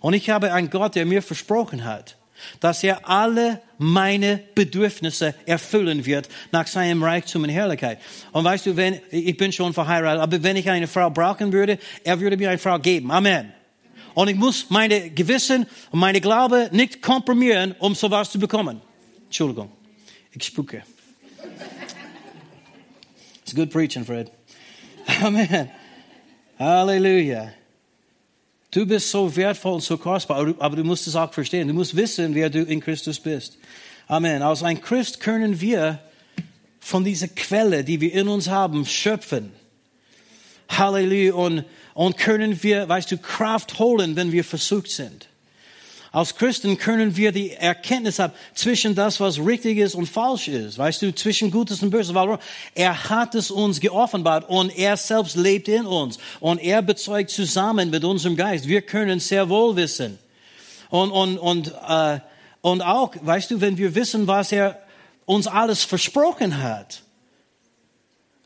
Und 0.00 0.14
ich 0.14 0.30
habe 0.30 0.52
einen 0.52 0.70
Gott, 0.70 0.94
der 0.94 1.06
mir 1.06 1.22
versprochen 1.22 1.84
hat, 1.84 2.16
dass 2.60 2.84
er 2.84 3.08
alle 3.08 3.60
meine 3.78 4.40
Bedürfnisse 4.54 5.34
erfüllen 5.46 6.06
wird 6.06 6.28
nach 6.52 6.66
seinem 6.66 7.02
Reichtum 7.02 7.42
und 7.42 7.48
Herrlichkeit. 7.48 7.98
Und 8.32 8.44
weißt 8.44 8.66
du, 8.66 8.76
wenn, 8.76 9.00
ich 9.10 9.36
bin 9.36 9.52
schon 9.52 9.74
verheiratet, 9.74 10.20
aber 10.20 10.42
wenn 10.42 10.56
ich 10.56 10.70
eine 10.70 10.86
Frau 10.86 11.10
brauchen 11.10 11.52
würde, 11.52 11.78
er 12.04 12.20
würde 12.20 12.36
mir 12.36 12.50
eine 12.50 12.58
Frau 12.58 12.78
geben. 12.78 13.10
Amen. 13.10 13.55
Und 14.16 14.28
ich 14.28 14.36
muss 14.36 14.70
meine 14.70 15.10
Gewissen 15.10 15.66
und 15.90 16.00
meine 16.00 16.22
Glaube 16.22 16.70
nicht 16.72 17.02
komprimieren, 17.02 17.74
um 17.78 17.94
sowas 17.94 18.30
zu 18.30 18.38
bekommen. 18.38 18.80
Entschuldigung, 19.26 19.70
ich 20.32 20.42
spuke. 20.42 20.82
It's 23.42 23.54
good 23.54 23.70
preaching, 23.70 24.06
Fred. 24.06 24.32
Amen. 25.22 25.70
Halleluja. 26.58 27.52
Du 28.70 28.86
bist 28.86 29.10
so 29.10 29.36
wertvoll 29.36 29.74
und 29.74 29.82
so 29.82 29.98
kostbar, 29.98 30.54
aber 30.60 30.76
du 30.76 30.84
musst 30.84 31.06
es 31.06 31.14
auch 31.14 31.30
verstehen. 31.34 31.68
Du 31.68 31.74
musst 31.74 31.94
wissen, 31.94 32.34
wer 32.34 32.48
du 32.48 32.62
in 32.62 32.80
Christus 32.80 33.20
bist. 33.20 33.58
Amen. 34.08 34.40
Als 34.40 34.62
ein 34.62 34.80
Christ 34.80 35.20
können 35.20 35.60
wir 35.60 35.98
von 36.80 37.04
dieser 37.04 37.28
Quelle, 37.28 37.84
die 37.84 38.00
wir 38.00 38.14
in 38.14 38.28
uns 38.28 38.48
haben, 38.48 38.86
schöpfen. 38.86 39.52
Halleluja. 40.70 41.34
Und, 41.34 41.66
und 41.96 42.18
können 42.18 42.62
wir, 42.62 42.86
weißt 42.90 43.10
du, 43.10 43.16
Kraft 43.16 43.78
holen, 43.78 44.16
wenn 44.16 44.30
wir 44.30 44.44
versucht 44.44 44.90
sind. 44.90 45.28
Als 46.12 46.36
Christen 46.36 46.76
können 46.76 47.16
wir 47.16 47.32
die 47.32 47.52
Erkenntnis 47.52 48.18
haben 48.18 48.34
zwischen 48.54 48.94
das, 48.94 49.18
was 49.18 49.38
richtig 49.38 49.78
ist 49.78 49.94
und 49.94 50.06
falsch 50.06 50.48
ist. 50.48 50.76
Weißt 50.76 51.00
du, 51.00 51.14
zwischen 51.14 51.50
Gutes 51.50 51.82
und 51.82 51.88
Böses. 51.88 52.12
Warum? 52.12 52.36
Er 52.74 53.08
hat 53.08 53.34
es 53.34 53.50
uns 53.50 53.80
geoffenbart 53.80 54.46
und 54.46 54.76
er 54.76 54.98
selbst 54.98 55.36
lebt 55.36 55.68
in 55.68 55.86
uns. 55.86 56.18
Und 56.38 56.58
er 56.58 56.82
bezeugt 56.82 57.30
zusammen 57.30 57.88
mit 57.88 58.04
unserem 58.04 58.36
Geist. 58.36 58.68
Wir 58.68 58.82
können 58.82 59.18
sehr 59.18 59.48
wohl 59.48 59.74
wissen. 59.76 60.18
Und, 60.90 61.10
und, 61.10 61.38
und, 61.38 61.72
äh, 61.88 62.20
und 62.60 62.82
auch, 62.82 63.14
weißt 63.22 63.52
du, 63.52 63.62
wenn 63.62 63.78
wir 63.78 63.94
wissen, 63.94 64.26
was 64.26 64.52
er 64.52 64.82
uns 65.24 65.46
alles 65.46 65.82
versprochen 65.82 66.62
hat, 66.62 67.00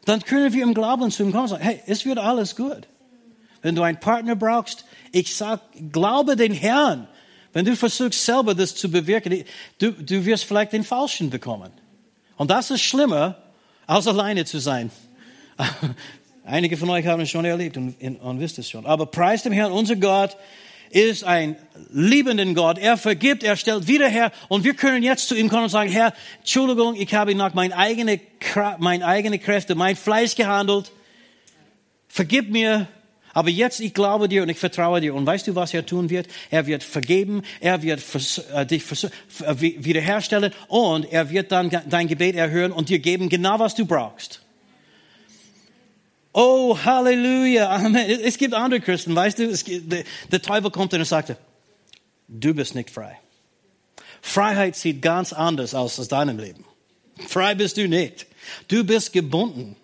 dann 0.04 0.22
können 0.22 0.52
wir 0.52 0.62
im 0.62 0.72
Glauben 0.72 1.10
zu 1.10 1.24
ihm 1.24 1.32
kommen 1.32 1.42
und 1.42 1.48
sagen, 1.48 1.64
hey, 1.64 1.82
es 1.86 2.04
wird 2.04 2.18
alles 2.18 2.54
gut. 2.54 2.86
Wenn 3.62 3.74
du 3.74 3.82
einen 3.82 4.00
Partner 4.00 4.36
brauchst, 4.36 4.84
ich 5.12 5.34
sag, 5.34 5.60
glaube 5.92 6.36
den 6.36 6.52
Herrn. 6.52 7.08
Wenn 7.52 7.64
du 7.64 7.76
versuchst 7.76 8.24
selber 8.24 8.54
das 8.54 8.74
zu 8.74 8.90
bewirken, 8.90 9.44
du, 9.78 9.92
du 9.92 10.24
wirst 10.24 10.44
vielleicht 10.44 10.72
den 10.72 10.84
Falschen 10.84 11.30
bekommen. 11.30 11.72
Und 12.36 12.50
das 12.50 12.70
ist 12.70 12.82
schlimmer, 12.82 13.36
als 13.86 14.06
alleine 14.06 14.44
zu 14.44 14.58
sein. 14.58 14.90
Einige 16.44 16.76
von 16.76 16.88
euch 16.90 17.06
haben 17.06 17.20
es 17.20 17.30
schon 17.30 17.44
erlebt 17.44 17.76
und, 17.76 17.94
und 18.20 18.40
wisst 18.40 18.58
es 18.58 18.70
schon. 18.70 18.86
Aber 18.86 19.06
preis 19.06 19.42
dem 19.42 19.52
Herrn, 19.52 19.72
unser 19.72 19.96
Gott 19.96 20.36
ist 20.90 21.22
ein 21.24 21.56
liebender 21.92 22.44
Gott. 22.54 22.78
Er 22.78 22.96
vergibt, 22.96 23.42
er 23.42 23.56
stellt 23.56 23.86
wieder 23.86 24.08
her. 24.08 24.32
Und 24.48 24.64
wir 24.64 24.74
können 24.74 25.02
jetzt 25.02 25.28
zu 25.28 25.34
ihm 25.34 25.48
kommen 25.48 25.64
und 25.64 25.68
sagen, 25.70 25.90
Herr, 25.90 26.12
Entschuldigung, 26.38 26.96
ich 26.96 27.14
habe 27.14 27.34
nach 27.34 27.54
meine 27.54 27.76
eigene, 27.76 28.20
meine 28.78 29.06
eigene 29.06 29.38
Kräfte, 29.38 29.74
mein 29.74 29.96
Fleisch 29.96 30.34
gehandelt. 30.34 30.92
Vergib 32.08 32.50
mir. 32.50 32.88
Aber 33.32 33.48
jetzt, 33.48 33.80
ich 33.80 33.94
glaube 33.94 34.28
dir 34.28 34.42
und 34.42 34.48
ich 34.48 34.58
vertraue 34.58 35.00
dir. 35.00 35.14
Und 35.14 35.26
weißt 35.26 35.46
du, 35.46 35.54
was 35.54 35.72
er 35.72 35.86
tun 35.86 36.10
wird? 36.10 36.26
Er 36.50 36.66
wird 36.66 36.82
vergeben, 36.82 37.42
er 37.60 37.82
wird 37.82 38.02
äh, 38.54 38.66
dich 38.66 38.82
äh, 38.90 39.60
wiederherstellen 39.60 40.52
und 40.68 41.10
er 41.12 41.30
wird 41.30 41.52
dann 41.52 41.70
dein 41.88 42.08
Gebet 42.08 42.34
erhören 42.34 42.72
und 42.72 42.88
dir 42.88 42.98
geben 42.98 43.28
genau, 43.28 43.58
was 43.58 43.74
du 43.74 43.86
brauchst. 43.86 44.42
Oh, 46.32 46.78
Halleluja, 46.84 47.68
Amen. 47.70 48.20
Es 48.22 48.38
gibt 48.38 48.54
andere 48.54 48.80
Christen, 48.80 49.14
weißt 49.16 49.38
du, 49.38 49.48
gibt, 49.48 49.90
der, 49.90 50.04
der 50.30 50.42
Teufel 50.42 50.70
kommt 50.70 50.94
und 50.94 51.04
sagt, 51.04 51.34
du 52.28 52.54
bist 52.54 52.74
nicht 52.74 52.90
frei. 52.90 53.18
Freiheit 54.22 54.76
sieht 54.76 55.02
ganz 55.02 55.32
anders 55.32 55.74
aus 55.74 55.98
als 55.98 56.08
deinem 56.08 56.38
Leben. 56.38 56.64
Frei 57.28 57.54
bist 57.54 57.76
du 57.76 57.88
nicht. 57.88 58.26
Du 58.68 58.84
bist 58.84 59.12
gebunden. 59.12 59.76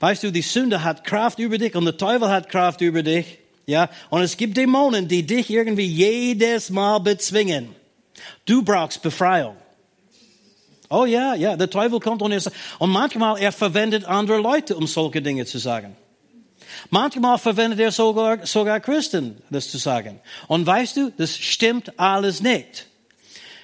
Weißt 0.00 0.22
du, 0.22 0.30
die 0.30 0.42
Sünde 0.42 0.84
hat 0.84 1.04
Kraft 1.04 1.38
über 1.38 1.58
dich 1.58 1.74
und 1.74 1.84
der 1.84 1.96
Teufel 1.96 2.28
hat 2.28 2.48
Kraft 2.48 2.80
über 2.80 3.02
dich. 3.02 3.38
Ja, 3.66 3.90
und 4.08 4.22
es 4.22 4.36
gibt 4.36 4.56
Dämonen, 4.56 5.08
die 5.08 5.26
dich 5.26 5.50
irgendwie 5.50 5.86
jedes 5.86 6.70
Mal 6.70 7.00
bezwingen. 7.00 7.74
Du 8.46 8.62
brauchst 8.62 9.02
Befreiung. 9.02 9.56
Oh 10.90 11.04
ja, 11.04 11.34
ja, 11.34 11.54
der 11.56 11.68
Teufel 11.68 12.00
kommt 12.00 12.22
und 12.22 12.32
er 12.32 12.40
sagt, 12.40 12.56
und 12.78 12.90
manchmal 12.90 13.38
er 13.38 13.52
verwendet 13.52 14.06
andere 14.06 14.38
Leute, 14.38 14.74
um 14.74 14.86
solche 14.86 15.20
Dinge 15.20 15.44
zu 15.44 15.58
sagen. 15.58 15.96
Manchmal 16.90 17.38
verwendet 17.38 17.80
er 17.80 17.92
sogar, 17.92 18.46
sogar 18.46 18.80
Christen, 18.80 19.42
das 19.50 19.70
zu 19.70 19.78
sagen. 19.78 20.20
Und 20.46 20.66
weißt 20.66 20.96
du, 20.96 21.12
das 21.16 21.36
stimmt 21.36 21.98
alles 21.98 22.40
nicht. 22.40 22.86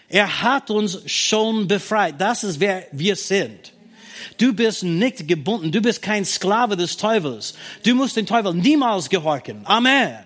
Er 0.09 0.43
hat 0.43 0.71
uns 0.71 1.01
schon 1.11 1.67
befreit. 1.67 2.17
Das 2.19 2.45
ist 2.45 2.61
wer 2.61 2.87
wir 2.93 3.17
sind. 3.17 3.74
Du 4.39 4.53
bist 4.53 4.83
nicht 4.83 5.29
gebunden. 5.29 5.73
Du 5.73 5.81
bist 5.81 6.03
kein 6.03 6.25
Sklave 6.25 6.77
des 6.77 6.97
Teufels. 6.97 7.55
Du 7.85 7.95
musst 7.95 8.17
den 8.17 8.27
Teufel 8.27 8.55
niemals 8.55 9.09
gehorchen. 9.09 9.61
Amen. 9.65 10.19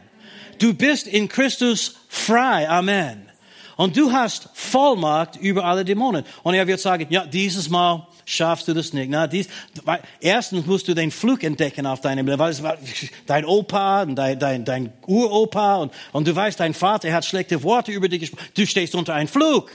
Du 0.59 0.75
bist 0.75 1.07
in 1.07 1.29
Christus 1.29 1.97
frei. 2.09 2.69
Amen. 2.69 3.29
Und 3.77 3.97
du 3.97 4.11
hast 4.11 4.49
Vollmacht 4.55 5.37
über 5.37 5.65
alle 5.65 5.85
Dämonen. 5.85 6.25
Und 6.43 6.55
er 6.55 6.67
wird 6.67 6.81
sagen, 6.81 7.07
ja, 7.11 7.25
dieses 7.25 7.71
Mal 7.71 8.09
schaffst 8.25 8.67
du 8.67 8.75
das 8.75 8.93
nicht. 8.93 9.09
Na, 9.09 9.29
dies, 9.29 9.49
weil, 9.85 10.01
erstens 10.21 10.67
musst 10.67 10.89
du 10.89 10.95
den 10.95 11.13
Flug 11.13 11.45
entdecken 11.45 11.87
auf 11.87 12.01
deinem 12.01 12.27
Leben, 12.27 12.41
weil 12.41 12.79
dein 13.27 13.45
Opa 13.45 14.03
und 14.03 14.17
dein, 14.17 14.37
dein, 14.37 14.65
dein 14.65 14.93
Uropa 15.07 15.77
und, 15.77 15.93
und 16.13 16.27
du 16.27 16.35
weißt, 16.35 16.59
dein 16.59 16.75
Vater 16.75 17.13
hat 17.13 17.25
schlechte 17.25 17.63
Worte 17.63 17.93
über 17.93 18.09
dich 18.09 18.21
gesprochen. 18.21 18.49
Du 18.55 18.67
stehst 18.67 18.97
unter 18.97 19.15
einem 19.15 19.29
Flug. 19.29 19.71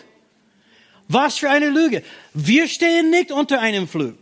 Was 1.07 1.37
für 1.37 1.49
eine 1.49 1.69
Lüge. 1.69 2.03
Wir 2.33 2.67
stehen 2.67 3.09
nicht 3.09 3.31
unter 3.31 3.59
einem 3.59 3.87
Flug. 3.87 4.17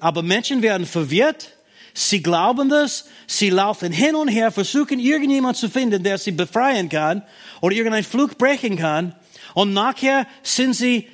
Aber 0.00 0.22
Menschen 0.22 0.62
werden 0.62 0.86
verwirrt. 0.86 1.52
Sie 1.94 2.22
glauben 2.22 2.68
das. 2.68 3.08
Sie 3.26 3.50
laufen 3.50 3.92
hin 3.92 4.14
und 4.14 4.28
her, 4.28 4.50
versuchen 4.50 5.00
irgendjemand 5.00 5.56
zu 5.56 5.68
finden, 5.68 6.02
der 6.02 6.18
sie 6.18 6.32
befreien 6.32 6.88
kann 6.88 7.22
oder 7.60 7.74
irgendein 7.74 8.04
Flug 8.04 8.38
brechen 8.38 8.76
kann. 8.76 9.14
Und 9.54 9.72
nachher 9.72 10.26
sind 10.42 10.74
sie, 10.74 11.08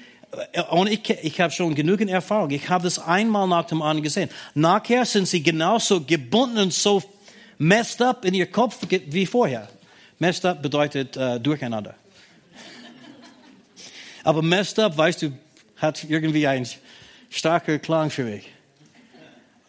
äh, 0.53 0.63
und 0.71 0.89
ich, 0.89 1.09
ich 1.09 1.41
habe 1.41 1.53
schon 1.53 1.75
genügend 1.75 2.11
Erfahrung, 2.11 2.51
ich 2.51 2.69
habe 2.69 2.85
das 2.85 2.99
einmal 2.99 3.49
nach 3.49 3.65
dem 3.65 3.83
anderen 3.83 4.03
gesehen. 4.03 4.29
Nachher 4.55 5.05
sind 5.05 5.27
sie 5.27 5.43
genauso 5.43 6.03
gebunden 6.03 6.59
und 6.59 6.73
so 6.73 7.03
messed 7.59 8.03
up 8.03 8.25
in 8.25 8.35
ihr 8.35 8.47
Kopf 8.47 8.79
wie 8.89 9.27
vorher. 9.27 9.69
Messed 10.19 10.45
up 10.45 10.63
bedeutet 10.63 11.17
äh, 11.17 11.41
durcheinander. 11.41 11.95
Aber 14.25 14.43
messed 14.43 14.79
up, 14.79 14.97
weißt 14.97 15.23
du, 15.23 15.33
hat 15.77 16.03
irgendwie 16.05 16.47
einen 16.47 16.67
starker 17.31 17.79
Klang 17.79 18.11
für 18.11 18.25
mich. 18.25 18.51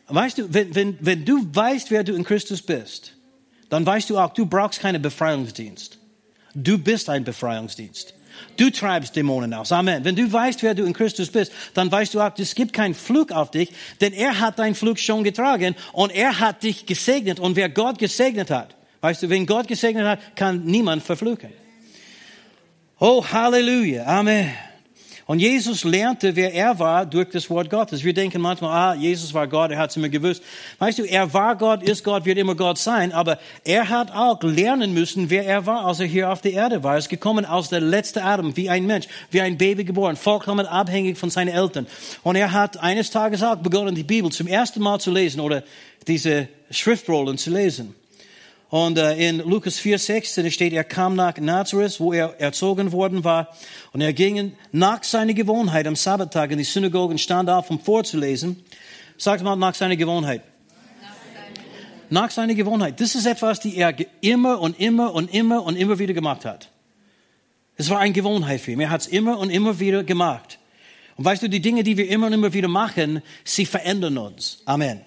Weißt 0.07 0.37
du, 0.37 0.53
wenn, 0.53 0.73
wenn, 0.73 0.97
wenn 1.01 1.25
du 1.25 1.47
weißt, 1.53 1.91
wer 1.91 2.03
du 2.03 2.13
in 2.13 2.23
Christus 2.23 2.61
bist, 2.61 3.13
dann 3.69 3.85
weißt 3.85 4.09
du 4.09 4.17
auch, 4.17 4.33
du 4.33 4.45
brauchst 4.45 4.79
keinen 4.79 5.01
Befreiungsdienst. 5.01 5.97
Du 6.53 6.77
bist 6.77 7.09
ein 7.09 7.23
Befreiungsdienst. 7.23 8.13
Du 8.57 8.69
treibst 8.69 9.15
Dämonen 9.15 9.53
aus. 9.53 9.71
Amen. 9.71 10.03
Wenn 10.03 10.15
du 10.15 10.31
weißt, 10.31 10.61
wer 10.61 10.75
du 10.75 10.83
in 10.83 10.93
Christus 10.93 11.29
bist, 11.29 11.51
dann 11.73 11.91
weißt 11.91 12.13
du 12.13 12.21
auch, 12.21 12.31
es 12.37 12.55
gibt 12.55 12.73
keinen 12.73 12.93
Flug 12.93 13.31
auf 13.31 13.51
dich, 13.51 13.71
denn 14.01 14.13
er 14.13 14.39
hat 14.39 14.59
deinen 14.59 14.75
Flug 14.75 14.99
schon 14.99 15.23
getragen 15.23 15.75
und 15.93 16.13
er 16.13 16.39
hat 16.39 16.63
dich 16.63 16.85
gesegnet. 16.85 17.39
Und 17.39 17.55
wer 17.55 17.69
Gott 17.69 17.97
gesegnet 17.97 18.51
hat, 18.51 18.75
weißt 19.01 19.23
du, 19.23 19.29
wenn 19.29 19.45
Gott 19.45 19.67
gesegnet 19.67 20.05
hat, 20.05 20.35
kann 20.35 20.63
niemand 20.65 21.03
verfluchen. 21.03 21.49
Oh, 22.97 23.25
Halleluja. 23.29 24.05
Amen. 24.05 24.53
Und 25.25 25.39
Jesus 25.39 25.83
lernte, 25.83 26.33
wer 26.37 26.53
er 26.53 26.79
war, 26.79 27.05
durch 27.05 27.29
das 27.29 27.49
Wort 27.49 27.69
Gottes. 27.69 28.05
Wir 28.05 28.13
denken 28.13 28.39
manchmal, 28.39 28.71
ah, 28.71 28.95
Jesus 28.95 29.33
war 29.33 29.47
Gott, 29.47 29.71
er 29.71 29.79
hat 29.79 29.89
es 29.89 29.97
immer 29.97 30.07
gewusst. 30.07 30.41
Weißt 30.79 30.99
du, 30.99 31.03
er 31.03 31.33
war 31.33 31.57
Gott, 31.57 31.83
ist 31.83 32.05
Gott, 32.05 32.23
wird 32.23 32.37
immer 32.37 32.55
Gott 32.55 32.77
sein, 32.77 33.11
aber 33.11 33.37
er 33.65 33.89
hat 33.89 34.11
auch 34.11 34.41
lernen 34.43 34.93
müssen, 34.93 35.29
wer 35.29 35.45
er 35.45 35.65
war, 35.65 35.85
als 35.85 35.99
er 35.99 36.05
hier 36.05 36.31
auf 36.31 36.39
der 36.39 36.53
Erde 36.53 36.83
war. 36.83 36.93
Er 36.93 36.99
ist 36.99 37.09
gekommen 37.09 37.43
aus 37.43 37.67
der 37.67 37.81
letzten 37.81 38.19
Adam, 38.19 38.55
wie 38.55 38.69
ein 38.69 38.85
Mensch, 38.85 39.07
wie 39.29 39.41
ein 39.41 39.57
Baby 39.57 39.83
geboren, 39.83 40.15
vollkommen 40.15 40.65
abhängig 40.65 41.17
von 41.17 41.29
seinen 41.29 41.49
Eltern. 41.49 41.87
Und 42.23 42.37
er 42.37 42.53
hat 42.53 42.77
eines 42.77 43.09
Tages 43.09 43.43
auch 43.43 43.57
begonnen, 43.57 43.93
die 43.93 44.03
Bibel 44.03 44.31
zum 44.31 44.47
ersten 44.47 44.81
Mal 44.81 45.01
zu 45.01 45.11
lesen 45.11 45.41
oder 45.41 45.63
diese 46.07 46.47
Schriftrollen 46.69 47.37
zu 47.37 47.49
lesen. 47.49 47.93
Und 48.75 48.97
äh, 48.97 49.29
in 49.29 49.37
Lukas 49.37 49.79
4, 49.79 49.97
16 49.97 50.51
steht, 50.51 50.73
er 50.73 50.83
kam 50.83 51.15
nach 51.15 51.37
Nazareth, 51.37 51.97
wo 52.01 52.11
er 52.11 52.41
erzogen 52.41 52.91
worden 52.91 53.23
war. 53.23 53.47
Und 53.93 54.01
er 54.01 54.11
ging 54.11 54.51
nach 54.73 55.01
seiner 55.05 55.33
Gewohnheit 55.33 55.87
am 55.87 55.95
Sabbattag 55.95 56.51
in 56.51 56.57
die 56.57 56.65
Synagogen, 56.65 57.17
stand 57.17 57.49
auf, 57.49 57.69
um 57.69 57.79
vorzulesen. 57.79 58.65
Sagt 59.17 59.43
mal, 59.43 59.55
nach 59.55 59.75
seiner 59.75 59.95
Gewohnheit. 59.95 60.41
Nach 62.09 62.29
seiner 62.29 62.53
Gewohnheit. 62.53 62.99
Das 62.99 63.15
ist 63.15 63.25
etwas, 63.25 63.61
die 63.61 63.77
er 63.77 63.95
immer 64.19 64.59
und 64.59 64.77
immer 64.77 65.13
und 65.13 65.33
immer 65.33 65.63
und 65.63 65.77
immer 65.77 65.97
wieder 65.97 66.13
gemacht 66.13 66.43
hat. 66.43 66.69
Es 67.77 67.89
war 67.89 67.99
eine 67.99 68.11
Gewohnheit 68.11 68.59
für 68.59 68.73
ihn. 68.73 68.81
Er 68.81 68.89
hat 68.89 68.99
es 68.99 69.07
immer 69.07 69.39
und 69.39 69.51
immer 69.51 69.79
wieder 69.79 70.03
gemacht. 70.03 70.59
Und 71.15 71.23
weißt 71.23 71.43
du, 71.43 71.47
die 71.47 71.61
Dinge, 71.61 71.83
die 71.83 71.95
wir 71.95 72.09
immer 72.09 72.27
und 72.27 72.33
immer 72.33 72.51
wieder 72.51 72.67
machen, 72.67 73.21
sie 73.45 73.65
verändern 73.65 74.17
uns. 74.17 74.61
Amen. 74.65 74.99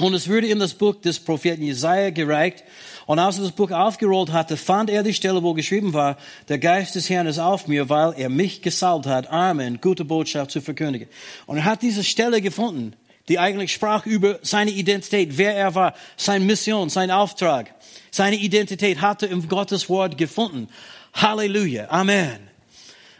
Und 0.00 0.14
es 0.14 0.28
wurde 0.28 0.46
in 0.46 0.58
das 0.58 0.72
Buch 0.72 0.94
des 0.94 1.20
Propheten 1.20 1.62
Jesaja 1.62 2.10
gereicht. 2.10 2.64
Und 3.06 3.18
als 3.18 3.36
er 3.36 3.44
das 3.44 3.52
Buch 3.52 3.70
aufgerollt 3.70 4.32
hatte, 4.32 4.56
fand 4.56 4.88
er 4.88 5.02
die 5.02 5.12
Stelle, 5.12 5.42
wo 5.42 5.52
geschrieben 5.52 5.92
war, 5.92 6.16
der 6.48 6.58
Geist 6.58 6.94
des 6.94 7.10
Herrn 7.10 7.26
ist 7.26 7.38
auf 7.38 7.68
mir, 7.68 7.88
weil 7.88 8.14
er 8.16 8.30
mich 8.30 8.62
gesalbt 8.62 9.06
hat, 9.06 9.30
Armen, 9.30 9.80
gute 9.80 10.04
Botschaft 10.04 10.52
zu 10.52 10.60
verkündigen. 10.60 11.08
Und 11.46 11.58
er 11.58 11.64
hat 11.64 11.82
diese 11.82 12.02
Stelle 12.02 12.40
gefunden, 12.40 12.94
die 13.28 13.38
eigentlich 13.38 13.72
sprach 13.72 14.06
über 14.06 14.38
seine 14.42 14.70
Identität, 14.70 15.36
wer 15.36 15.54
er 15.54 15.74
war, 15.74 15.94
seine 16.16 16.44
Mission, 16.44 16.88
sein 16.88 17.10
Auftrag. 17.10 17.74
Seine 18.10 18.36
Identität 18.36 19.00
hatte 19.00 19.26
im 19.26 19.48
Gottes 19.48 19.88
Wort 19.88 20.16
gefunden. 20.16 20.68
Halleluja. 21.12 21.90
Amen. 21.90 22.38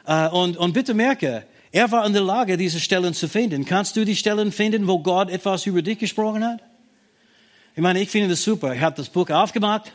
Äh, 0.06 0.28
und, 0.28 0.56
und 0.56 0.72
bitte 0.72 0.94
merke, 0.94 1.44
er 1.72 1.92
war 1.92 2.06
in 2.06 2.12
der 2.12 2.22
Lage, 2.22 2.56
diese 2.56 2.80
Stellen 2.80 3.14
zu 3.14 3.28
finden. 3.28 3.64
Kannst 3.64 3.96
du 3.96 4.04
die 4.04 4.16
Stellen 4.16 4.50
finden, 4.50 4.88
wo 4.88 4.98
Gott 4.98 5.30
etwas 5.30 5.66
über 5.66 5.82
dich 5.82 5.98
gesprochen 5.98 6.44
hat? 6.44 6.60
Ich 7.80 7.82
meine, 7.82 8.02
ich 8.02 8.10
finde 8.10 8.28
das 8.28 8.42
super. 8.42 8.74
Ich 8.74 8.80
habe 8.82 8.94
das 8.94 9.08
Buch 9.08 9.30
aufgemacht 9.30 9.90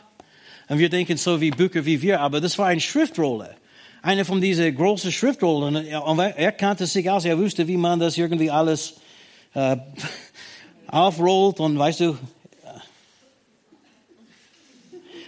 und 0.68 0.80
wir 0.80 0.88
denken 0.88 1.16
so 1.16 1.40
wie 1.40 1.52
Bücher 1.52 1.86
wie 1.86 2.02
wir, 2.02 2.20
aber 2.20 2.40
das 2.40 2.58
war 2.58 2.66
eine 2.66 2.80
Schriftrolle. 2.80 3.54
Eine 4.02 4.24
von 4.24 4.40
diesen 4.40 4.74
großen 4.74 5.12
Schriftrollen. 5.12 5.76
Und 5.76 6.18
er 6.18 6.50
kannte 6.50 6.84
sich 6.84 7.08
aus, 7.08 7.24
er 7.24 7.38
wusste, 7.38 7.68
wie 7.68 7.76
man 7.76 8.00
das 8.00 8.18
irgendwie 8.18 8.50
alles 8.50 8.94
äh, 9.54 9.76
aufrollt 10.88 11.60
und 11.60 11.78
weißt 11.78 12.00
du. 12.00 12.18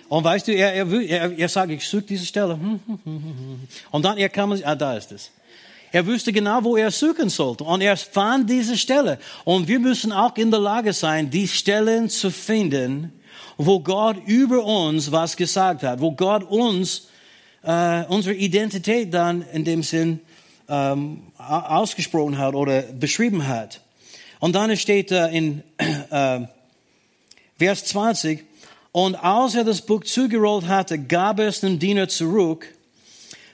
Und 0.08 0.24
weißt 0.24 0.48
du, 0.48 0.52
er, 0.52 0.74
er, 0.74 0.92
er, 0.92 1.38
er 1.38 1.48
sagt, 1.48 1.70
ich 1.70 1.86
suche 1.86 2.02
diese 2.02 2.26
Stelle. 2.26 2.58
Und 3.92 4.04
dann 4.04 4.18
er 4.18 4.30
kam, 4.30 4.50
ah, 4.64 4.74
da 4.74 4.96
ist 4.96 5.12
es. 5.12 5.30
Er 5.92 6.06
wusste 6.06 6.32
genau, 6.32 6.62
wo 6.64 6.76
er 6.76 6.90
suchen 6.90 7.28
sollte. 7.28 7.64
Und 7.64 7.80
er 7.80 7.96
fand 7.96 8.48
diese 8.48 8.76
Stelle. 8.76 9.18
Und 9.44 9.68
wir 9.68 9.78
müssen 9.78 10.12
auch 10.12 10.36
in 10.36 10.50
der 10.50 10.60
Lage 10.60 10.92
sein, 10.92 11.30
die 11.30 11.48
Stellen 11.48 12.08
zu 12.08 12.30
finden, 12.30 13.12
wo 13.56 13.80
Gott 13.80 14.16
über 14.26 14.64
uns 14.64 15.10
was 15.10 15.36
gesagt 15.36 15.82
hat, 15.82 16.00
wo 16.00 16.12
Gott 16.12 16.44
uns 16.44 17.08
äh, 17.62 18.04
unsere 18.04 18.34
Identität 18.34 19.12
dann 19.12 19.42
in 19.52 19.64
dem 19.64 19.82
Sinn 19.82 20.20
ähm, 20.68 21.22
ausgesprochen 21.38 22.38
hat 22.38 22.54
oder 22.54 22.82
beschrieben 22.82 23.46
hat. 23.48 23.80
Und 24.40 24.54
dann 24.54 24.76
steht 24.76 25.10
äh, 25.10 25.28
in 25.28 25.62
äh, 26.10 26.40
Vers 27.58 27.84
20, 27.86 28.44
und 28.92 29.16
als 29.16 29.54
er 29.54 29.64
das 29.64 29.82
Buch 29.82 30.02
zugerollt 30.04 30.66
hatte, 30.66 30.98
gab 30.98 31.38
es 31.40 31.60
dem 31.60 31.78
Diener 31.78 32.08
zurück, 32.08 32.66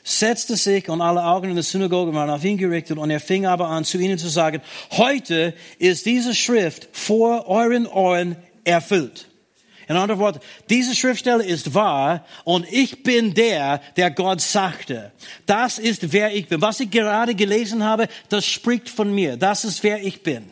setzte 0.05 0.57
sich 0.57 0.89
und 0.89 1.01
alle 1.01 1.25
Augen 1.25 1.49
in 1.49 1.55
der 1.55 1.65
Synagoge 1.65 2.15
waren 2.15 2.31
auf 2.31 2.45
ihn 2.45 2.59
gerichtet 2.59 2.99
und 2.99 3.11
er 3.11 3.21
fing 3.21 3.47
aber 3.47 3.69
an, 3.69 3.85
zu 3.85 3.99
ihnen 3.99 4.19
zu 4.19 4.29
sagen, 4.29 4.61
heute 4.93 5.55
ist 5.79 6.07
diese 6.07 6.35
Schrift 6.35 6.89
vor 6.93 7.49
euren 7.49 7.87
Ohren 7.87 8.37
erfüllt. 8.65 9.27
In 9.89 9.97
anderen 9.97 10.21
Worten, 10.21 10.41
diese 10.71 10.95
Schriftstelle 10.95 11.45
ist 11.45 11.75
wahr 11.75 12.25
und 12.45 12.71
ich 12.71 13.03
bin 13.03 13.35
der, 13.35 13.81
der 13.97 14.11
Gott 14.11 14.41
sagte. 14.41 15.13
Das 15.47 15.79
ist 15.79 16.13
wer 16.13 16.35
ich 16.35 16.49
bin. 16.49 16.63
Was 16.63 16.81
ich 16.81 16.91
gerade 16.91 17.35
gelesen 17.35 17.83
habe, 17.83 18.09
das 18.29 18.47
spricht 18.47 18.89
von 18.89 19.15
mir. 19.15 19.37
Das 19.37 19.65
ist 19.65 19.83
wer 19.83 20.03
ich 20.03 20.23
bin. 20.23 20.51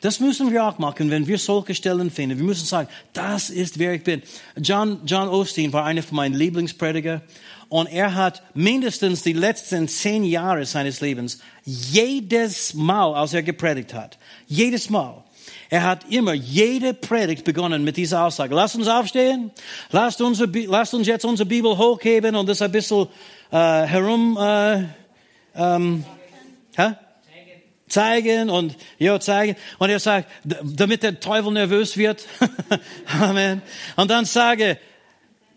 Das 0.00 0.20
müssen 0.20 0.52
wir 0.52 0.64
auch 0.64 0.78
machen, 0.78 1.10
wenn 1.10 1.26
wir 1.26 1.38
solche 1.38 1.74
Stellen 1.74 2.10
finden. 2.10 2.38
Wir 2.38 2.44
müssen 2.44 2.64
sagen, 2.64 2.88
das 3.12 3.50
ist 3.50 3.80
wer 3.80 3.94
ich 3.94 4.04
bin. 4.04 4.22
John, 4.56 5.00
John 5.04 5.28
Osteen 5.28 5.72
war 5.72 5.84
einer 5.84 6.04
von 6.04 6.16
meinen 6.16 6.34
Lieblingsprediger 6.34 7.22
und 7.68 7.86
er 7.86 8.14
hat 8.14 8.42
mindestens 8.54 9.22
die 9.22 9.32
letzten 9.32 9.88
zehn 9.88 10.24
Jahre 10.24 10.64
seines 10.64 11.00
Lebens 11.00 11.40
jedes 11.64 12.74
Mal, 12.74 13.14
als 13.14 13.34
er 13.34 13.42
gepredigt 13.42 13.94
hat, 13.94 14.18
jedes 14.46 14.88
Mal, 14.88 15.24
er 15.70 15.82
hat 15.82 16.10
immer 16.10 16.32
jede 16.32 16.94
Predigt 16.94 17.44
begonnen 17.44 17.84
mit 17.84 17.96
dieser 17.98 18.24
Aussage. 18.24 18.54
Lasst 18.54 18.76
uns 18.76 18.88
aufstehen, 18.88 19.50
lasst 19.90 20.20
uns, 20.20 20.42
lasst 20.66 20.94
uns 20.94 21.06
jetzt 21.06 21.24
unsere 21.24 21.46
Bibel 21.46 21.76
hochheben 21.76 22.36
und 22.36 22.48
das 22.48 22.62
ein 22.62 22.72
bisschen 22.72 23.06
äh, 23.50 23.56
herum 23.56 24.38
äh, 24.40 24.84
ähm, 25.54 26.04
hä? 26.76 26.94
zeigen 27.88 28.50
und 28.50 28.76
ja 28.98 29.18
zeigen 29.18 29.56
und 29.78 29.90
er 29.90 29.98
sagt, 29.98 30.30
damit 30.44 31.02
der 31.02 31.20
Teufel 31.20 31.52
nervös 31.52 31.96
wird. 31.96 32.26
Amen. 33.20 33.62
Und 33.96 34.10
dann 34.10 34.24
sage, 34.24 34.78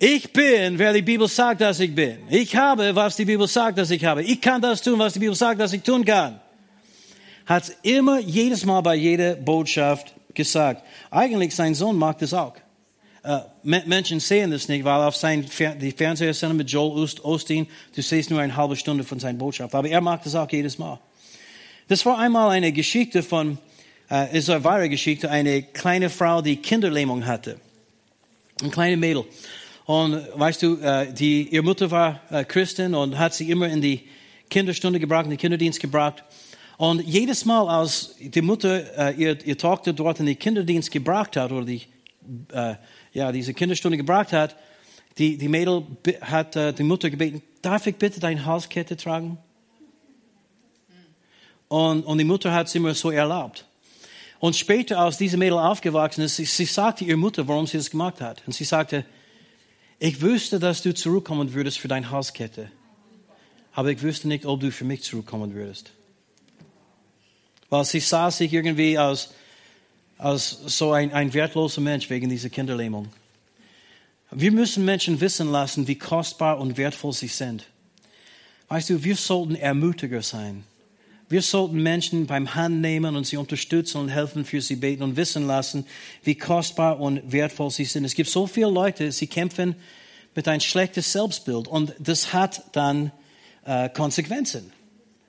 ich 0.03 0.33
bin, 0.33 0.77
wer 0.79 0.93
die 0.93 1.01
Bibel 1.01 1.27
sagt, 1.27 1.61
dass 1.61 1.79
ich 1.79 1.93
bin. 1.93 2.17
Ich 2.29 2.55
habe, 2.55 2.95
was 2.95 3.15
die 3.15 3.25
Bibel 3.25 3.47
sagt, 3.47 3.77
dass 3.77 3.91
ich 3.91 4.03
habe. 4.03 4.23
Ich 4.23 4.41
kann 4.41 4.61
das 4.61 4.81
tun, 4.81 4.97
was 4.99 5.13
die 5.13 5.19
Bibel 5.19 5.35
sagt, 5.35 5.61
dass 5.61 5.73
ich 5.73 5.83
tun 5.83 6.03
kann 6.03 6.41
hat 7.51 7.71
immer 7.83 8.19
jedes 8.19 8.65
Mal 8.65 8.81
bei 8.81 8.95
jeder 8.95 9.35
Botschaft 9.35 10.13
gesagt. 10.33 10.83
Eigentlich 11.09 11.53
sein 11.53 11.75
Sohn 11.75 11.97
mag 11.97 12.17
das 12.19 12.33
auch. 12.33 12.55
Uh, 13.23 13.41
Menschen 13.61 14.19
sehen 14.19 14.49
das 14.49 14.67
nicht, 14.67 14.83
weil 14.83 15.01
auf 15.01 15.15
sein 15.15 15.43
Fer 15.43 15.75
die 15.75 15.91
Fernsehsendung 15.91 16.57
mit 16.57 16.71
Joel 16.71 17.07
Osteen, 17.21 17.67
du 17.95 18.01
siehst 18.01 18.31
nur 18.31 18.39
eine 18.39 18.55
halbe 18.55 18.75
Stunde 18.75 19.03
von 19.03 19.19
seiner 19.19 19.37
Botschaft. 19.37 19.75
Aber 19.75 19.87
er 19.87 20.01
mag 20.01 20.23
das 20.23 20.33
auch 20.33 20.49
jedes 20.49 20.79
Mal. 20.79 20.99
Das 21.87 22.03
war 22.03 22.17
einmal 22.17 22.49
eine 22.49 22.71
Geschichte 22.71 23.21
von, 23.21 23.59
uh, 24.09 24.25
ist 24.31 24.49
eine 24.49 24.63
wahre 24.63 24.89
Geschichte, 24.89 25.29
eine 25.29 25.61
kleine 25.61 26.09
Frau, 26.09 26.41
die 26.41 26.55
Kinderlähmung 26.55 27.25
hatte. 27.25 27.57
Ein 28.63 28.71
kleines 28.71 28.97
Mädel. 28.97 29.25
Und 29.85 30.21
weißt 30.35 30.61
du, 30.61 30.73
uh, 30.73 31.11
die, 31.11 31.49
ihre 31.49 31.63
Mutter 31.63 31.89
war 31.91 32.21
Christin 32.47 32.95
und 32.95 33.17
hat 33.17 33.33
sie 33.33 33.49
immer 33.49 33.67
in 33.67 33.81
die 33.81 34.07
Kinderstunde 34.49 34.99
gebracht, 34.99 35.25
in 35.25 35.31
den 35.31 35.39
Kinderdienst 35.39 35.79
gebracht. 35.79 36.23
Und 36.77 37.01
jedes 37.01 37.45
Mal, 37.45 37.67
als 37.69 38.15
die 38.19 38.41
Mutter 38.41 38.97
äh, 38.97 39.15
ihr, 39.15 39.45
ihr 39.45 39.55
Tochter 39.55 39.93
dort 39.93 40.19
in 40.19 40.25
den 40.25 40.39
Kinderdienst 40.39 40.89
gebracht 40.89 41.37
hat 41.37 41.51
oder 41.51 41.63
die, 41.63 41.83
äh, 42.51 42.73
ja, 43.13 43.31
diese 43.31 43.53
Kinderstunde 43.53 43.97
gebracht 43.97 44.33
hat, 44.33 44.55
die, 45.17 45.37
die 45.37 45.47
Mädel 45.47 45.85
hat 46.21 46.55
äh, 46.55 46.73
die 46.73 46.81
Mutter 46.81 47.11
gebeten, 47.11 47.43
darf 47.61 47.85
ich 47.85 47.95
bitte 47.95 48.19
deine 48.19 48.43
Halskette 48.45 48.97
tragen? 48.97 49.37
Und, 51.67 52.03
und 52.03 52.17
die 52.17 52.23
Mutter 52.23 52.51
hat 52.51 52.65
es 52.65 52.73
immer 52.73 52.95
so 52.95 53.11
erlaubt. 53.11 53.67
Und 54.39 54.55
später, 54.55 54.99
als 54.99 55.17
diese 55.17 55.37
Mädel 55.37 55.59
aufgewachsen 55.59 56.23
ist, 56.23 56.37
sie, 56.37 56.45
sie 56.45 56.65
sagte 56.65 57.05
ihrer 57.05 57.17
Mutter, 57.17 57.47
warum 57.47 57.67
sie 57.67 57.77
das 57.77 57.91
gemacht 57.91 58.19
hat. 58.21 58.41
Und 58.47 58.53
sie 58.53 58.63
sagte, 58.63 59.05
ich 60.01 60.19
wüsste, 60.19 60.59
dass 60.59 60.81
du 60.81 60.93
zurückkommen 60.93 61.53
würdest 61.53 61.79
für 61.79 61.87
deine 61.87 62.11
Halskette. 62.11 62.69
Aber 63.71 63.89
ich 63.89 64.01
wüsste 64.01 64.27
nicht, 64.27 64.45
ob 64.45 64.59
du 64.59 64.69
für 64.69 64.83
mich 64.83 65.03
zurückkommen 65.03 65.53
würdest 65.53 65.93
weil 67.71 67.85
sie 67.85 68.01
sah 68.01 68.29
sich 68.29 68.53
irgendwie 68.53 68.97
als, 68.97 69.33
als 70.17 70.49
so 70.67 70.91
ein, 70.91 71.11
ein 71.13 71.33
wertloser 71.33 71.81
Mensch 71.81 72.09
wegen 72.09 72.29
dieser 72.29 72.49
Kinderlähmung. 72.49 73.07
Wir 74.29 74.51
müssen 74.51 74.85
Menschen 74.85 75.19
wissen 75.19 75.49
lassen, 75.49 75.87
wie 75.87 75.97
kostbar 75.97 76.59
und 76.59 76.77
wertvoll 76.77 77.13
sie 77.13 77.27
sind. 77.27 77.65
Weißt 78.67 78.89
du, 78.89 79.03
wir 79.03 79.15
sollten 79.15 79.55
Ermutiger 79.55 80.21
sein. 80.21 80.65
Wir 81.31 81.41
sollten 81.41 81.81
Menschen 81.81 82.27
beim 82.27 82.55
Hand 82.55 82.81
nehmen 82.81 83.15
und 83.15 83.25
sie 83.25 83.37
unterstützen 83.37 83.99
und 84.01 84.09
helfen, 84.09 84.43
für 84.43 84.59
sie 84.59 84.75
beten 84.75 85.01
und 85.01 85.15
wissen 85.15 85.47
lassen, 85.47 85.85
wie 86.23 86.35
kostbar 86.35 86.99
und 86.99 87.31
wertvoll 87.31 87.71
sie 87.71 87.85
sind. 87.85 88.03
Es 88.03 88.15
gibt 88.15 88.29
so 88.29 88.47
viele 88.47 88.69
Leute, 88.69 89.13
sie 89.13 89.27
kämpfen 89.27 89.75
mit 90.35 90.49
ein 90.49 90.59
schlechtes 90.59 91.13
Selbstbild 91.13 91.69
und 91.69 91.93
das 91.99 92.33
hat 92.33 92.63
dann 92.73 93.13
äh, 93.63 93.87
Konsequenzen. 93.87 94.73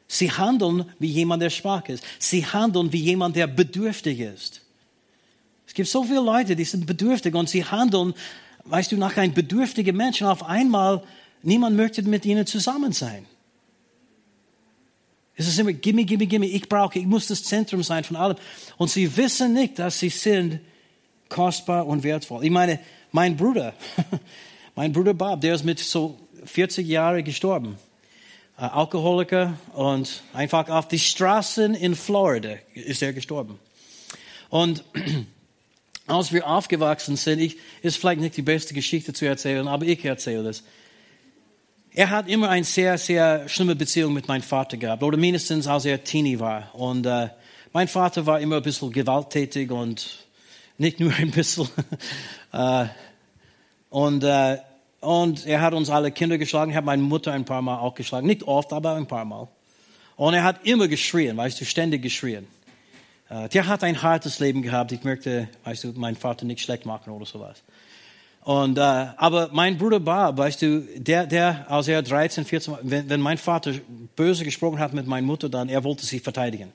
Sie 0.09 0.33
handeln 0.33 0.87
wie 0.99 1.07
jemand, 1.07 1.41
der 1.41 1.51
schwach 1.51 1.89
ist. 1.89 2.03
Sie 2.19 2.45
handeln 2.45 2.93
wie 2.93 3.01
jemand, 3.01 3.37
der 3.37 3.47
bedürftig 3.47 4.19
ist. 4.19 4.61
Es 5.69 5.73
gibt 5.73 5.89
so 5.89 6.03
viele 6.03 6.21
Leute, 6.21 6.57
die 6.57 6.65
sind 6.65 6.85
bedürftig 6.85 7.33
und 7.37 7.49
sie 7.49 7.65
handeln, 7.65 8.13
weißt 8.65 8.91
du, 8.91 8.97
nach 8.97 9.17
einem 9.17 9.35
bedürftigen 9.35 9.97
Menschen. 9.97 10.27
Auf 10.27 10.43
einmal, 10.43 11.05
niemand 11.43 11.77
möchte 11.77 12.03
mit 12.03 12.27
ihnen 12.27 12.45
zusammen 12.45 12.91
sein. 12.91 13.25
Es 15.37 15.49
ist 15.49 15.59
immer, 15.59 15.73
gimme, 15.73 16.05
gimme, 16.05 16.27
gimme, 16.27 16.47
ich 16.47 16.69
brauche, 16.69 16.99
ich 16.99 17.07
muss 17.07 17.27
das 17.27 17.43
Zentrum 17.45 17.83
sein 17.83 18.05
von 18.05 18.17
allem. 18.17 18.37
Und 18.77 18.91
sie 18.91 19.17
wissen 19.17 19.55
nicht, 19.55 19.79
dass 19.79 19.99
sie 19.99 20.11
sind 20.11 20.61
kostbar 21.29 21.87
und 21.87 22.03
wertvoll. 22.03 22.45
Ich 22.45 22.51
meine, 22.51 22.79
mein 23.11 23.37
Bruder, 23.37 23.75
mein 24.75 24.93
Bruder 24.93 25.15
Bob, 25.15 25.41
der 25.41 25.55
ist 25.55 25.65
mit 25.65 25.79
so 25.79 26.19
40 26.45 26.87
Jahren 26.87 27.25
gestorben. 27.25 27.79
Alkoholiker 28.57 29.55
und 29.73 30.23
einfach 30.35 30.69
auf 30.69 30.87
die 30.87 30.99
Straßen 30.99 31.75
in 31.75 31.97
Florida 31.97 32.57
ist 32.75 33.03
er 33.03 33.13
gestorben. 33.13 33.59
Und 34.51 34.85
als 36.07 36.33
wir 36.33 36.47
aufgewachsen 36.47 37.17
sind, 37.17 37.41
ich, 37.41 37.57
ist 37.81 37.97
vielleicht 37.97 38.21
nicht 38.21 38.37
die 38.37 38.43
beste 38.43 38.75
Geschichte 38.75 39.15
zu 39.15 39.25
erzählen, 39.25 39.67
aber 39.67 39.87
ich 39.87 40.05
erzähle 40.05 40.45
das. 40.45 40.63
Er 41.95 42.09
hat 42.09 42.27
immer 42.27 42.49
eine 42.49 42.65
sehr, 42.65 42.97
sehr 42.97 43.49
schlimme 43.51 43.77
Beziehung 43.77 44.15
mit 44.15 44.27
meinem 44.27 44.43
Vater 44.43 44.79
gehabt, 44.79 45.03
oder 45.03 45.19
mindestens 45.19 45.67
als 45.67 45.85
er 45.85 46.03
Teenie 46.03 46.39
war. 46.39 46.75
Und 46.75 47.05
äh, 47.05 47.29
mein 47.75 47.87
Vater 47.87 48.25
war 48.25 48.41
immer 48.41 48.57
ein 48.57 48.63
bisschen 48.63 48.91
gewalttätig 48.91 49.71
und 49.71 50.27
nicht 50.79 51.01
nur 51.01 51.13
ein 51.13 51.31
bisschen. 51.31 51.69
äh, 52.53 52.87
und 53.91 54.25
äh, 54.25 54.59
und 55.01 55.47
er 55.47 55.61
hat 55.61 55.75
uns 55.75 55.91
alle 55.91 56.13
Kinder 56.13 56.39
geschlagen. 56.39 56.71
Ich 56.71 56.77
habe 56.77 56.87
meine 56.87 57.03
Mutter 57.03 57.33
ein 57.33 57.45
paar 57.45 57.61
Mal 57.61 57.77
auch 57.77 57.95
geschlagen. 57.95 58.27
Nicht 58.27 58.45
oft, 58.45 58.73
aber 58.73 58.95
ein 58.95 59.09
paar 59.09 59.25
Mal. 59.25 59.49
Und 60.15 60.35
er 60.35 60.45
hat 60.45 60.65
immer 60.65 60.87
geschrien, 60.87 61.37
weißt 61.37 61.61
du, 61.61 61.65
ständig 61.65 62.03
geschrien. 62.03 62.47
Äh, 63.29 63.49
der 63.49 63.67
hat 63.67 63.83
ein 63.83 64.01
hartes 64.01 64.39
Leben 64.39 64.63
gehabt. 64.63 64.93
Ich 64.93 65.03
möchte, 65.03 65.49
weißt 65.65 65.85
du, 65.85 65.93
meinen 65.95 66.17
Vater 66.17 66.47
nicht 66.47 66.61
schlecht 66.61 66.87
machen 66.87 67.13
oder 67.13 67.27
sowas. 67.27 67.63
Und, 68.45 68.77
äh, 68.77 68.81
aber 68.81 69.51
mein 69.53 69.79
Bruder 69.79 70.01
Bob, 70.01 70.37
weißt 70.37 70.63
du, 70.63 70.81
der, 70.97 71.27
der, 71.27 71.71
als 71.71 71.87
er 71.87 72.03
13, 72.03 72.45
14, 72.45 72.75
wenn, 72.83 73.09
wenn 73.09 73.21
mein 73.21 73.39
Vater 73.39 73.73
böse 74.17 74.45
gesprochen 74.45 74.81
hat 74.81 74.93
mit 74.93 75.07
meiner 75.07 75.27
Mutter, 75.27 75.49
dann 75.49 75.69
er 75.69 75.85
wollte 75.85 76.05
sie 76.05 76.19
verteidigen. 76.19 76.73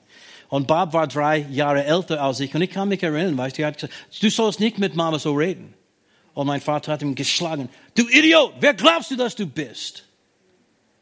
Und 0.48 0.66
Bob 0.66 0.94
war 0.94 1.06
drei 1.06 1.46
Jahre 1.50 1.84
älter 1.84 2.22
als 2.22 2.40
ich. 2.40 2.54
Und 2.54 2.62
ich 2.62 2.70
kann 2.70 2.88
mich 2.88 3.02
erinnern, 3.02 3.36
weißt 3.36 3.58
du, 3.58 3.62
er 3.62 3.68
hat 3.68 3.74
gesagt, 3.74 3.92
du 4.20 4.30
sollst 4.30 4.60
nicht 4.60 4.78
mit 4.78 4.96
Mama 4.96 5.18
so 5.18 5.34
reden. 5.34 5.74
Und 6.32 6.46
mein 6.46 6.62
Vater 6.62 6.92
hat 6.92 7.02
ihn 7.02 7.14
geschlagen. 7.14 7.68
Du 7.94 8.08
Idiot, 8.08 8.54
wer 8.60 8.72
glaubst 8.72 9.10
du, 9.10 9.16
dass 9.16 9.36
du 9.36 9.46
bist? 9.46 10.04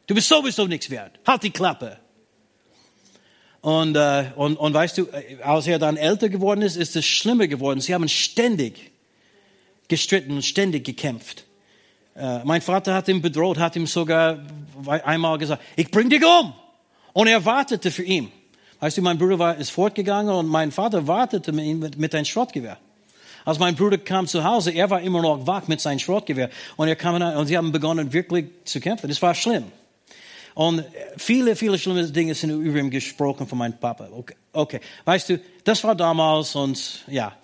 Du 0.05 0.15
bist 0.15 0.27
sowieso 0.27 0.67
nichts 0.67 0.89
wert. 0.89 1.17
Halt 1.25 1.43
die 1.43 1.51
Klappe. 1.51 1.97
Und, 3.61 3.95
äh, 3.95 4.31
und, 4.35 4.57
und 4.57 4.73
weißt 4.73 4.97
du, 4.97 5.03
äh, 5.03 5.41
als 5.43 5.67
er 5.67 5.79
dann 5.79 5.95
älter 5.95 6.27
geworden 6.27 6.61
ist, 6.61 6.75
ist 6.75 6.95
es 6.97 7.05
schlimmer 7.05 7.47
geworden. 7.47 7.79
Sie 7.79 7.93
haben 7.93 8.07
ständig 8.09 8.91
gestritten 9.87 10.33
und 10.33 10.43
ständig 10.43 10.85
gekämpft. 10.85 11.45
Äh, 12.15 12.43
mein 12.43 12.61
Vater 12.61 12.93
hat 12.93 13.07
ihn 13.07 13.21
bedroht, 13.21 13.57
hat 13.57 13.75
ihm 13.75 13.87
sogar 13.87 14.39
einmal 14.85 15.37
gesagt, 15.37 15.61
ich 15.75 15.89
bring 15.91 16.09
dich 16.09 16.23
um. 16.25 16.53
Und 17.13 17.27
er 17.27 17.43
wartete 17.45 17.91
für 17.91 18.03
ihn. 18.03 18.31
Weißt 18.79 18.97
du, 18.97 19.01
mein 19.01 19.17
Bruder 19.17 19.39
war, 19.39 19.57
ist 19.57 19.71
fortgegangen 19.71 20.33
und 20.33 20.47
mein 20.47 20.71
Vater 20.71 21.07
wartete 21.07 21.51
mit 21.51 21.65
ihm 21.65 21.79
mit, 21.79 21.97
mit 21.97 22.13
einem 22.13 22.25
Schrottgewehr. 22.25 22.77
Als 23.43 23.59
mein 23.59 23.75
Bruder 23.75 23.97
kam 23.97 24.27
zu 24.27 24.43
Hause, 24.43 24.71
er 24.71 24.89
war 24.89 25.01
immer 25.01 25.21
noch 25.21 25.47
wach 25.47 25.67
mit 25.67 25.79
seinem 25.79 25.99
Schrottgewehr. 25.99 26.49
Und 26.75 26.89
er 26.89 26.95
kam 26.95 27.21
und 27.21 27.47
sie 27.47 27.57
haben 27.57 27.71
begonnen 27.71 28.11
wirklich 28.11 28.45
zu 28.65 28.79
kämpfen. 28.79 29.07
Das 29.07 29.21
war 29.21 29.33
schlimm. 29.33 29.71
Und 30.53 30.83
viele, 31.17 31.55
viele 31.55 31.77
schlimme 31.77 32.03
Dinge 32.07 32.33
sind 32.33 32.49
über 32.49 32.79
ihn 32.79 32.89
gesprochen 32.89 33.47
von 33.47 33.57
meinem 33.57 33.79
Papa. 33.79 34.09
Okay, 34.11 34.35
okay. 34.53 34.79
Weißt 35.05 35.29
du, 35.29 35.39
das 35.63 35.83
war 35.83 35.95
damals 35.95 36.55
und 36.55 37.05
ja. 37.07 37.35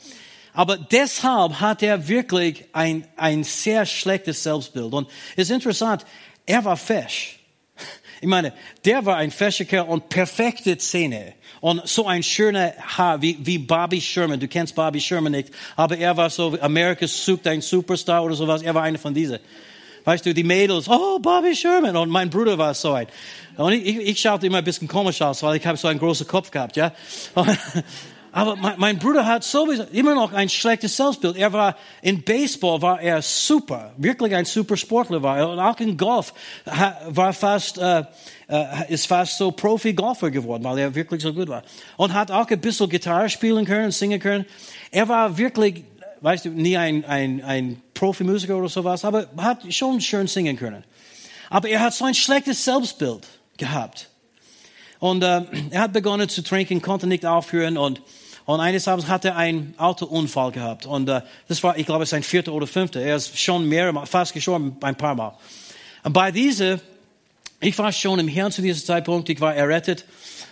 Aber 0.54 0.78
deshalb 0.78 1.60
hat 1.60 1.82
er 1.82 2.08
wirklich 2.08 2.66
ein, 2.74 3.08
ein 3.18 3.44
sehr 3.44 3.86
schlechtes 3.86 4.44
Selbstbild. 4.44 4.94
Und 4.94 5.10
es 5.36 5.50
ist 5.50 5.56
interessant, 5.56 6.06
er 6.46 6.64
war 6.64 6.78
fesch. 6.78 7.40
Ich 8.22 8.28
meine, 8.28 8.54
der 8.86 9.06
war 9.06 9.18
ein 9.18 9.32
fescher 9.32 9.66
Kerl 9.66 9.88
und 9.88 10.08
perfekte 10.10 10.78
Zähne. 10.78 11.34
Und 11.60 11.88
so 11.88 12.08
ein 12.08 12.24
schöner 12.24 12.74
Haar 12.78 13.22
wie, 13.22 13.38
wie 13.42 13.58
Bobby 13.58 14.00
Sherman. 14.00 14.40
Du 14.40 14.48
kennst 14.48 14.76
Bobby 14.76 15.02
Sherman 15.02 15.32
nicht, 15.32 15.50
aber 15.76 15.98
er 15.98 16.16
war 16.16 16.30
so, 16.30 16.58
America 16.62 17.08
sucht 17.08 17.48
ein 17.48 17.62
Superstar 17.62 18.24
oder 18.24 18.36
sowas. 18.36 18.62
Er 18.62 18.74
war 18.76 18.84
einer 18.84 19.00
von 19.00 19.14
diesen. 19.14 19.40
Weißt 20.06 20.26
du, 20.26 20.34
die 20.34 20.44
Mädels, 20.44 20.88
oh, 20.88 21.20
Bobby 21.20 21.56
Sherman. 21.56 21.96
Und 21.98 22.10
mein 22.10 22.30
Bruder 22.30 22.58
war 22.58 22.74
so 22.74 22.94
ein. 22.94 23.08
Und 23.58 23.74
ich, 23.74 23.86
ich, 23.86 23.98
ich 23.98 24.20
schaute 24.20 24.48
immer 24.48 24.60
ein 24.60 24.64
bisschen 24.64 24.88
komisch 24.88 25.22
aus, 25.22 25.42
weil 25.44 25.58
ich 25.58 25.66
habe 25.66 25.78
so 25.78 25.88
einen 25.88 26.00
großen 26.00 26.28
Kopf 26.28 26.52
gehabt, 26.52 26.76
ja. 26.76 26.94
Aber 28.36 28.56
mein, 28.56 28.74
mein, 28.78 28.98
Bruder 28.98 29.28
hat 29.28 29.44
sowieso 29.44 29.84
immer 29.92 30.16
noch 30.16 30.34
ein 30.34 30.50
schlechtes 30.50 30.98
Selbstbild. 30.98 31.38
Er 31.38 31.54
war 31.54 31.78
in 32.02 32.24
Baseball 32.24 32.82
war 32.82 33.00
er 33.00 33.22
super, 33.22 33.94
wirklich 33.96 34.34
ein 34.34 34.46
super 34.46 34.76
Sportler 34.76 35.22
war 35.22 35.38
er. 35.38 35.50
Und 35.50 35.60
auch 35.60 35.80
in 35.80 35.96
Golf 35.96 36.34
war 37.10 37.34
fast, 37.34 37.78
äh, 37.78 38.04
äh, 38.50 38.92
ist 38.92 39.06
fast 39.06 39.38
so 39.38 39.52
Profi-Golfer 39.52 40.32
geworden, 40.32 40.64
weil 40.64 40.80
er 40.80 40.96
wirklich 40.96 41.22
so 41.22 41.32
gut 41.32 41.48
war. 41.48 41.62
Und 41.96 42.16
hat 42.16 42.32
auch 42.32 42.50
ein 42.50 42.60
bisschen 42.60 42.90
Gitarre 42.90 43.30
spielen 43.30 43.66
können, 43.66 43.92
singen 43.92 44.20
können. 44.20 44.48
Er 44.90 45.08
war 45.08 45.38
wirklich, 45.38 45.84
weißt 46.22 46.46
du, 46.46 46.50
nie 46.50 46.76
ein, 46.76 47.06
ein, 47.06 47.44
ein 47.44 47.84
Profimusiker 47.94 48.58
oder 48.58 48.68
sowas, 48.68 49.06
aber 49.06 49.28
hat 49.38 49.72
schon 49.72 50.02
schön 50.02 50.26
singen 50.26 50.58
können. 50.58 50.84
Aber 51.52 51.70
er 51.70 51.82
hat 51.82 51.94
so 51.94 52.06
ein 52.06 52.16
schlechtes 52.16 52.66
Selbstbild 52.66 53.28
gehabt. 53.58 54.10
Und 54.98 55.22
äh, 55.22 55.44
er 55.70 55.82
hat 55.82 55.94
begonnen 55.94 56.30
zu 56.30 56.42
trinken, 56.42 56.82
konnte 56.82 57.06
nicht 57.06 57.28
aufhören 57.28 57.78
und 57.78 58.02
und 58.46 58.60
eines 58.60 58.88
Abends 58.88 59.08
hat 59.08 59.26
er 59.26 59.38
einen 59.38 59.74
Autounfall 59.78 60.52
gehabt. 60.52 60.86
Und 60.86 61.08
äh, 61.08 61.22
das 61.48 61.64
war, 61.64 61.78
ich 61.78 61.86
glaube, 61.86 62.06
sein 62.06 62.24
vierter 62.24 62.54
oder 62.54 62.68
fünfter. 62.68 63.02
Er 63.02 63.16
ist 63.16 63.38
schon 63.40 63.68
mehr, 63.68 63.94
fast 64.06 64.34
gestorben, 64.34 64.76
ein 64.82 64.96
paar 64.96 65.16
Mal. 65.16 65.38
Und 66.04 66.14
bei 66.14 66.32
dieser, 66.32 66.80
ich 67.62 67.78
war 67.78 67.92
schon 67.92 68.20
im 68.20 68.28
Herrn 68.28 68.52
zu 68.52 68.62
diesem 68.62 68.86
Zeitpunkt, 68.86 69.30
ich 69.30 69.40
war 69.40 69.56
errettet. 69.56 70.06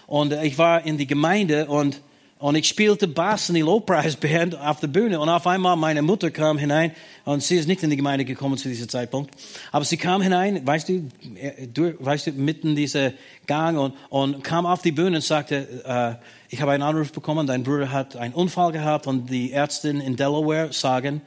Und 0.08 0.32
äh, 0.32 0.46
ich 0.46 0.58
war 0.58 0.86
in 0.86 0.98
die 0.98 1.08
Gemeinde 1.08 1.66
und 1.66 2.02
und 2.42 2.56
ich 2.56 2.68
spielte 2.68 3.08
Bass 3.08 3.50
in 3.50 3.56
die 3.56 3.62
Lobpreisband 3.62 4.58
auf 4.60 4.80
der 4.80 4.88
Bühne. 4.88 5.20
Und 5.20 5.30
auf 5.30 5.46
einmal 5.46 5.76
meine 5.76 6.02
Mutter 6.02 6.32
kam 6.32 6.58
hinein. 6.58 6.92
Und 7.24 7.44
sie 7.44 7.56
ist 7.56 7.68
nicht 7.68 7.84
in 7.84 7.92
die 7.92 7.96
Gemeinde 7.96 8.26
gekommen 8.26 8.58
zu 8.58 8.68
diesem 8.68 8.90
Zeitpunkt. 8.90 9.30
Aber 9.72 9.86
sie 9.86 9.96
kam 9.96 10.24
hinein, 10.24 10.66
weißt 10.66 10.90
du, 10.90 11.08
äh, 11.36 11.68
du 11.68 11.94
weißt 12.00 12.28
du, 12.28 12.32
mitten 12.32 12.76
dieser 12.76 13.14
Gang 13.46 13.78
und, 13.78 13.94
und 14.10 14.44
kam 14.44 14.66
auf 14.66 14.82
die 14.82 14.92
Bühne 14.92 15.18
und 15.18 15.24
sagte, 15.24 15.84
äh, 15.86 16.16
ich 16.50 16.60
habe 16.62 16.72
einen 16.72 16.82
Anruf 16.82 17.12
bekommen, 17.12 17.46
dein 17.46 17.62
Bruder 17.62 17.92
hat 17.92 18.16
einen 18.16 18.34
Unfall 18.34 18.72
gehabt 18.72 19.06
und 19.06 19.30
die 19.30 19.52
Ärztin 19.52 20.02
in 20.02 20.16
Delaware 20.16 20.74
sagen, 20.74 21.22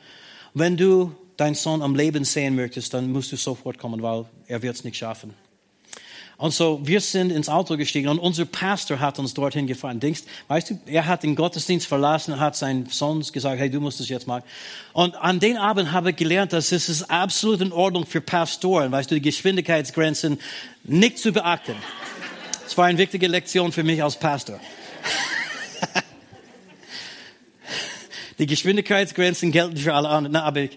wenn 0.53 0.77
du 0.77 1.13
deinen 1.37 1.55
Sohn 1.55 1.81
am 1.83 1.95
Leben 1.95 2.25
sehen 2.25 2.57
möchtest, 2.57 2.93
dann 2.93 3.13
musst 3.13 3.31
du 3.31 3.37
sofort 3.37 3.79
kommen, 3.79 4.03
weil 4.03 4.25
er 4.49 4.63
wird 4.63 4.75
es 4.75 4.83
nicht 4.83 4.97
schaffen. 4.97 5.33
Und 6.37 6.53
so, 6.53 6.81
wir 6.83 7.01
sind 7.01 7.31
ins 7.31 7.49
Auto 7.49 7.77
gestiegen 7.77 8.09
und 8.09 8.19
unser 8.19 8.45
Pastor 8.45 8.99
hat 8.99 9.21
uns 9.21 9.35
dorthin 9.35 9.69
gefahren. 9.69 10.01
Denkst, 10.01 10.23
weißt 10.49 10.71
du, 10.71 10.81
er 10.87 11.07
hat 11.07 11.23
den 11.23 11.37
Gottesdienst 11.37 11.87
verlassen, 11.87 12.41
hat 12.41 12.57
seinen 12.57 12.87
Sohn 12.87 13.21
gesagt, 13.21 13.61
hey, 13.61 13.71
du 13.71 13.81
musst 13.81 14.01
es 14.01 14.09
jetzt 14.09 14.27
machen. 14.27 14.43
Und 14.93 15.15
an 15.15 15.39
den 15.39 15.57
Abend 15.57 15.93
habe 15.93 16.11
ich 16.11 16.17
gelernt, 16.17 16.53
dass 16.53 16.73
es 16.73 16.89
ist 16.89 17.09
absolut 17.09 17.61
in 17.61 17.73
Ordnung 17.73 18.05
für 18.05 18.21
Pastoren, 18.21 18.91
weißt 18.91 19.13
du, 19.13 19.15
die 19.15 19.21
Geschwindigkeitsgrenzen 19.21 20.41
nicht 20.83 21.19
zu 21.19 21.31
beachten. 21.31 21.77
Das 22.65 22.77
war 22.77 22.87
eine 22.87 22.99
wichtige 22.99 23.29
Lektion 23.29 23.71
für 23.71 23.85
mich 23.85 24.03
als 24.03 24.17
Pastor. 24.17 24.59
die 28.39 28.47
Geschwindigkeitsgrenzen 28.47 29.53
gelten 29.53 29.77
für 29.77 29.95
alle 29.95 30.09
anderen, 30.09 30.33
Na, 30.33 30.43
aber 30.43 30.63
ich, 30.63 30.77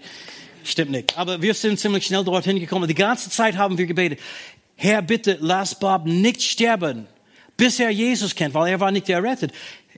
stimmt 0.64 0.92
nicht. 0.92 1.18
Aber 1.18 1.42
wir 1.42 1.56
sind 1.56 1.80
ziemlich 1.80 2.06
schnell 2.06 2.24
dorthin 2.24 2.60
gekommen. 2.60 2.88
Die 2.88 2.94
ganze 2.94 3.32
Zeit 3.32 3.58
haben 3.58 3.78
wir 3.80 3.88
gebetet. 3.88 4.20
Herr, 4.78 5.02
bitte 5.02 5.38
lass 5.42 5.78
Bob 5.78 6.06
nicht 6.06 6.42
sterben, 6.44 7.08
bis 7.58 7.80
er 7.80 7.90
Jesus 7.90 8.36
kennt, 8.36 8.54
weil 8.54 8.72
er 8.72 8.80
war 8.80 8.92
nicht 8.92 9.10
errettet. 9.10 9.52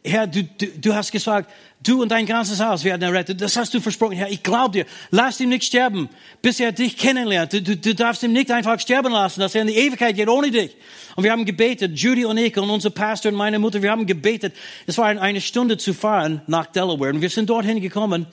Herr, 0.03 0.25
du, 0.25 0.43
du, 0.43 0.67
du 0.67 0.95
hast 0.95 1.11
gesagt, 1.11 1.51
du 1.83 2.01
und 2.01 2.09
dein 2.09 2.25
ganzes 2.25 2.61
Haus 2.61 2.85
werden 2.85 3.01
errettet. 3.01 3.41
Das 3.41 3.57
hast 3.57 3.73
du 3.73 3.81
versprochen. 3.81 4.15
Herr, 4.15 4.31
ich 4.31 4.41
glaube 4.41 4.71
dir. 4.71 4.85
Lass 5.11 5.41
ihn 5.41 5.49
nicht 5.49 5.65
sterben, 5.65 6.07
bis 6.41 6.61
er 6.61 6.71
dich 6.71 6.95
kennenlernt. 6.95 7.51
Du, 7.51 7.61
du, 7.61 7.75
du 7.75 7.93
darfst 7.93 8.23
ihn 8.23 8.31
nicht 8.31 8.49
einfach 8.51 8.79
sterben 8.79 9.11
lassen, 9.11 9.41
dass 9.41 9.53
er 9.55 9.63
in 9.63 9.67
die 9.67 9.75
Ewigkeit 9.75 10.15
geht 10.15 10.29
ohne 10.29 10.51
dich. 10.51 10.77
Und 11.17 11.25
wir 11.25 11.31
haben 11.33 11.43
gebetet, 11.43 11.99
Judy 11.99 12.23
und 12.23 12.37
ich 12.37 12.57
und 12.57 12.69
unser 12.69 12.91
Pastor 12.91 13.33
und 13.33 13.37
meine 13.37 13.59
Mutter, 13.59 13.81
wir 13.81 13.91
haben 13.91 14.05
gebetet. 14.05 14.55
Es 14.87 14.97
war 14.97 15.07
eine 15.07 15.41
Stunde 15.41 15.77
zu 15.77 15.93
fahren 15.93 16.41
nach 16.47 16.67
Delaware. 16.67 17.11
Und 17.11 17.21
wir 17.21 17.29
sind 17.29 17.49
dorthin 17.49 17.81
gekommen. 17.81 18.27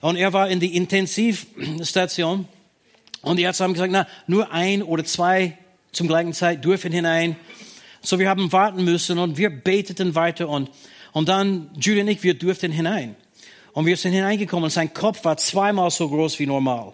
Und 0.00 0.14
er 0.14 0.32
war 0.32 0.48
in 0.48 0.60
die 0.60 0.76
Intensivstation. 0.76 2.46
Und 3.22 3.36
die 3.36 3.42
Ärzte 3.42 3.64
haben 3.64 3.72
gesagt, 3.72 3.92
na, 3.92 4.06
nur 4.28 4.52
ein 4.52 4.84
oder 4.84 5.04
zwei 5.04 5.58
zum 5.92 6.08
gleichen 6.08 6.32
Zeit 6.32 6.64
dürfen 6.64 6.92
hinein. 6.92 7.36
So 8.02 8.18
wir 8.18 8.28
haben 8.28 8.50
warten 8.52 8.84
müssen 8.84 9.18
und 9.18 9.36
wir 9.36 9.50
beteten 9.50 10.14
weiter 10.14 10.48
und, 10.48 10.70
und 11.12 11.28
dann 11.28 11.70
Judy 11.78 12.00
und 12.00 12.08
ich, 12.08 12.22
wir 12.22 12.34
durften 12.34 12.72
hinein. 12.72 13.16
Und 13.72 13.86
wir 13.86 13.96
sind 13.96 14.12
hineingekommen 14.12 14.64
und 14.64 14.70
sein 14.70 14.92
Kopf 14.92 15.24
war 15.24 15.36
zweimal 15.36 15.90
so 15.90 16.08
groß 16.08 16.38
wie 16.38 16.46
normal. 16.46 16.92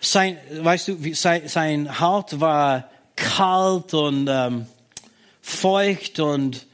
Sein, 0.00 0.38
weißt 0.50 0.88
du, 0.88 1.14
sein, 1.14 1.48
sein 1.48 2.00
Haut 2.00 2.40
war 2.40 2.90
kalt 3.16 3.94
und 3.94 4.28
ähm, 4.28 4.66
feucht 5.42 6.20
und, 6.20 6.66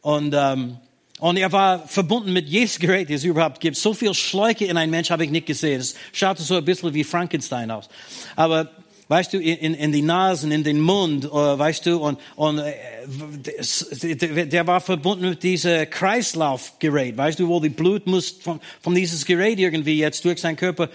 und, 0.00 0.34
ähm, 0.34 0.78
und 1.20 1.36
er 1.36 1.52
war 1.52 1.86
verbunden 1.86 2.32
mit 2.32 2.48
jedes 2.48 2.78
Gerät, 2.78 3.08
das 3.08 3.16
es 3.16 3.24
überhaupt 3.24 3.60
gibt. 3.60 3.76
So 3.76 3.94
viel 3.94 4.12
Schläuche 4.14 4.64
in 4.64 4.76
einem 4.76 4.90
Mensch 4.90 5.10
habe 5.10 5.24
ich 5.24 5.30
nicht 5.30 5.46
gesehen. 5.46 5.80
Es 5.80 5.94
schaute 6.12 6.42
so 6.42 6.56
ein 6.56 6.64
bisschen 6.64 6.92
wie 6.92 7.04
Frankenstein 7.04 7.70
aus. 7.70 7.88
Aber 8.36 8.70
weißt 9.08 9.32
du, 9.32 9.38
in, 9.38 9.74
in 9.74 9.92
die 9.92 10.02
Nasen, 10.02 10.50
in 10.50 10.64
den 10.64 10.80
Mund, 10.80 11.24
äh, 11.24 11.28
weißt 11.28 11.86
du, 11.86 11.98
und, 11.98 12.18
und 12.36 12.58
äh, 12.58 14.46
der 14.46 14.66
war 14.66 14.80
verbunden 14.80 15.28
mit 15.30 15.42
diesem 15.42 15.88
Kreislaufgerät, 15.90 17.16
weißt 17.16 17.38
du, 17.38 17.48
wo 17.48 17.60
die 17.60 17.68
Blut 17.68 18.06
muss 18.06 18.30
von, 18.30 18.60
von 18.80 18.94
dieses 18.94 19.24
Gerät 19.26 19.58
irgendwie 19.58 19.98
jetzt 19.98 20.24
durch 20.24 20.40
seinen 20.40 20.56
Körper 20.56 20.88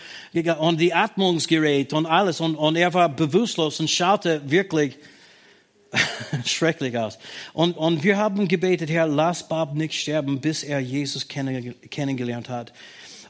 und 0.60 0.80
die 0.80 0.94
Atmungsgerät 0.94 1.94
und 1.94 2.06
alles 2.06 2.42
und, 2.42 2.56
und 2.56 2.76
er 2.76 2.94
war 2.94 3.10
bewusstlos 3.10 3.80
und 3.80 3.90
schaute 3.90 4.42
wirklich 4.50 4.98
schrecklich 6.46 6.98
aus. 6.98 7.20
Und, 7.54 7.78
und 7.78 8.04
wir 8.04 8.18
haben 8.18 8.48
gebetet, 8.48 8.90
Herr, 8.90 9.08
lass 9.08 9.48
Bob 9.48 9.74
nicht 9.74 9.94
sterben, 9.94 10.40
bis 10.40 10.64
er 10.64 10.80
Jesus 10.80 11.28
kennengelernt 11.28 12.50
hat. 12.50 12.74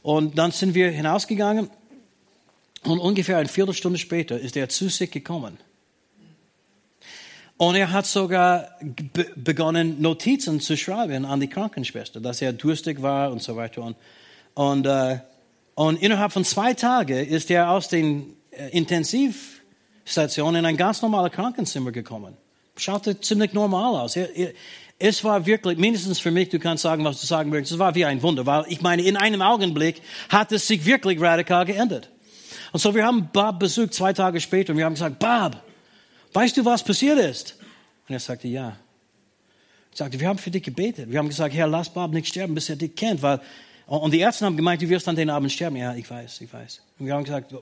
Und 0.02 0.38
dann 0.38 0.50
sind 0.50 0.74
wir 0.74 0.90
hinausgegangen 0.90 1.70
und 2.84 2.98
ungefähr 2.98 3.38
eine 3.38 3.48
Viertelstunde 3.48 3.98
später 3.98 4.38
ist 4.38 4.56
er 4.56 4.68
zu 4.68 4.88
sich 4.88 5.10
gekommen. 5.10 5.58
Und 7.60 7.74
er 7.74 7.92
hat 7.92 8.06
sogar 8.06 8.70
begonnen, 9.36 10.00
Notizen 10.00 10.60
zu 10.60 10.78
schreiben 10.78 11.26
an 11.26 11.40
die 11.40 11.48
Krankenschwester, 11.48 12.18
dass 12.18 12.40
er 12.40 12.54
durstig 12.54 13.02
war 13.02 13.30
und 13.30 13.42
so 13.42 13.54
weiter. 13.54 13.82
Und, 13.82 13.96
und, 14.54 14.86
äh, 14.86 15.18
und 15.74 16.00
innerhalb 16.00 16.32
von 16.32 16.46
zwei 16.46 16.72
Tagen 16.72 17.18
ist 17.26 17.50
er 17.50 17.70
aus 17.70 17.88
den 17.88 18.34
äh, 18.50 18.70
Intensivstationen 18.70 20.60
in 20.60 20.64
ein 20.64 20.78
ganz 20.78 21.02
normales 21.02 21.32
Krankenzimmer 21.32 21.92
gekommen. 21.92 22.34
Schaute 22.76 23.20
ziemlich 23.20 23.52
normal 23.52 23.94
aus. 23.94 24.16
Er, 24.16 24.34
er, 24.34 24.54
es 24.98 25.22
war 25.22 25.44
wirklich, 25.44 25.76
mindestens 25.76 26.18
für 26.18 26.30
mich, 26.30 26.48
du 26.48 26.58
kannst 26.58 26.82
sagen, 26.82 27.04
was 27.04 27.20
du 27.20 27.26
sagen 27.26 27.50
möchtest, 27.50 27.72
es 27.72 27.78
war 27.78 27.94
wie 27.94 28.06
ein 28.06 28.22
Wunder, 28.22 28.46
weil 28.46 28.64
ich 28.68 28.80
meine, 28.80 29.02
in 29.02 29.18
einem 29.18 29.42
Augenblick 29.42 30.00
hat 30.30 30.50
es 30.52 30.66
sich 30.66 30.86
wirklich 30.86 31.20
radikal 31.20 31.66
geändert. 31.66 32.10
Und 32.72 32.80
so, 32.80 32.94
wir 32.94 33.04
haben 33.04 33.28
Bob 33.32 33.58
besucht 33.58 33.94
zwei 33.94 34.12
Tage 34.12 34.40
später 34.40 34.72
und 34.72 34.78
wir 34.78 34.84
haben 34.84 34.94
gesagt, 34.94 35.18
Bob, 35.18 35.62
weißt 36.32 36.56
du, 36.56 36.64
was 36.64 36.84
passiert 36.84 37.18
ist? 37.18 37.56
Und 38.08 38.14
er 38.14 38.20
sagte, 38.20 38.48
ja. 38.48 38.76
Ich 39.92 39.98
sagte, 39.98 40.20
wir 40.20 40.28
haben 40.28 40.38
für 40.38 40.50
dich 40.50 40.62
gebetet. 40.62 41.10
Wir 41.10 41.18
haben 41.18 41.28
gesagt, 41.28 41.54
Herr, 41.54 41.66
lass 41.66 41.92
Bob 41.92 42.12
nicht 42.12 42.28
sterben, 42.28 42.54
bis 42.54 42.68
er 42.68 42.76
dich 42.76 42.94
kennt. 42.94 43.22
Weil, 43.22 43.40
und 43.86 44.12
die 44.12 44.20
Ärzte 44.20 44.46
haben 44.46 44.56
gemeint, 44.56 44.80
du 44.82 44.88
wirst 44.88 45.08
an 45.08 45.16
den 45.16 45.30
Abend 45.30 45.50
sterben. 45.50 45.76
Ja, 45.76 45.94
ich 45.94 46.08
weiß, 46.08 46.40
ich 46.42 46.52
weiß. 46.52 46.80
Und 46.98 47.06
wir 47.06 47.14
haben 47.14 47.24
gesagt, 47.24 47.52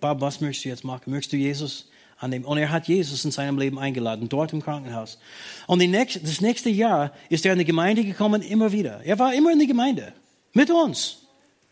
Bob, 0.00 0.20
was 0.20 0.40
möchtest 0.40 0.64
du 0.64 0.68
jetzt 0.70 0.84
machen? 0.84 1.10
Möchtest 1.10 1.34
du 1.34 1.36
Jesus 1.36 1.90
annehmen? 2.18 2.46
Und 2.46 2.56
er 2.56 2.70
hat 2.70 2.88
Jesus 2.88 3.24
in 3.24 3.30
seinem 3.30 3.58
Leben 3.58 3.78
eingeladen, 3.78 4.28
dort 4.30 4.52
im 4.54 4.62
Krankenhaus. 4.62 5.18
Und 5.66 5.78
nächste, 5.78 6.20
das 6.20 6.40
nächste 6.40 6.70
Jahr 6.70 7.12
ist 7.28 7.44
er 7.44 7.52
in 7.52 7.58
die 7.58 7.64
Gemeinde 7.66 8.02
gekommen, 8.02 8.40
immer 8.40 8.72
wieder. 8.72 9.02
Er 9.04 9.18
war 9.18 9.34
immer 9.34 9.52
in 9.52 9.58
die 9.58 9.66
Gemeinde. 9.66 10.14
Mit 10.54 10.70
uns. 10.70 11.18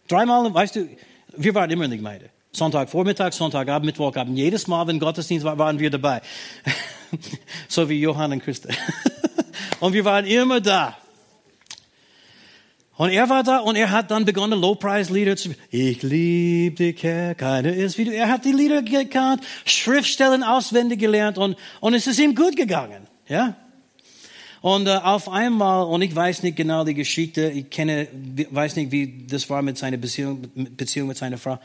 Dreimal, 0.08 0.52
weißt 0.52 0.76
du, 0.76 0.88
wir 1.36 1.54
waren 1.54 1.70
immer 1.70 1.84
in 1.84 1.90
der 1.90 1.98
Gemeinde. 1.98 2.30
Sonntagvormittag, 2.54 3.32
Sonntagabend, 3.32 3.86
Mittwochabend. 3.86 4.36
Jedes 4.36 4.66
Mal, 4.66 4.86
wenn 4.86 4.98
Gottesdienst 4.98 5.44
war, 5.44 5.56
waren 5.58 5.78
wir 5.78 5.88
dabei. 5.88 6.20
so 7.68 7.88
wie 7.88 7.98
Johann 7.98 8.32
und 8.32 8.42
Christa. 8.44 8.68
und 9.80 9.94
wir 9.94 10.04
waren 10.04 10.26
immer 10.26 10.60
da. 10.60 10.96
Und 12.98 13.08
er 13.08 13.28
war 13.30 13.42
da 13.42 13.58
und 13.60 13.76
er 13.76 13.90
hat 13.90 14.10
dann 14.10 14.26
begonnen, 14.26 14.60
Low-Price-Lieder 14.60 15.34
zu 15.34 15.54
Ich 15.70 16.02
liebe 16.02 16.76
dich, 16.76 17.02
Herr, 17.02 17.34
keiner 17.34 17.72
ist 17.72 17.96
wie 17.96 18.04
du. 18.04 18.14
Er 18.14 18.28
hat 18.28 18.44
die 18.44 18.52
Lieder 18.52 18.82
gekannt, 18.82 19.42
Schriftstellen 19.64 20.42
auswendig 20.42 21.00
gelernt 21.00 21.38
und, 21.38 21.56
und 21.80 21.94
es 21.94 22.06
ist 22.06 22.20
ihm 22.20 22.34
gut 22.34 22.54
gegangen. 22.54 23.08
Ja? 23.28 23.56
Und 24.60 24.86
äh, 24.86 24.90
auf 24.90 25.30
einmal, 25.30 25.86
und 25.86 26.02
ich 26.02 26.14
weiß 26.14 26.42
nicht 26.42 26.56
genau 26.56 26.84
die 26.84 26.94
Geschichte, 26.94 27.50
ich 27.50 27.70
kenne, 27.70 28.08
weiß 28.50 28.76
nicht, 28.76 28.92
wie 28.92 29.26
das 29.26 29.48
war 29.48 29.62
mit 29.62 29.78
seiner 29.78 29.96
Beziehung, 29.96 30.50
Beziehung 30.76 31.08
mit 31.08 31.16
seiner 31.16 31.38
Frau. 31.38 31.58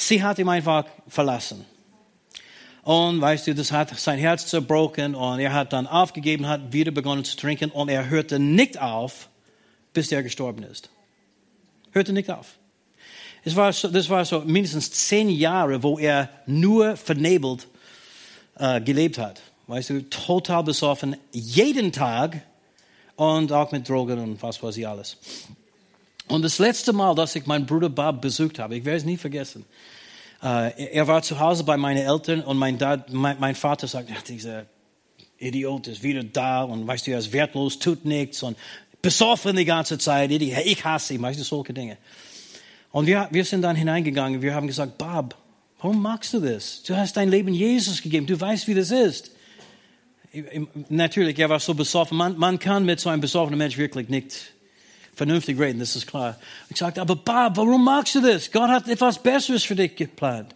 Sie 0.00 0.22
hat 0.22 0.38
ihn 0.38 0.48
einfach 0.48 0.86
verlassen. 1.08 1.66
Und 2.82 3.20
weißt 3.20 3.46
du, 3.46 3.54
das 3.54 3.70
hat 3.70 3.96
sein 3.98 4.18
Herz 4.18 4.46
zerbrochen 4.46 5.14
und 5.14 5.40
er 5.40 5.52
hat 5.52 5.74
dann 5.74 5.86
aufgegeben, 5.86 6.48
hat 6.48 6.72
wieder 6.72 6.90
begonnen 6.90 7.22
zu 7.22 7.36
trinken 7.36 7.70
und 7.70 7.90
er 7.90 8.08
hörte 8.08 8.38
nicht 8.38 8.80
auf, 8.80 9.28
bis 9.92 10.10
er 10.10 10.22
gestorben 10.22 10.62
ist. 10.62 10.88
Hörte 11.92 12.14
nicht 12.14 12.30
auf. 12.30 12.58
Es 13.44 13.54
war 13.54 13.72
so, 13.74 13.88
das 13.88 14.08
war 14.08 14.24
so 14.24 14.40
mindestens 14.40 14.90
zehn 14.90 15.28
Jahre, 15.28 15.82
wo 15.82 15.98
er 15.98 16.30
nur 16.46 16.96
vernebelt 16.96 17.68
äh, 18.56 18.80
gelebt 18.80 19.18
hat. 19.18 19.42
Weißt 19.66 19.90
du, 19.90 20.08
total 20.08 20.64
besoffen, 20.64 21.16
jeden 21.32 21.92
Tag 21.92 22.40
und 23.16 23.52
auch 23.52 23.70
mit 23.70 23.86
Drogen 23.86 24.18
und 24.18 24.42
was 24.42 24.62
weiß 24.62 24.78
ich 24.78 24.88
alles. 24.88 25.18
Und 26.30 26.42
das 26.42 26.60
letzte 26.60 26.92
Mal, 26.92 27.14
dass 27.16 27.34
ich 27.34 27.46
meinen 27.46 27.66
Bruder 27.66 27.88
Bob 27.88 28.20
besucht 28.20 28.60
habe, 28.60 28.76
ich 28.76 28.84
werde 28.84 28.98
es 28.98 29.04
nie 29.04 29.16
vergessen. 29.16 29.64
Äh, 30.42 30.92
er 30.92 31.08
war 31.08 31.22
zu 31.22 31.40
Hause 31.40 31.64
bei 31.64 31.76
meinen 31.76 32.06
Eltern 32.06 32.42
und 32.42 32.56
mein, 32.56 32.78
Dad, 32.78 33.12
mein, 33.12 33.36
mein 33.40 33.56
Vater 33.56 33.88
sagt, 33.88 34.10
ach, 34.16 34.22
dieser 34.22 34.66
Idiot 35.38 35.88
ist 35.88 36.04
wieder 36.04 36.22
da 36.22 36.62
und 36.62 36.86
weißt 36.86 37.08
du, 37.08 37.10
er 37.10 37.18
ist 37.18 37.32
wertlos, 37.32 37.80
tut 37.80 38.04
nichts 38.04 38.44
und 38.44 38.56
besoffen 39.02 39.56
die 39.56 39.64
ganze 39.64 39.98
Zeit. 39.98 40.30
Ich 40.30 40.84
hasse 40.84 41.14
ihn, 41.14 41.22
weißt 41.22 41.40
du, 41.40 41.44
solche 41.44 41.74
Dinge. 41.74 41.96
Und 42.92 43.06
wir, 43.06 43.28
wir 43.32 43.44
sind 43.44 43.62
dann 43.62 43.74
hineingegangen, 43.74 44.40
wir 44.40 44.54
haben 44.54 44.68
gesagt, 44.68 44.98
Bob, 44.98 45.34
warum 45.80 46.00
magst 46.00 46.32
du 46.32 46.38
das? 46.38 46.84
Du 46.84 46.96
hast 46.96 47.16
dein 47.16 47.28
Leben 47.28 47.52
Jesus 47.52 48.00
gegeben, 48.00 48.26
du 48.26 48.40
weißt, 48.40 48.68
wie 48.68 48.74
das 48.74 48.92
ist. 48.92 49.32
Natürlich, 50.88 51.36
er 51.40 51.48
war 51.48 51.58
so 51.58 51.74
besoffen. 51.74 52.16
Man, 52.16 52.38
man 52.38 52.60
kann 52.60 52.84
mit 52.84 53.00
so 53.00 53.10
einem 53.10 53.20
besoffenen 53.20 53.58
Mensch 53.58 53.76
wirklich 53.76 54.08
nicht 54.08 54.52
vernünftig 55.20 55.60
reden, 55.60 55.80
das 55.80 55.94
ist 55.96 56.06
klar. 56.06 56.38
Ich 56.70 56.78
sagte, 56.78 56.98
aber 56.98 57.14
Bob, 57.14 57.50
warum 57.54 57.84
magst 57.84 58.14
du 58.14 58.22
das? 58.22 58.50
Gott 58.50 58.70
hat 58.70 58.88
etwas 58.88 59.22
Besseres 59.22 59.62
für 59.62 59.76
dich 59.76 59.94
geplant. 59.94 60.54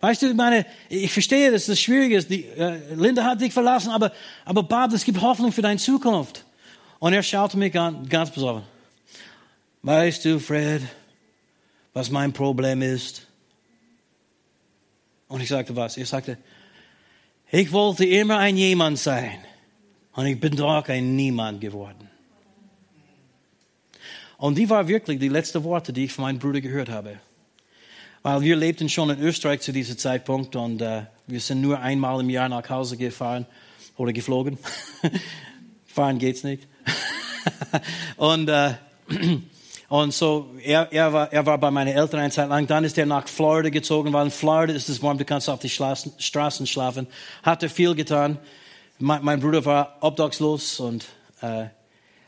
Weißt 0.00 0.22
du, 0.22 0.32
meine, 0.32 0.64
ich 0.88 1.12
verstehe, 1.12 1.50
dass 1.50 1.66
das 1.66 1.78
schwierig 1.78 2.12
ist. 2.12 2.30
Die, 2.30 2.44
äh, 2.44 2.94
Linda 2.94 3.24
hat 3.24 3.42
dich 3.42 3.52
verlassen, 3.52 3.90
aber, 3.90 4.10
aber 4.46 4.62
Bob, 4.62 4.94
es 4.94 5.04
gibt 5.04 5.20
Hoffnung 5.20 5.52
für 5.52 5.60
deine 5.60 5.78
Zukunft. 5.78 6.46
Und 6.98 7.12
er 7.12 7.22
schaute 7.22 7.58
mich 7.58 7.78
an, 7.78 8.08
ganz 8.08 8.30
besoffen. 8.30 8.62
Weißt 9.82 10.24
du, 10.24 10.40
Fred, 10.40 10.80
was 11.92 12.08
mein 12.08 12.32
Problem 12.32 12.80
ist? 12.80 13.26
Und 15.28 15.42
ich 15.42 15.48
sagte, 15.50 15.76
was? 15.76 15.98
Ich 15.98 16.08
sagte, 16.08 16.38
ich 17.50 17.70
wollte 17.70 18.06
immer 18.06 18.38
ein 18.38 18.56
Jemand 18.56 18.98
sein. 18.98 19.40
Und 20.14 20.24
ich 20.24 20.40
bin 20.40 20.56
doch 20.56 20.88
ein 20.88 21.16
Niemand 21.16 21.60
geworden. 21.60 22.08
Und 24.38 24.58
die 24.58 24.68
war 24.68 24.86
wirklich 24.86 25.18
die 25.18 25.28
letzten 25.28 25.64
Worte, 25.64 25.92
die 25.92 26.04
ich 26.04 26.12
von 26.12 26.24
meinem 26.24 26.38
Bruder 26.38 26.60
gehört 26.60 26.90
habe. 26.90 27.18
Weil 28.22 28.40
wir 28.42 28.56
lebten 28.56 28.88
schon 28.88 29.08
in 29.10 29.20
Österreich 29.20 29.60
zu 29.60 29.72
diesem 29.72 29.96
Zeitpunkt 29.96 30.56
und 30.56 30.82
äh, 30.82 31.02
wir 31.26 31.40
sind 31.40 31.60
nur 31.60 31.80
einmal 31.80 32.20
im 32.20 32.28
Jahr 32.28 32.48
nach 32.48 32.68
Hause 32.68 32.96
gefahren 32.96 33.46
oder 33.96 34.12
geflogen. 34.12 34.58
Fahren 35.86 36.18
geht's 36.18 36.44
nicht. 36.44 36.66
und, 38.16 38.48
äh, 38.48 38.74
und 39.88 40.12
so, 40.12 40.50
er, 40.62 40.92
er, 40.92 41.12
war, 41.12 41.32
er 41.32 41.46
war 41.46 41.56
bei 41.56 41.70
meinen 41.70 41.94
Eltern 41.94 42.20
eine 42.20 42.30
Zeit 42.30 42.48
lang. 42.48 42.66
Dann 42.66 42.84
ist 42.84 42.98
er 42.98 43.06
nach 43.06 43.28
Florida 43.28 43.70
gezogen, 43.70 44.12
weil 44.12 44.26
in 44.26 44.30
Florida 44.30 44.74
ist 44.74 44.88
es 44.88 45.02
warm, 45.02 45.16
du 45.16 45.24
kannst 45.24 45.48
auf 45.48 45.60
die 45.60 45.70
Straßen, 45.70 46.12
Straßen 46.18 46.66
schlafen. 46.66 47.06
Hat 47.42 47.62
er 47.62 47.70
viel 47.70 47.94
getan. 47.94 48.38
Mein, 48.98 49.24
mein 49.24 49.40
Bruder 49.40 49.64
war 49.64 49.96
obdachlos 50.00 50.80
und, 50.80 51.06
äh, 51.40 51.66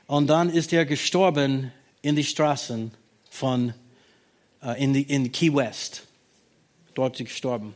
und 0.06 0.28
dann 0.28 0.48
ist 0.48 0.72
er 0.72 0.86
gestorben 0.86 1.72
in 2.02 2.16
die 2.16 2.24
Straßen 2.24 2.92
von, 3.30 3.74
äh, 4.62 4.82
in, 4.82 4.92
die, 4.92 5.02
in 5.02 5.30
Key 5.32 5.54
West. 5.54 6.04
Dort 6.94 7.18
gestorben. 7.18 7.74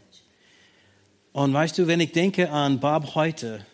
Und 1.32 1.54
weißt 1.54 1.78
du, 1.78 1.86
wenn 1.86 2.00
ich 2.00 2.12
denke 2.12 2.50
an 2.50 2.80
Bob 2.80 3.14
heute, 3.14 3.64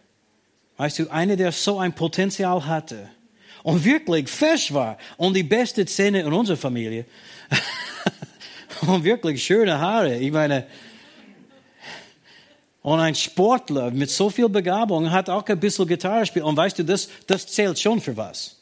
weißt 0.76 1.00
du, 1.00 1.10
einer, 1.10 1.36
der 1.36 1.52
so 1.52 1.78
ein 1.78 1.94
Potenzial 1.94 2.66
hatte, 2.66 3.10
und 3.62 3.84
wirklich 3.84 4.28
fesch 4.28 4.72
war 4.72 4.98
und 5.16 5.34
die 5.34 5.42
beste 5.42 5.84
Zähne 5.84 6.20
in 6.20 6.32
unserer 6.32 6.56
Familie 6.56 7.04
und 8.82 9.04
wirklich 9.04 9.44
schöne 9.44 9.78
Haare. 9.78 10.16
Ich 10.16 10.32
meine, 10.32 10.66
und 12.82 13.00
ein 13.00 13.14
Sportler 13.14 13.90
mit 13.90 14.10
so 14.10 14.30
viel 14.30 14.48
Begabung 14.48 15.10
hat 15.10 15.28
auch 15.28 15.44
ein 15.44 15.60
bisschen 15.60 15.86
Gitarre 15.86 16.20
gespielt. 16.20 16.44
Und 16.44 16.56
weißt 16.56 16.78
du, 16.78 16.84
das, 16.84 17.08
das 17.26 17.46
zählt 17.46 17.78
schon 17.78 18.00
für 18.00 18.16
was. 18.16 18.57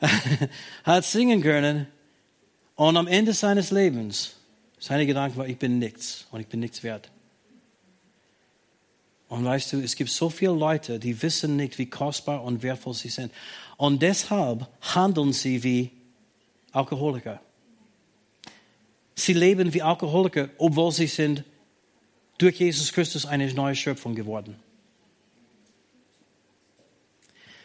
hat 0.84 1.04
singen 1.04 1.42
können. 1.42 1.86
Und 2.74 2.96
am 2.96 3.06
Ende 3.06 3.32
seines 3.32 3.70
Lebens, 3.70 4.36
seine 4.78 5.06
Gedanken 5.06 5.36
war, 5.36 5.46
ich 5.46 5.58
bin 5.58 5.78
nichts 5.78 6.26
und 6.30 6.40
ich 6.40 6.46
bin 6.46 6.60
nichts 6.60 6.82
wert. 6.82 7.10
Und 9.28 9.44
weißt 9.44 9.72
du, 9.74 9.80
es 9.80 9.94
gibt 9.94 10.10
so 10.10 10.28
viele 10.28 10.52
Leute, 10.52 10.98
die 10.98 11.22
wissen 11.22 11.56
nicht, 11.56 11.78
wie 11.78 11.86
kostbar 11.86 12.42
und 12.42 12.62
wertvoll 12.62 12.94
sie 12.94 13.10
sind. 13.10 13.32
Und 13.76 14.02
deshalb 14.02 14.66
handeln 14.80 15.32
sie 15.32 15.62
wie 15.62 15.90
Alkoholiker. 16.72 17.40
Sie 19.14 19.34
leben 19.34 19.72
wie 19.72 19.82
Alkoholiker, 19.82 20.48
obwohl 20.58 20.90
sie 20.90 21.06
sind 21.06 21.44
durch 22.38 22.58
Jesus 22.58 22.92
Christus 22.92 23.26
eine 23.26 23.52
neue 23.52 23.76
Schöpfung 23.76 24.14
geworden. 24.14 24.56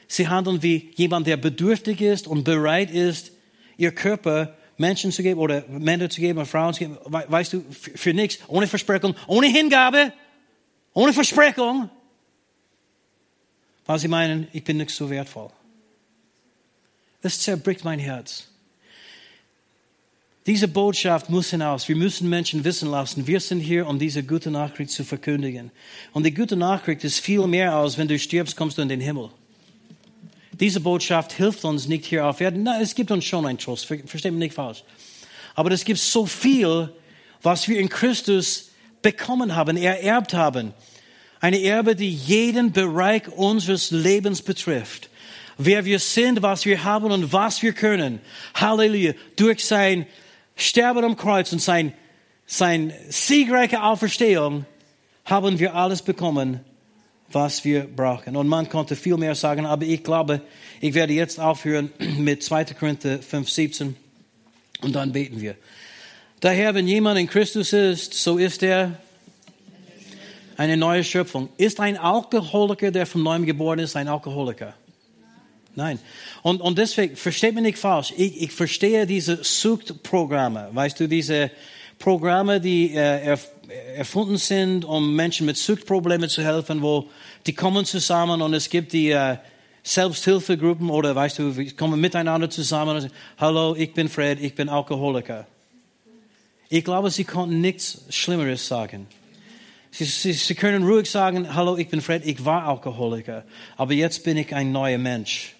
Sie 0.07 0.27
handeln 0.27 0.61
wie 0.61 0.91
jemand, 0.95 1.27
der 1.27 1.37
bedürftig 1.37 2.01
ist 2.01 2.27
und 2.27 2.43
bereit 2.43 2.91
ist, 2.91 3.31
ihr 3.77 3.91
Körper 3.91 4.55
Menschen 4.77 5.11
zu 5.11 5.23
geben 5.23 5.39
oder 5.39 5.63
Männer 5.69 6.09
zu 6.09 6.21
geben 6.21 6.39
oder 6.39 6.45
Frauen 6.45 6.73
zu 6.73 6.79
geben, 6.79 6.97
weißt 7.05 7.53
du, 7.53 7.65
für, 7.69 8.13
nichts, 8.13 8.39
ohne 8.47 8.67
Versprechung, 8.67 9.15
ohne 9.27 9.47
Hingabe, 9.47 10.11
ohne 10.93 11.13
Versprechung, 11.13 11.89
weil 13.85 13.99
sie 13.99 14.07
meinen, 14.07 14.47
ich 14.53 14.63
bin 14.63 14.77
nicht 14.77 14.89
so 14.89 15.09
wertvoll. 15.09 15.49
Das 17.21 17.39
zerbricht 17.39 17.83
mein 17.83 17.99
Herz. 17.99 18.49
Diese 20.45 20.67
Botschaft 20.67 21.29
muss 21.29 21.49
hinaus. 21.49 21.87
Wir 21.87 21.95
müssen 21.95 22.29
Menschen 22.29 22.63
wissen 22.63 22.91
lassen, 22.91 23.25
wir 23.25 23.39
sind 23.39 23.61
hier, 23.61 23.87
um 23.87 23.97
diese 23.97 24.23
gute 24.23 24.51
Nachricht 24.51 24.91
zu 24.91 25.03
verkündigen. 25.03 25.71
Und 26.13 26.23
die 26.23 26.33
gute 26.33 26.55
Nachricht 26.55 27.03
ist 27.03 27.19
viel 27.19 27.47
mehr 27.47 27.73
als, 27.73 27.97
wenn 27.97 28.07
du 28.07 28.19
stirbst, 28.19 28.55
kommst 28.55 28.77
du 28.77 28.83
in 28.83 28.89
den 28.89 29.01
Himmel. 29.01 29.31
Diese 30.59 30.79
Botschaft 30.79 31.33
hilft 31.33 31.65
uns 31.65 31.87
nicht 31.87 32.05
hier 32.05 32.25
auf 32.25 32.41
Erden. 32.41 32.63
Nein, 32.63 32.81
es 32.81 32.95
gibt 32.95 33.11
uns 33.11 33.25
schon 33.25 33.45
einen 33.45 33.57
Trost, 33.57 33.85
versteht 33.85 34.31
mich 34.31 34.39
nicht 34.39 34.55
falsch. 34.55 34.83
Aber 35.53 35.71
es 35.71 35.85
gibt 35.85 35.99
so 35.99 36.25
viel, 36.25 36.89
was 37.41 37.67
wir 37.67 37.79
in 37.79 37.89
Christus 37.89 38.71
bekommen 39.01 39.55
haben, 39.55 39.77
ererbt 39.77 40.33
haben. 40.33 40.73
Eine 41.39 41.61
Erbe, 41.61 41.95
die 41.95 42.09
jeden 42.09 42.71
Bereich 42.71 43.27
unseres 43.27 43.91
Lebens 43.91 44.41
betrifft 44.41 45.09
wer 45.57 45.85
wir 45.85 45.99
sind, 45.99 46.41
was 46.41 46.65
wir 46.65 46.83
haben 46.83 47.11
und 47.11 47.33
was 47.33 47.61
wir 47.61 47.73
können. 47.73 48.19
Halleluja. 48.53 49.13
Durch 49.35 49.65
sein 49.65 50.05
Sterben 50.55 51.03
am 51.03 51.17
Kreuz 51.17 51.51
und 51.51 51.61
sein, 51.61 51.93
sein 52.45 52.93
siegreiche 53.09 53.83
Auferstehung 53.83 54.65
haben 55.25 55.59
wir 55.59 55.75
alles 55.75 56.01
bekommen, 56.01 56.61
was 57.31 57.65
wir 57.65 57.83
brauchen. 57.83 58.35
Und 58.35 58.47
man 58.47 58.69
konnte 58.69 58.95
viel 58.95 59.17
mehr 59.17 59.35
sagen, 59.35 59.65
aber 59.65 59.85
ich 59.85 60.03
glaube, 60.03 60.41
ich 60.81 60.93
werde 60.93 61.13
jetzt 61.13 61.39
aufhören 61.39 61.91
mit 62.17 62.43
2. 62.43 62.65
Korinther 62.65 63.19
5, 63.19 63.49
17 63.49 63.95
und 64.81 64.95
dann 64.95 65.11
beten 65.11 65.41
wir. 65.41 65.55
Daher, 66.39 66.75
wenn 66.75 66.87
jemand 66.87 67.19
in 67.19 67.27
Christus 67.27 67.73
ist, 67.73 68.13
so 68.13 68.37
ist 68.37 68.61
er 68.61 68.99
eine 70.57 70.77
neue 70.77 71.03
Schöpfung. 71.03 71.49
Ist 71.57 71.79
ein 71.79 71.97
Alkoholiker, 71.97 72.91
der 72.91 73.05
von 73.05 73.23
neuem 73.23 73.45
geboren 73.45 73.79
ist, 73.79 73.95
ein 73.95 74.07
Alkoholiker? 74.07 74.73
Nein. 75.75 75.99
Und, 76.41 76.61
und 76.61 76.77
deswegen, 76.77 77.15
versteht 77.15 77.53
mich 77.53 77.63
nicht 77.63 77.77
falsch, 77.77 78.13
ich, 78.15 78.43
ich 78.43 78.51
verstehe 78.51 79.05
diese 79.05 79.43
Suchtprogramme, 79.43 80.69
weißt 80.71 80.99
du, 80.99 81.07
diese 81.07 81.51
Programme, 81.99 82.59
die 82.59 82.93
äh, 82.93 83.37
erfunden 83.95 84.37
sind, 84.37 84.85
um 84.85 85.15
Menschen 85.15 85.45
mit 85.45 85.57
Suchtproblemen 85.57 86.29
zu 86.29 86.43
helfen, 86.43 86.81
wo 86.81 87.09
die 87.45 87.53
kommen 87.53 87.85
zusammen 87.85 88.41
und 88.41 88.53
es 88.53 88.69
gibt 88.69 88.93
die 88.93 89.11
äh, 89.11 89.37
Selbsthilfegruppen 89.83 90.89
oder 90.89 91.15
weißt 91.15 91.39
du, 91.39 91.57
wir 91.57 91.75
kommen 91.75 92.01
miteinander 92.01 92.49
zusammen 92.49 92.95
und 92.95 93.01
sagen, 93.01 93.13
hallo, 93.37 93.75
ich 93.75 93.93
bin 93.93 94.09
Fred, 94.09 94.41
ich 94.41 94.55
bin 94.55 94.67
Alkoholiker. 94.67 95.45
Ich 96.69 96.83
glaube, 96.83 97.11
sie 97.11 97.23
konnten 97.23 97.61
nichts 97.61 98.01
Schlimmeres 98.09 98.67
sagen. 98.67 99.07
Sie, 99.91 100.05
sie, 100.05 100.33
sie 100.33 100.55
können 100.55 100.83
ruhig 100.83 101.09
sagen, 101.09 101.53
hallo, 101.53 101.77
ich 101.77 101.87
bin 101.87 102.01
Fred, 102.01 102.25
ich 102.25 102.43
war 102.43 102.67
Alkoholiker, 102.67 103.45
aber 103.77 103.93
jetzt 103.93 104.23
bin 104.23 104.37
ich 104.37 104.53
ein 104.53 104.71
neuer 104.71 104.97
Mensch. 104.97 105.55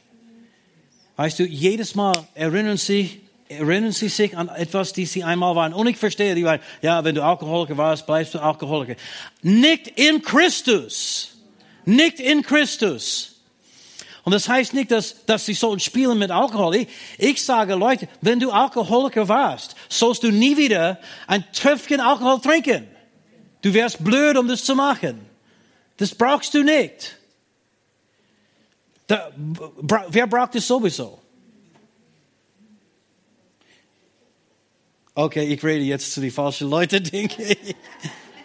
Weißt 1.15 1.39
du, 1.39 1.45
jedes 1.45 1.95
Mal 1.95 2.13
erinnern 2.33 2.77
Sie 2.77 3.21
Erinnern 3.48 3.91
Sie 3.91 4.10
sich 4.10 4.36
an 4.36 4.50
etwas, 4.50 4.93
die 4.93 5.06
Sie 5.06 5.24
einmal 5.24 5.56
waren? 5.56 5.74
Und 5.74 5.88
ich 5.88 5.98
verstehe, 5.98 6.34
die 6.34 6.43
waren, 6.43 6.60
ja, 6.82 7.04
wenn 7.04 7.14
du 7.14 7.24
Alkoholiker 7.24 7.78
warst, 7.78 8.08
bleibst 8.08 8.34
du 8.34 8.39
Alkoholiker. 8.39 8.96
Nicht 9.41 9.88
in 9.88 10.22
Christus. 10.22 11.38
Nicht 11.86 12.20
in 12.20 12.41
Christus. 12.41 13.36
Und 14.24 14.32
das 14.32 14.50
heißt 14.50 14.74
nicht, 14.74 14.89
dass, 14.89 15.24
dass 15.28 15.46
sie 15.46 15.54
sollen 15.54 15.80
spielen 15.80 16.18
mit 16.18 16.32
Alkohol. 16.32 16.88
Ich, 17.20 17.43
sage, 17.43 17.76
Leute, 17.76 18.08
wenn 18.22 18.39
du 18.39 18.50
Alkoholiker 18.50 19.28
warst, 19.28 19.76
sollst 19.88 20.24
du 20.24 20.32
nie 20.32 20.58
wieder 20.58 21.00
ein 21.28 21.46
Tröpfchen 21.54 22.00
Alkohol 22.00 22.41
trinken. 22.41 22.88
Du 23.62 23.72
wärst 23.72 24.04
blöd, 24.04 24.36
um 24.38 24.48
das 24.48 24.64
zu 24.64 24.76
machen. 24.76 25.24
Das 25.98 26.16
brauchst 26.16 26.56
du 26.56 26.64
nicht. 26.64 27.18
Da, 29.06 29.32
wer 30.10 30.26
braucht 30.26 30.56
es 30.56 30.68
sowieso? 30.68 31.20
Okay, 35.18 35.45
ich 35.45 35.63
rede 35.63 35.86
jetzt 35.86 36.11
zu 36.11 36.20
den 36.20 36.30
falschen 36.30 36.70
Leuten, 36.70 37.01
denke 37.11 37.41
ich. 37.41 37.76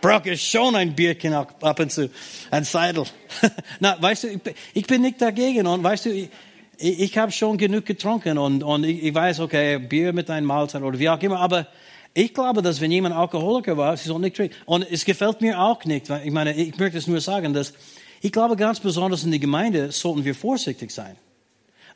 Brauche 0.00 0.36
schon 0.38 0.76
ein 0.76 0.94
Bierchen 0.94 1.34
ab 1.34 1.80
und 1.80 1.90
zu, 1.90 2.08
ein 2.50 2.62
Seidel. 2.62 3.04
Na, 3.80 4.00
weißt 4.00 4.24
du, 4.24 4.40
ich 4.72 4.86
bin 4.86 5.02
nicht 5.02 5.20
dagegen 5.20 5.66
und 5.66 5.82
weißt 5.82 6.06
du, 6.06 6.10
ich, 6.10 6.30
ich 6.78 7.18
habe 7.18 7.32
schon 7.32 7.58
genug 7.58 7.84
getrunken 7.84 8.38
und, 8.38 8.62
und 8.62 8.84
ich, 8.84 9.02
ich 9.02 9.12
weiß, 9.12 9.40
okay, 9.40 9.78
Bier 9.78 10.12
mit 10.12 10.30
einem 10.30 10.46
Mahlzeit 10.46 10.82
oder 10.82 10.96
wie 10.98 11.08
auch 11.08 11.20
immer, 11.20 11.40
aber 11.40 11.66
ich 12.14 12.32
glaube, 12.32 12.62
dass 12.62 12.80
wenn 12.80 12.92
jemand 12.92 13.16
Alkoholiker 13.16 13.76
war, 13.76 13.96
sie 13.96 14.08
soll 14.08 14.20
nicht 14.20 14.36
trinken. 14.36 14.54
Und 14.64 14.86
es 14.88 15.04
gefällt 15.04 15.40
mir 15.40 15.60
auch 15.60 15.84
nicht, 15.84 16.08
weil 16.08 16.24
ich 16.24 16.32
meine, 16.32 16.54
ich 16.54 16.78
möchte 16.78 16.98
es 16.98 17.08
nur 17.08 17.20
sagen, 17.20 17.52
dass 17.52 17.74
ich 18.20 18.30
glaube 18.30 18.54
ganz 18.54 18.78
besonders 18.78 19.24
in 19.24 19.32
der 19.32 19.40
Gemeinde 19.40 19.90
sollten 19.90 20.24
wir 20.24 20.36
vorsichtig 20.36 20.92
sein. 20.92 21.16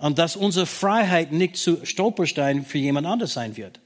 Und 0.00 0.18
dass 0.18 0.34
unsere 0.34 0.66
Freiheit 0.66 1.30
nicht 1.30 1.56
zu 1.56 1.86
Stolperstein 1.86 2.64
für 2.64 2.78
jemand 2.78 3.06
anders 3.06 3.34
sein 3.34 3.56
wird. 3.56 3.80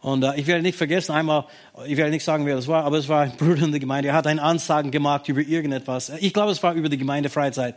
Und 0.00 0.22
äh, 0.22 0.36
ich 0.36 0.46
werde 0.46 0.62
nicht 0.62 0.76
vergessen, 0.76 1.12
einmal, 1.12 1.46
ich 1.86 1.96
werde 1.96 2.10
nicht 2.10 2.24
sagen, 2.24 2.46
wer 2.46 2.56
das 2.56 2.68
war, 2.68 2.84
aber 2.84 2.98
es 2.98 3.08
war 3.08 3.22
ein 3.22 3.32
Bruder 3.32 3.64
in 3.64 3.70
der 3.70 3.80
Gemeinde, 3.80 4.10
er 4.10 4.14
hat 4.14 4.26
einen 4.26 4.38
Ansagen 4.38 4.90
gemacht 4.90 5.28
über 5.28 5.40
irgendetwas. 5.40 6.12
Ich 6.20 6.32
glaube, 6.32 6.52
es 6.52 6.62
war 6.62 6.74
über 6.74 6.88
die 6.88 6.98
Gemeindefreizeit. 6.98 7.74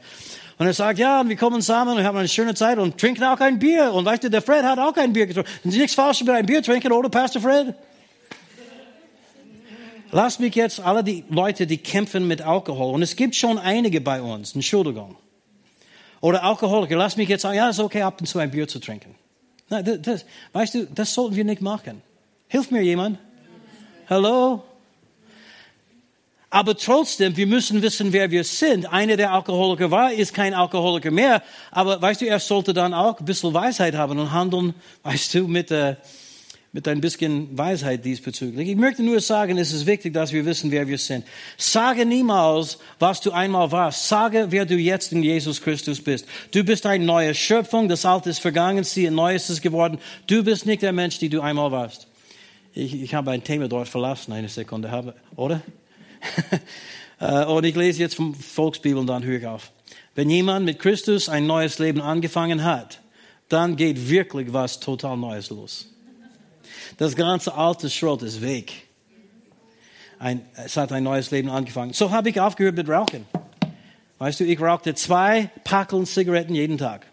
Und 0.58 0.68
er 0.68 0.74
sagt, 0.74 1.00
ja, 1.00 1.24
wir 1.26 1.36
kommen 1.38 1.62
zusammen 1.62 1.98
und 1.98 2.04
haben 2.04 2.18
eine 2.18 2.28
schöne 2.28 2.54
Zeit 2.54 2.78
und 2.78 2.98
trinken 2.98 3.24
auch 3.24 3.40
ein 3.40 3.60
Bier. 3.60 3.94
Und 3.94 4.06
weißt 4.06 4.26
du, 4.26 4.30
der 4.30 4.42
Fred 4.42 4.64
hat 4.64 4.78
auch 4.78 4.96
ein 4.98 5.14
Bier 5.14 5.26
getrunken. 5.26 5.50
Ist 5.64 5.78
nichts 5.78 5.96
falsch 5.96 6.20
mit 6.20 6.30
einem 6.30 6.46
Bier 6.46 6.62
trinken, 6.62 6.92
oder 6.92 7.10
Pastor 7.10 7.42
Fred? 7.42 7.74
Lass 10.12 10.40
mich 10.40 10.56
jetzt 10.56 10.80
alle 10.80 11.04
die 11.04 11.24
Leute, 11.30 11.68
die 11.68 11.78
kämpfen 11.78 12.28
mit 12.28 12.42
Alkohol, 12.42 12.94
und 12.96 13.02
es 13.04 13.16
gibt 13.16 13.36
schon 13.36 13.58
einige 13.58 14.02
bei 14.02 14.22
uns, 14.22 14.56
Entschuldigung. 14.56 15.16
Oder 16.20 16.44
Alkoholiker, 16.44 16.98
lass 16.98 17.16
mich 17.16 17.30
jetzt 17.30 17.44
sagen, 17.44 17.56
ja, 17.56 17.70
ist 17.70 17.80
okay, 17.80 18.02
ab 18.02 18.20
und 18.20 18.26
zu 18.26 18.40
ein 18.40 18.52
Bier 18.52 18.68
zu 18.68 18.80
trinken. 18.80 19.16
Das, 19.70 19.84
das, 20.02 20.26
weißt 20.52 20.76
du, 20.76 20.86
das 20.88 21.14
sollten 21.14 21.36
wir 21.36 21.46
nicht 21.46 21.62
machen. 21.62 22.02
Hilft 22.50 22.72
mir 22.72 22.82
jemand? 22.82 23.20
Hallo? 24.10 24.64
Aber 26.50 26.76
trotzdem, 26.76 27.38
wir 27.38 27.46
müssen 27.46 27.84
wissen, 27.84 28.12
wer 28.12 28.32
wir 28.32 28.44
sind. 28.44 28.92
Einer, 28.92 29.18
der 29.18 29.32
Alkoholiker 29.34 29.92
war, 29.92 30.12
ist 30.12 30.34
kein 30.34 30.56
Alkoholiker 30.56 31.12
mehr. 31.12 31.44
Aber 31.70 32.02
weißt 32.02 32.22
du, 32.22 32.26
er 32.26 32.40
sollte 32.40 32.74
dann 32.74 32.96
auch 32.96 33.20
ein 33.20 33.26
bisschen 33.26 33.54
Weisheit 33.54 33.94
haben 33.94 34.18
und 34.18 34.32
handeln, 34.32 34.74
weißt 35.04 35.36
du, 35.36 35.48
mit, 35.48 35.70
äh, 35.70 35.96
mit 36.72 36.88
ein 36.88 37.02
bisschen 37.02 37.56
Weisheit 37.56 38.04
diesbezüglich. 38.04 38.68
Ich 38.68 38.76
möchte 38.76 39.04
nur 39.04 39.20
sagen, 39.20 39.60
es 39.60 39.72
ist 39.72 39.86
wichtig, 39.86 40.16
dass 40.16 40.34
wir 40.34 40.44
wissen, 40.44 40.72
wer 40.72 40.88
wir 40.88 40.98
sind. 40.98 41.26
Sage 41.56 42.04
niemals, 42.04 42.80
was 42.98 43.22
du 43.22 43.30
einmal 43.30 43.72
warst. 43.72 44.08
Sage, 44.08 44.48
wer 44.50 44.66
du 44.66 44.76
jetzt 44.76 45.12
in 45.12 45.22
Jesus 45.22 45.62
Christus 45.62 46.02
bist. 46.02 46.26
Du 46.50 46.64
bist 46.64 46.88
eine 46.88 47.06
neue 47.06 47.36
Schöpfung. 47.36 47.88
Das 47.88 48.06
Alte 48.06 48.32
ist 48.32 48.40
vergangen, 48.40 48.84
siehe, 48.84 49.12
Neues 49.12 49.52
ist 49.52 49.62
geworden. 49.62 50.00
Du 50.26 50.44
bist 50.44 50.66
nicht 50.66 50.82
der 50.82 50.94
Mensch, 50.94 51.20
die 51.20 51.30
du 51.30 51.42
einmal 51.42 51.72
warst. 51.72 52.09
Ich, 52.80 53.02
ich 53.02 53.14
habe 53.14 53.32
ein 53.32 53.44
Thema 53.44 53.68
dort 53.68 53.90
verlassen, 53.90 54.32
eine 54.32 54.50
Sekunde, 54.50 54.92
habe, 54.92 55.14
oder? 55.36 55.62
Äh, 57.22 57.44
und 57.44 57.66
ich 57.66 57.76
lese 57.76 58.00
jetzt 58.00 58.16
vom 58.16 58.34
Volksbibel 58.34 58.98
und 58.98 59.08
dann 59.08 59.26
höre 59.26 59.40
ich 59.40 59.46
auf. 59.46 59.74
Wenn 60.16 60.30
jemand 60.30 60.64
mit 60.64 60.80
Christus 60.80 61.28
ein 61.28 61.48
neues 61.48 61.78
Leben 61.78 62.00
angefangen 62.00 62.64
hat, 62.64 63.02
dann 63.50 63.76
geht 63.76 64.10
wirklich 64.10 64.54
was 64.54 64.80
total 64.80 65.18
Neues 65.18 65.50
los. 65.50 65.94
Das 66.96 67.18
ganze 67.18 67.54
alte 67.54 67.90
Schrott 67.90 68.22
ist 68.22 68.42
weg. 68.42 68.72
Ein, 70.18 70.46
es 70.56 70.78
hat 70.78 70.94
ein 70.94 71.04
neues 71.04 71.30
Leben 71.32 71.50
angefangen. 71.50 71.92
So 71.92 72.10
habe 72.12 72.30
ich 72.30 72.40
aufgehört 72.40 72.78
mit 72.78 72.88
Rauchen. 72.88 73.26
Weißt 74.18 74.40
du, 74.40 74.46
ich 74.46 74.62
rauchte 74.62 74.96
zwei 74.96 75.50
Packeln 75.66 76.06
Zigaretten 76.06 76.56
jeden 76.56 76.78
Tag. 76.78 77.06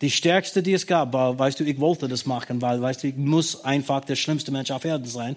Die 0.00 0.10
stärkste, 0.10 0.62
die 0.62 0.74
es 0.74 0.86
gab, 0.86 1.12
war, 1.12 1.38
weißt 1.38 1.58
du, 1.58 1.64
ich 1.64 1.80
wollte 1.80 2.06
das 2.06 2.24
machen, 2.24 2.62
weil, 2.62 2.80
weißt 2.80 3.02
du, 3.02 3.08
ich 3.08 3.16
muss 3.16 3.64
einfach 3.64 4.04
der 4.04 4.16
schlimmste 4.16 4.52
Mensch 4.52 4.70
auf 4.70 4.84
Erden 4.84 5.06
sein, 5.06 5.36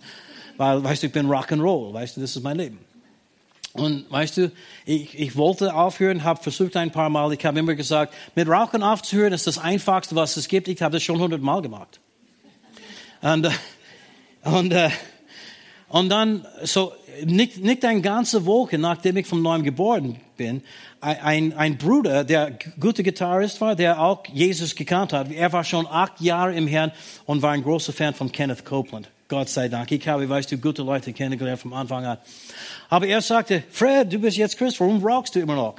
weil, 0.57 0.83
weißt 0.83 1.01
du, 1.01 1.07
ich 1.07 1.13
bin 1.13 1.27
Rock'n'Roll, 1.27 1.93
weißt 1.93 2.17
du, 2.17 2.21
das 2.21 2.35
ist 2.35 2.43
mein 2.43 2.57
Leben. 2.57 2.77
Und 3.73 4.11
weißt 4.11 4.37
du, 4.37 4.51
ich, 4.85 5.17
ich 5.17 5.35
wollte 5.35 5.73
aufhören, 5.73 6.23
habe 6.23 6.43
versucht 6.43 6.75
ein 6.75 6.91
paar 6.91 7.09
Mal, 7.09 7.31
ich 7.33 7.45
habe 7.45 7.57
immer 7.57 7.73
gesagt, 7.73 8.13
mit 8.35 8.47
Rauchen 8.47 8.83
aufzuhören 8.83 9.31
ist 9.31 9.47
das 9.47 9.57
Einfachste, 9.57 10.15
was 10.15 10.35
es 10.35 10.47
gibt. 10.49 10.67
Ich 10.67 10.81
habe 10.81 10.93
das 10.93 11.03
schon 11.03 11.19
hundert 11.19 11.41
Mal 11.41 11.61
gemacht. 11.61 11.99
Und, 13.21 13.45
äh, 13.45 13.51
und, 14.43 14.73
äh, 14.73 14.89
und 15.91 16.09
dann, 16.09 16.45
so, 16.63 16.93
nicht, 17.25 17.57
nicht 17.57 17.83
eine 17.83 18.01
ganze 18.01 18.45
Woche, 18.45 18.77
nachdem 18.77 19.17
ich 19.17 19.27
von 19.27 19.41
neuem 19.41 19.63
geboren 19.63 20.17
bin, 20.37 20.63
ein, 21.01 21.53
ein 21.53 21.77
Bruder, 21.77 22.23
der 22.23 22.57
gute 22.79 23.03
Gitarrist 23.03 23.59
war, 23.59 23.75
der 23.75 23.99
auch 23.99 24.23
Jesus 24.31 24.75
gekannt 24.75 25.13
hat. 25.13 25.31
Er 25.31 25.51
war 25.51 25.63
schon 25.63 25.87
acht 25.87 26.21
Jahre 26.21 26.55
im 26.55 26.67
Herrn 26.67 26.91
und 27.25 27.41
war 27.41 27.51
ein 27.51 27.63
großer 27.63 27.91
Fan 27.91 28.13
von 28.13 28.31
Kenneth 28.31 28.63
Copeland. 28.63 29.09
Gott 29.27 29.49
sei 29.49 29.67
Dank. 29.67 29.91
Ich 29.91 30.07
habe, 30.07 30.27
weißt 30.27 30.51
du, 30.51 30.57
gute 30.57 30.83
Leute 30.83 31.11
kennengelernt 31.11 31.59
vom 31.59 31.73
Anfang 31.73 32.05
an. 32.05 32.17
Aber 32.89 33.07
er 33.07 33.21
sagte, 33.21 33.63
Fred, 33.71 34.11
du 34.11 34.19
bist 34.19 34.37
jetzt 34.37 34.57
Christ, 34.57 34.79
warum 34.79 35.03
rauchst 35.03 35.35
du 35.35 35.39
immer 35.39 35.55
noch? 35.55 35.75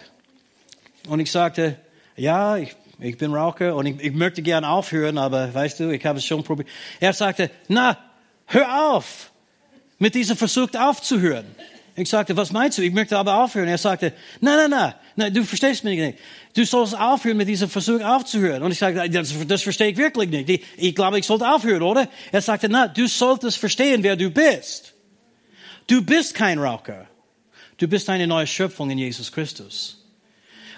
Und 1.09 1.21
ich 1.21 1.31
sagte, 1.31 1.77
ja, 2.17 2.57
ich, 2.57 2.75
ich 2.99 3.17
bin 3.17 3.35
Raucher 3.35 3.75
und 3.77 3.87
ich, 3.87 4.01
ich 4.01 4.13
möchte 4.13 4.43
gern 4.43 4.65
aufhören, 4.65 5.19
aber 5.19 5.53
weißt 5.53 5.81
du, 5.81 5.91
ich 5.91 6.05
habe 6.05 6.19
es 6.19 6.25
schon 6.25 6.43
probiert. 6.45 6.69
Er 7.01 7.13
sagte, 7.13 7.51
na, 7.69 7.97
hör 8.47 8.95
auf, 8.95 9.32
mit 10.03 10.17
diesem 10.17 10.37
Versuch 10.37 10.69
aufzuhören. 10.75 11.47
Ich 11.95 12.09
sagte, 12.09 12.37
was 12.37 12.51
meinst 12.51 12.77
du? 12.77 12.83
Ich 12.83 12.93
möchte 12.93 13.17
aber 13.17 13.45
aufhören. 13.45 13.69
Er 13.69 13.79
sagte, 13.79 14.13
nein, 14.41 14.57
nein, 14.57 14.71
nein, 14.71 14.95
nein, 15.15 15.33
du 15.33 15.45
verstehst 15.45 15.85
mich 15.85 15.97
nicht. 15.97 16.19
Du 16.55 16.65
sollst 16.65 16.99
aufhören, 16.99 17.37
mit 17.37 17.47
diesem 17.47 17.69
Versuch 17.69 18.01
aufzuhören. 18.01 18.65
Und 18.65 18.73
ich 18.73 18.79
sagte, 18.79 19.09
das, 19.09 19.33
das 19.47 19.63
verstehe 19.63 19.91
ich 19.91 19.97
wirklich 19.97 20.29
nicht. 20.29 20.49
Ich, 20.49 20.63
ich 20.77 20.95
glaube, 20.97 21.21
ich 21.21 21.27
sollte 21.27 21.49
aufhören, 21.49 21.83
oder? 21.83 22.09
Er 22.33 22.43
sagte, 22.43 22.69
na, 22.69 22.89
du 22.89 23.07
solltest 23.07 23.59
verstehen, 23.59 24.03
wer 24.03 24.17
du 24.17 24.29
bist. 24.31 24.93
Du 25.87 26.03
bist 26.03 26.35
kein 26.35 26.59
Raucher. 26.59 27.07
Du 27.77 27.87
bist 27.87 28.11
eine 28.11 28.27
neue 28.27 28.49
Schöpfung 28.49 28.91
in 28.91 28.99
Jesus 28.99 29.31
Christus. 29.31 30.05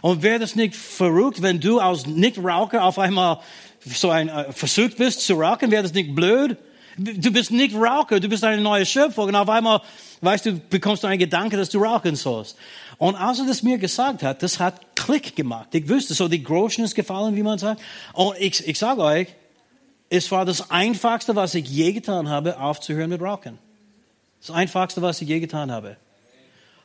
Und 0.03 0.23
wäre 0.23 0.39
das 0.39 0.55
nicht 0.55 0.77
verrückt, 0.77 1.41
wenn 1.41 1.61
du 1.61 1.81
als 1.81 2.05
Nicht-Raucher 2.05 2.85
auf 2.85 2.99
einmal 2.99 3.41
so 3.87 4.11
ein 4.11 4.29
äh, 4.29 4.53
versucht 4.53 4.99
bist 4.99 5.23
zu 5.23 5.35
rauchen? 5.35 5.71
Wäre 5.71 5.83
das 5.83 5.95
nicht 5.95 6.15
blöd? 6.15 6.59
Du 6.97 7.33
bist 7.33 7.51
nicht 7.51 7.75
Raucher, 7.75 8.21
du 8.21 8.29
bist 8.29 8.45
eine 8.45 8.63
neue 8.63 8.87
Schöpfung. 8.87 9.29
Und 9.29 9.35
auf 9.35 9.49
einmal, 9.49 9.81
weißt 10.21 10.47
du, 10.47 10.53
bekommst 10.53 11.03
du 11.03 11.09
einen 11.09 11.19
Gedanke, 11.19 11.57
dass 11.57 11.69
du 11.71 11.83
rauchen 11.83 12.15
sollst. 12.15 12.57
Und 12.99 13.17
als 13.17 13.41
er 13.41 13.47
das 13.47 13.63
mir 13.63 13.79
gesagt 13.79 14.23
hat, 14.23 14.43
das 14.43 14.61
hat 14.61 14.95
Klick 14.95 15.35
gemacht. 15.35 15.75
Ich 15.75 15.89
wusste, 15.89 16.15
so 16.15 16.29
die 16.29 16.43
Groschen 16.43 16.85
ist 16.85 16.95
gefallen, 16.95 17.35
wie 17.35 17.43
man 17.43 17.59
sagt. 17.59 17.81
Und 18.13 18.37
ich, 18.39 18.67
ich 18.67 18.79
sage 18.79 19.03
euch, 19.03 19.29
es 20.09 20.31
war 20.31 20.45
das 20.45 20.71
Einfachste, 20.71 21.35
was 21.35 21.55
ich 21.55 21.69
je 21.69 21.93
getan 21.93 22.29
habe, 22.29 22.61
aufzuhören 22.61 23.11
mit 23.11 23.21
Rauchen. 23.21 23.59
Das 24.41 24.55
Einfachste, 24.55 25.03
was 25.03 25.21
ich 25.21 25.29
je 25.29 25.41
getan 25.41 25.73
habe. 25.73 25.97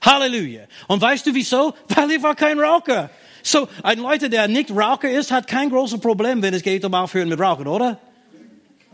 Halleluja. 0.01 0.63
Und 0.87 1.01
weißt 1.01 1.27
du 1.27 1.35
wieso? 1.35 1.75
Weil 1.89 2.11
ich 2.11 2.23
war 2.23 2.33
kein 2.33 2.59
Raucher. 2.59 3.11
So, 3.43 3.67
ein 3.83 3.99
Leute, 3.99 4.29
der 4.29 4.47
nicht 4.47 4.71
Raucher 4.71 5.09
ist, 5.09 5.31
hat 5.31 5.45
kein 5.45 5.69
großes 5.69 5.99
Problem, 5.99 6.41
wenn 6.41 6.53
es 6.53 6.63
geht 6.63 6.83
um 6.83 6.93
Aufhören 6.93 7.29
mit 7.29 7.39
Rauchen, 7.39 7.67
oder? 7.67 7.99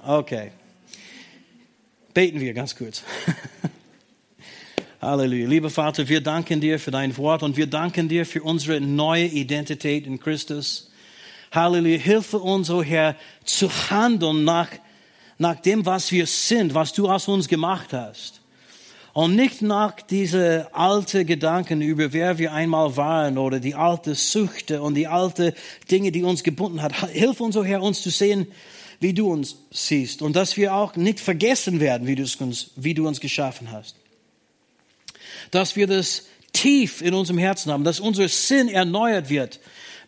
Okay. 0.05 0.51
Beten 2.15 2.39
wir 2.39 2.53
ganz 2.53 2.77
kurz. 2.77 3.03
Halleluja. 5.01 5.49
Lieber 5.49 5.69
Vater, 5.69 6.07
wir 6.07 6.21
danken 6.21 6.61
dir 6.61 6.79
für 6.79 6.89
dein 6.89 7.17
Wort 7.17 7.43
und 7.43 7.57
wir 7.57 7.67
danken 7.67 8.07
dir 8.07 8.25
für 8.25 8.41
unsere 8.41 8.79
neue 8.79 9.25
Identität 9.25 10.07
in 10.07 10.17
Christus. 10.17 10.89
Halleluja. 11.51 11.97
Hilfe 11.97 12.39
uns, 12.39 12.69
o 12.69 12.77
oh 12.77 12.83
Herr, 12.83 13.17
zu 13.43 13.69
handeln 13.89 14.45
nach, 14.45 14.69
nach 15.39 15.59
dem, 15.59 15.85
was 15.85 16.09
wir 16.13 16.25
sind, 16.25 16.73
was 16.73 16.93
du 16.93 17.09
aus 17.09 17.27
uns 17.27 17.49
gemacht 17.49 17.91
hast. 17.91 18.39
Und 19.11 19.35
nicht 19.35 19.61
nach 19.61 19.99
diese 19.99 20.69
alte 20.71 21.25
Gedanken 21.25 21.81
über 21.81 22.13
wer 22.13 22.37
wir 22.37 22.53
einmal 22.53 22.95
waren 22.95 23.37
oder 23.37 23.59
die 23.59 23.75
alte 23.75 24.15
Süchte 24.15 24.81
und 24.81 24.93
die 24.93 25.07
alte 25.07 25.53
Dinge, 25.91 26.13
die 26.13 26.23
uns 26.23 26.43
gebunden 26.43 26.81
hat. 26.81 26.95
Hilf 27.09 27.41
uns, 27.41 27.57
o 27.57 27.59
oh 27.59 27.65
Herr, 27.65 27.81
uns 27.81 28.01
zu 28.01 28.09
sehen, 28.09 28.47
wie 29.05 29.13
du 29.13 29.31
uns 29.31 29.57
siehst 29.69 30.23
und 30.23 30.35
dass 30.35 30.57
wir 30.57 30.73
auch 30.73 30.95
nicht 30.95 31.19
vergessen 31.19 31.79
werden, 31.79 32.07
wie 32.07 32.15
du 32.15 32.23
uns, 32.23 32.71
wie 32.75 32.95
du 32.95 33.07
uns 33.07 33.19
geschaffen 33.19 33.71
hast. 33.71 33.95
Dass 35.51 35.75
wir 35.75 35.85
das 35.85 36.23
tief 36.53 37.03
in 37.03 37.13
unserem 37.13 37.37
Herzen 37.37 37.71
haben, 37.71 37.83
dass 37.83 37.99
unser 37.99 38.27
Sinn 38.27 38.67
erneuert 38.67 39.29
wird, 39.29 39.59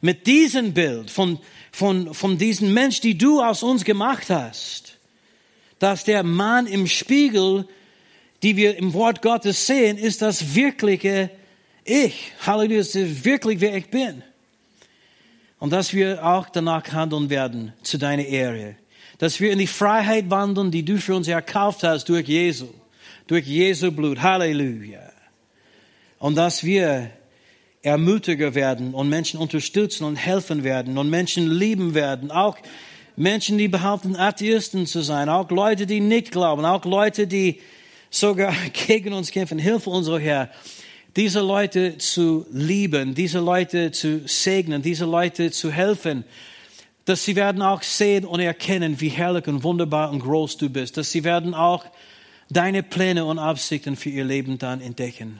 mit 0.01 0.25
diesem 0.25 0.73
Bild 0.73 1.11
von, 1.11 1.37
von, 1.71 2.11
von 2.15 2.39
diesem 2.39 2.73
Mensch, 2.73 2.99
die 2.99 3.15
du 3.15 3.39
aus 3.39 3.61
uns 3.61 3.85
gemacht 3.85 4.31
hast, 4.31 4.97
dass 5.77 6.03
der 6.03 6.23
Mann 6.23 6.65
im 6.65 6.87
Spiegel, 6.87 7.67
die 8.41 8.55
wir 8.55 8.77
im 8.77 8.95
Wort 8.95 9.21
Gottes 9.21 9.67
sehen, 9.67 9.99
ist 9.99 10.23
das 10.23 10.55
wirkliche 10.55 11.29
Ich. 11.83 12.31
Halleluja, 12.47 12.79
ist 12.79 12.95
wirklich, 13.23 13.61
wer 13.61 13.75
ich 13.75 13.91
bin. 13.91 14.23
Und 15.59 15.71
dass 15.71 15.93
wir 15.93 16.25
auch 16.25 16.49
danach 16.49 16.91
handeln 16.91 17.29
werden, 17.29 17.73
zu 17.83 17.99
deiner 17.99 18.25
Ehre. 18.25 18.75
Dass 19.17 19.39
wir 19.39 19.51
in 19.51 19.59
die 19.59 19.67
Freiheit 19.67 20.29
wandeln, 20.29 20.71
die 20.71 20.83
du 20.83 20.97
für 20.97 21.15
uns 21.15 21.27
erkauft 21.27 21.83
hast 21.83 22.09
durch 22.09 22.27
Jesu. 22.27 22.67
Durch 23.27 23.45
Jesu 23.45 23.91
Blut. 23.91 24.21
Halleluja. 24.21 25.11
Und 26.19 26.35
dass 26.35 26.63
wir 26.63 27.09
ermutiger 27.81 28.53
werden 28.55 28.93
und 28.93 29.09
Menschen 29.09 29.39
unterstützen 29.39 30.03
und 30.03 30.15
helfen 30.15 30.63
werden 30.63 30.97
und 30.97 31.09
Menschen 31.09 31.49
lieben 31.49 31.93
werden. 31.93 32.31
Auch 32.31 32.57
Menschen, 33.15 33.57
die 33.57 33.67
behaupten, 33.67 34.15
Atheisten 34.15 34.85
zu 34.85 35.01
sein. 35.01 35.29
Auch 35.29 35.49
Leute, 35.49 35.85
die 35.85 35.99
nicht 35.99 36.31
glauben. 36.31 36.65
Auch 36.65 36.85
Leute, 36.85 37.27
die 37.27 37.61
sogar 38.09 38.53
gegen 38.87 39.13
uns 39.13 39.31
kämpfen. 39.31 39.59
Hilfe 39.59 39.89
unser 39.89 40.19
Herr 40.19 40.49
diese 41.17 41.41
Leute 41.41 41.97
zu 41.97 42.45
lieben, 42.51 43.15
diese 43.15 43.39
Leute 43.39 43.91
zu 43.91 44.21
segnen, 44.27 44.83
diese 44.83 45.05
Leute 45.05 45.49
zu 45.49 45.71
helfen, 45.71 46.23
dass 47.07 47.23
sie 47.23 47.35
werden 47.37 47.61
auch 47.61 47.83
sehen 47.83 48.25
und 48.25 48.41
erkennen, 48.41 48.99
wie 48.99 49.07
herrlich 49.07 49.47
und 49.47 49.63
wunderbar 49.63 50.11
und 50.11 50.19
groß 50.19 50.57
du 50.57 50.69
bist, 50.69 50.97
dass 50.97 51.09
sie 51.09 51.23
werden 51.23 51.53
auch 51.53 51.85
deine 52.49 52.83
Pläne 52.83 53.23
und 53.23 53.39
Absichten 53.39 53.95
für 53.95 54.09
ihr 54.09 54.25
Leben 54.25 54.57
dann 54.57 54.81
entdecken. 54.81 55.39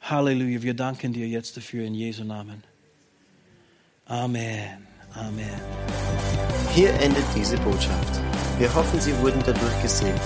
Halleluja, 0.00 0.62
wir 0.62 0.72
danken 0.72 1.12
dir 1.12 1.28
jetzt 1.28 1.58
dafür 1.58 1.84
in 1.84 1.94
Jesu 1.94 2.24
Namen. 2.24 2.64
Amen. 4.06 4.86
Amen. 5.14 5.60
Hier 6.74 6.94
endet 7.00 7.24
diese 7.34 7.58
Botschaft. 7.58 8.22
Wir 8.58 8.74
hoffen, 8.74 8.98
Sie 8.98 9.14
wurden 9.18 9.42
dadurch 9.44 9.82
gesegnet. 9.82 10.22